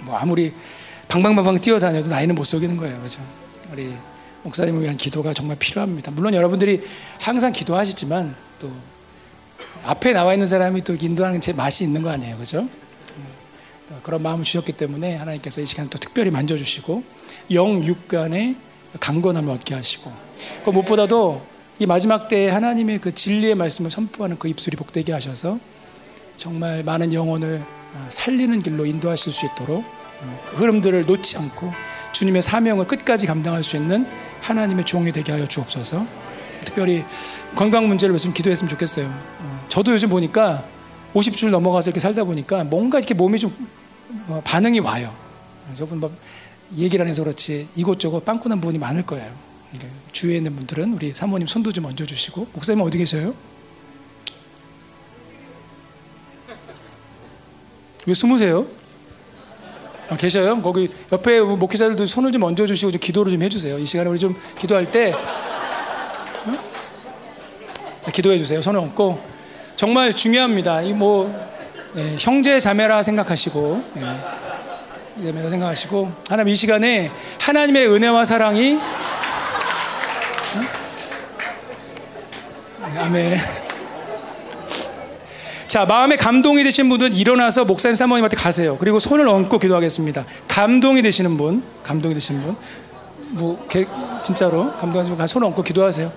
뭐 0.04 0.16
아무리 0.18 0.54
방방방방 1.08 1.60
뛰어다녀도 1.60 2.10
나이는 2.10 2.36
못 2.36 2.44
속이는 2.44 2.78
거예요, 2.78 3.02
그죠? 3.02 3.20
우리 3.72 3.94
목사님을 4.44 4.84
위한 4.84 4.98
기도가 4.98 5.34
정말 5.34 5.58
필요합니다. 5.58 6.12
물론 6.12 6.34
여러분들이 6.34 6.82
항상 7.20 7.52
기도하시지만 7.52 8.36
또 8.60 8.72
앞에 9.84 10.14
나와 10.14 10.34
있는 10.34 10.48
사람이 10.48 10.84
또 10.84 10.96
인도하는 10.96 11.42
제 11.42 11.54
맛이 11.54 11.84
있는 11.84 12.02
거 12.02 12.10
아니에요, 12.10 12.38
그죠? 12.38 12.70
그런 14.04 14.22
마음을 14.22 14.44
주셨기 14.44 14.74
때문에 14.74 15.16
하나님께서 15.16 15.62
이 15.62 15.66
시간 15.66 15.90
또 15.90 15.98
특별히 15.98 16.32
만져주시고 16.32 17.04
영 17.52 17.84
육간의 17.84 18.56
강건함을 19.00 19.52
얻게 19.52 19.76
하시고 19.76 20.12
그 20.64 20.70
무엇보다도 20.70 21.46
이 21.80 21.86
마지막 21.86 22.28
때에 22.28 22.50
하나님의 22.50 23.00
그 23.00 23.14
진리의 23.14 23.56
말씀을 23.56 23.90
선포하는 23.92 24.38
그 24.38 24.48
입술이 24.48 24.76
복되게 24.78 25.14
하셔서 25.14 25.60
정말 26.38 26.84
많은 26.84 27.14
영혼을 27.14 27.64
살리는 28.10 28.62
길로 28.62 28.86
인도하실 28.86 29.32
수 29.32 29.46
있도록 29.46 29.84
그 30.48 30.58
흐름들을 30.58 31.06
놓지 31.06 31.38
않고 31.38 31.72
주님의 32.12 32.42
사명을 32.42 32.88
끝까지 32.88 33.28
감당할 33.28 33.64
수 33.64 33.78
있는 33.78 34.06
하나님의 34.42 34.86
종이 34.86 35.12
되게 35.12 35.32
하여 35.32 35.48
주옵소서. 35.48 36.06
특별히 36.66 37.04
건강 37.56 37.88
문제를 37.88 38.18
좀 38.18 38.34
기도했으면 38.34 38.70
좋겠어요. 38.70 39.08
어, 39.08 39.66
저도 39.70 39.94
요즘 39.94 40.10
보니까 40.10 40.66
50줄 41.14 41.50
넘어가서 41.50 41.90
이렇게 41.90 42.00
살다 42.00 42.24
보니까 42.26 42.64
뭔가 42.66 43.00
이렇게 43.00 43.14
몸이 43.14 43.40
좀 43.40 43.56
어, 43.60 43.79
반응이 44.44 44.80
와요. 44.80 45.14
저분 45.78 46.00
뭐 46.00 46.12
얘기를 46.78 47.04
안 47.04 47.10
해서 47.10 47.24
그렇지 47.24 47.68
이곳저곳 47.76 48.26
빵꾸난 48.26 48.60
부분이 48.60 48.78
많을 48.78 49.04
거예요. 49.06 49.32
주위에 50.12 50.38
있는 50.38 50.56
분들은 50.56 50.94
우리 50.94 51.12
사모님 51.12 51.48
손도 51.48 51.72
좀 51.72 51.86
얹어주시고 51.86 52.48
목사님 52.54 52.82
어디 52.84 52.98
계셔요? 52.98 53.34
왜 58.06 58.14
숨으세요? 58.14 58.66
아, 60.10 60.18
계셔요? 60.18 60.60
거기 60.62 60.90
옆에 61.12 61.40
목회자들도 61.42 62.08
손을 62.08 62.32
좀 62.32 62.42
얹어주시고 62.44 62.92
좀 62.92 63.00
기도를 63.00 63.32
좀 63.32 63.44
해주세요. 63.44 63.78
이 63.78 63.86
시간에 63.86 64.10
우리 64.10 64.18
좀 64.18 64.36
기도할 64.58 64.90
때 64.90 65.12
어? 65.12 66.58
자, 68.02 68.10
기도해 68.10 68.40
주세요. 68.40 68.60
손을 68.62 68.80
얹고 68.80 69.22
정말 69.76 70.16
중요합니다. 70.16 70.82
이뭐 70.82 71.59
예, 71.96 72.16
형제 72.20 72.60
자매라 72.60 73.02
생각하시고 73.02 73.84
예, 73.98 75.26
자매라 75.26 75.50
생각하시고 75.50 76.12
하나님 76.30 76.54
이 76.54 76.56
시간에 76.56 77.12
하나님의 77.40 77.88
은혜와 77.88 78.26
사랑이 78.26 78.76
어? 78.76 78.80
예, 82.94 83.00
아멘. 83.00 83.38
자, 85.68 85.86
마음에 85.86 86.16
감동이 86.16 86.64
되신 86.64 86.90
분들은 86.90 87.16
일어나서 87.16 87.66
목사님 87.66 87.96
사모님한테 87.96 88.36
가세요. 88.36 88.78
그리고 88.80 89.00
손을 89.00 89.28
얹고 89.28 89.60
기도하겠습니다. 89.60 90.26
감동이 90.48 91.04
되시는 91.04 91.38
분, 91.38 91.64
감동이 91.84 92.16
되시는 92.16 92.42
분, 92.42 92.56
뭐 93.30 93.68
개, 93.70 93.86
진짜로 94.24 94.76
감동하시는 94.78 95.16
분, 95.16 95.28
손을 95.28 95.48
얹고 95.48 95.62
기도하세요. 95.62 96.12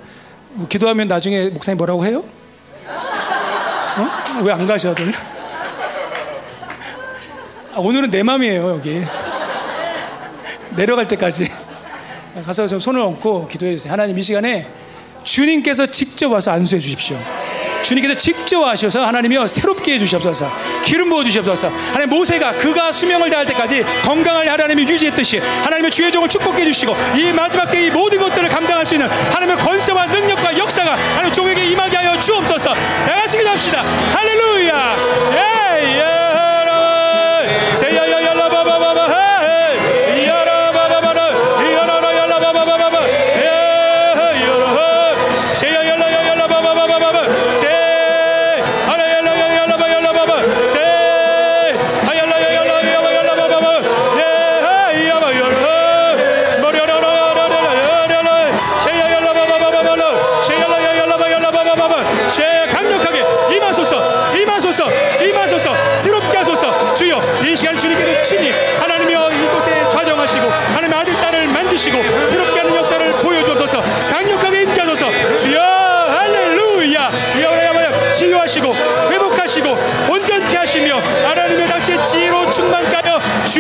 뭐 0.54 0.68
기도하면 0.68 1.08
나중에 1.08 1.48
목사님 1.50 1.76
뭐라고 1.76 2.04
해요? 2.06 2.24
어? 2.86 4.42
왜안 4.42 4.66
가셔도? 4.66 5.04
아, 7.74 7.78
오늘은 7.78 8.10
내 8.10 8.22
맘이에요 8.22 8.68
여기. 8.68 9.02
내려갈 10.76 11.08
때까지. 11.08 11.50
가서 12.44 12.66
좀 12.66 12.80
손을 12.80 13.00
얹고 13.00 13.48
기도해 13.48 13.72
주세요. 13.72 13.92
하나님 13.92 14.18
이 14.18 14.22
시간에 14.22 14.66
주님께서 15.24 15.86
직접 15.86 16.30
와서 16.30 16.50
안수해 16.50 16.80
주십시오. 16.80 17.18
주님께서 17.82 18.14
직접 18.14 18.60
와셔서 18.60 19.06
하나님이여 19.06 19.46
새롭게 19.46 19.94
해주시옵소서. 19.94 20.52
기름 20.84 21.08
부어주시옵소서. 21.10 21.68
하나님 21.88 22.10
모세가 22.10 22.56
그가 22.58 22.92
수명을 22.92 23.30
다할 23.30 23.46
때까지 23.46 23.84
건강을 24.04 24.50
하나님이 24.50 24.82
유지했듯이 24.82 25.38
하나님의 25.38 25.90
주의 25.90 26.12
종을 26.12 26.28
축복해 26.28 26.64
주시고 26.64 26.94
이 27.16 27.32
마지막 27.32 27.70
때이 27.70 27.90
모든 27.90 28.18
것들을 28.20 28.48
감당할 28.50 28.84
수 28.84 28.94
있는 28.94 29.08
하나님의 29.08 29.56
권세와 29.56 30.06
능력과 30.06 30.58
역사가 30.58 30.94
하나님 30.94 31.32
종에게 31.32 31.64
임하게 31.70 31.96
하여 31.96 32.20
주옵소서. 32.20 32.74
다 32.74 33.14
같이 33.14 33.36
기도 33.38 33.48
합시다. 33.48 33.82
할렐루야! 33.82 34.96
예, 35.32 35.82
예, 35.84 36.31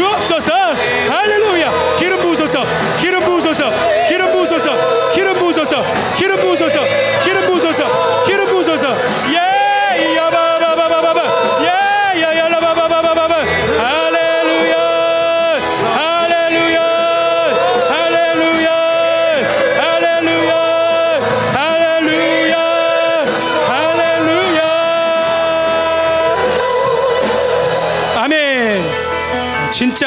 하여 0.00 0.51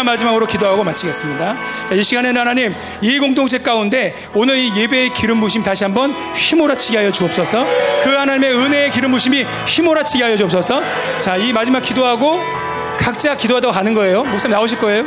마지막으로 0.05 0.45
기도하고 0.45 0.83
마치겠습니다. 0.83 1.57
자, 1.87 1.95
이 1.95 2.03
시간에는 2.03 2.39
하나님 2.39 2.73
이 3.01 3.19
공동체 3.19 3.57
가운데 3.59 4.15
오늘 4.33 4.57
이 4.57 4.71
예배의 4.75 5.13
기름 5.13 5.41
부심 5.41 5.63
다시 5.63 5.83
한번 5.83 6.13
휘몰아치게 6.33 6.97
하여 6.97 7.11
주옵소서. 7.11 7.65
그 8.03 8.09
하나님의 8.09 8.55
은혜의 8.55 8.91
기름 8.91 9.11
부심이 9.11 9.43
휘몰아치게 9.67 10.23
하여 10.23 10.37
주옵소서. 10.37 10.81
자, 11.19 11.35
이 11.35 11.51
마지막 11.51 11.81
기도하고 11.81 12.39
각자 12.97 13.35
기도하다가 13.35 13.73
가는 13.73 13.93
거예요. 13.93 14.23
목사님 14.23 14.55
나오실 14.55 14.79
거예요? 14.79 15.05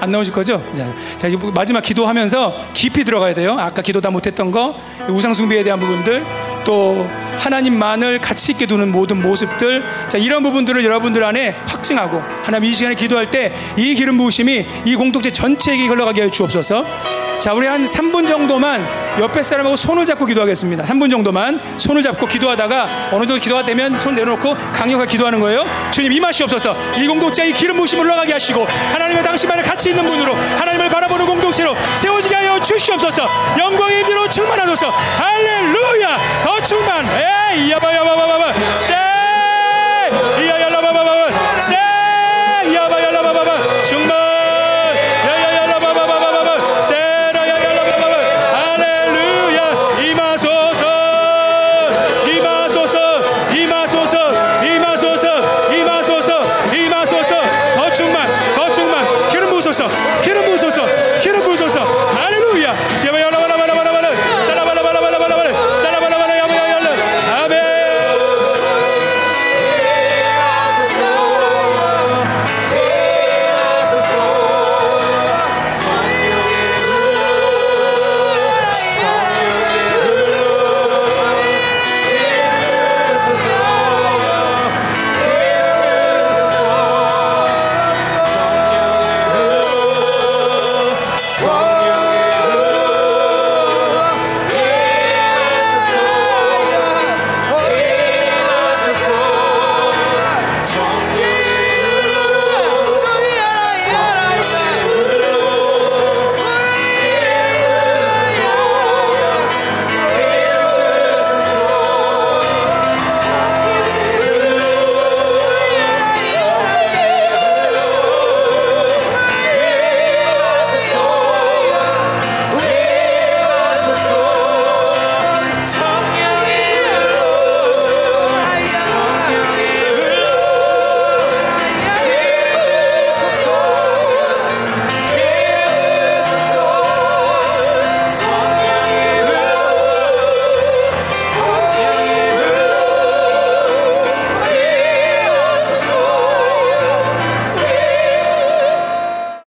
안 0.00 0.10
나오실 0.10 0.32
거죠? 0.32 0.62
자, 0.76 0.94
자 1.16 1.28
마지막 1.54 1.80
기도하면서 1.80 2.72
깊이 2.74 3.04
들어가야 3.04 3.34
돼요. 3.34 3.56
아까 3.58 3.80
기도 3.80 4.00
다 4.00 4.10
못했던 4.10 4.50
거, 4.50 4.78
우상 5.08 5.34
숭배에 5.34 5.62
대한 5.64 5.80
부분들, 5.80 6.24
또 6.64 7.08
하나님만을 7.38 8.20
가치 8.20 8.52
있게 8.52 8.66
두는 8.66 8.92
모든 8.92 9.22
모습들, 9.22 9.84
자 10.08 10.18
이런 10.18 10.42
부분들을 10.42 10.84
여러분들 10.84 11.22
안에 11.24 11.54
확증하고 11.66 12.22
하나님 12.42 12.70
이 12.70 12.74
시간에 12.74 12.94
기도할 12.94 13.30
때 13.30 13.52
이 13.76 13.94
기름 13.94 14.16
부으심이 14.18 14.66
이 14.84 14.96
공동체 14.96 15.32
전체에게 15.32 15.86
흘러가게 15.86 16.22
하여 16.22 16.30
주옵소서. 16.30 16.84
자, 17.40 17.52
우리 17.52 17.66
한 17.66 17.84
3분 17.84 18.26
정도만 18.26 18.86
옆에 19.18 19.42
사람하고 19.42 19.76
손을 19.76 20.06
잡고 20.06 20.26
기도하겠습니다. 20.26 20.84
3분 20.84 21.10
정도만 21.10 21.60
손을 21.78 22.02
잡고 22.02 22.26
기도하다가 22.26 23.10
어느 23.12 23.26
정도 23.26 23.36
기도가 23.36 23.64
되면 23.64 24.00
손 24.00 24.14
내려놓고 24.14 24.56
강력하게 24.72 25.10
기도하는 25.12 25.40
거예요. 25.40 25.64
주님. 25.90 26.12
이 26.12 27.06
공동체에 27.06 27.48
이 27.48 27.52
기름 27.52 27.76
부으심 27.76 27.98
올라가게 27.98 28.32
하시고 28.32 28.66
하나님의 28.92 29.22
당신만의 29.22 29.64
가치 29.64 29.90
있는 29.90 30.04
분으로 30.04 30.34
하나님을 30.34 30.88
바라보는 30.88 31.26
공동체로 31.26 31.76
세워지게 32.00 32.34
하여 32.34 32.60
주시옵소서. 32.62 33.28
영광의 33.58 34.02
힘으로 34.04 34.28
충만하소서. 34.28 34.90
할렐루야. 34.90 36.18
더 36.44 36.60
충만. 36.64 37.04
에이 37.06 37.70
야바야바바바바. 37.70 38.52
세 38.78 38.94
이야야라바바바바. 40.44 41.58
세 41.60 41.74
야바야라바바바. 42.74 43.83
충만. 43.83 43.83
야야야라바바바바바. 43.83 43.83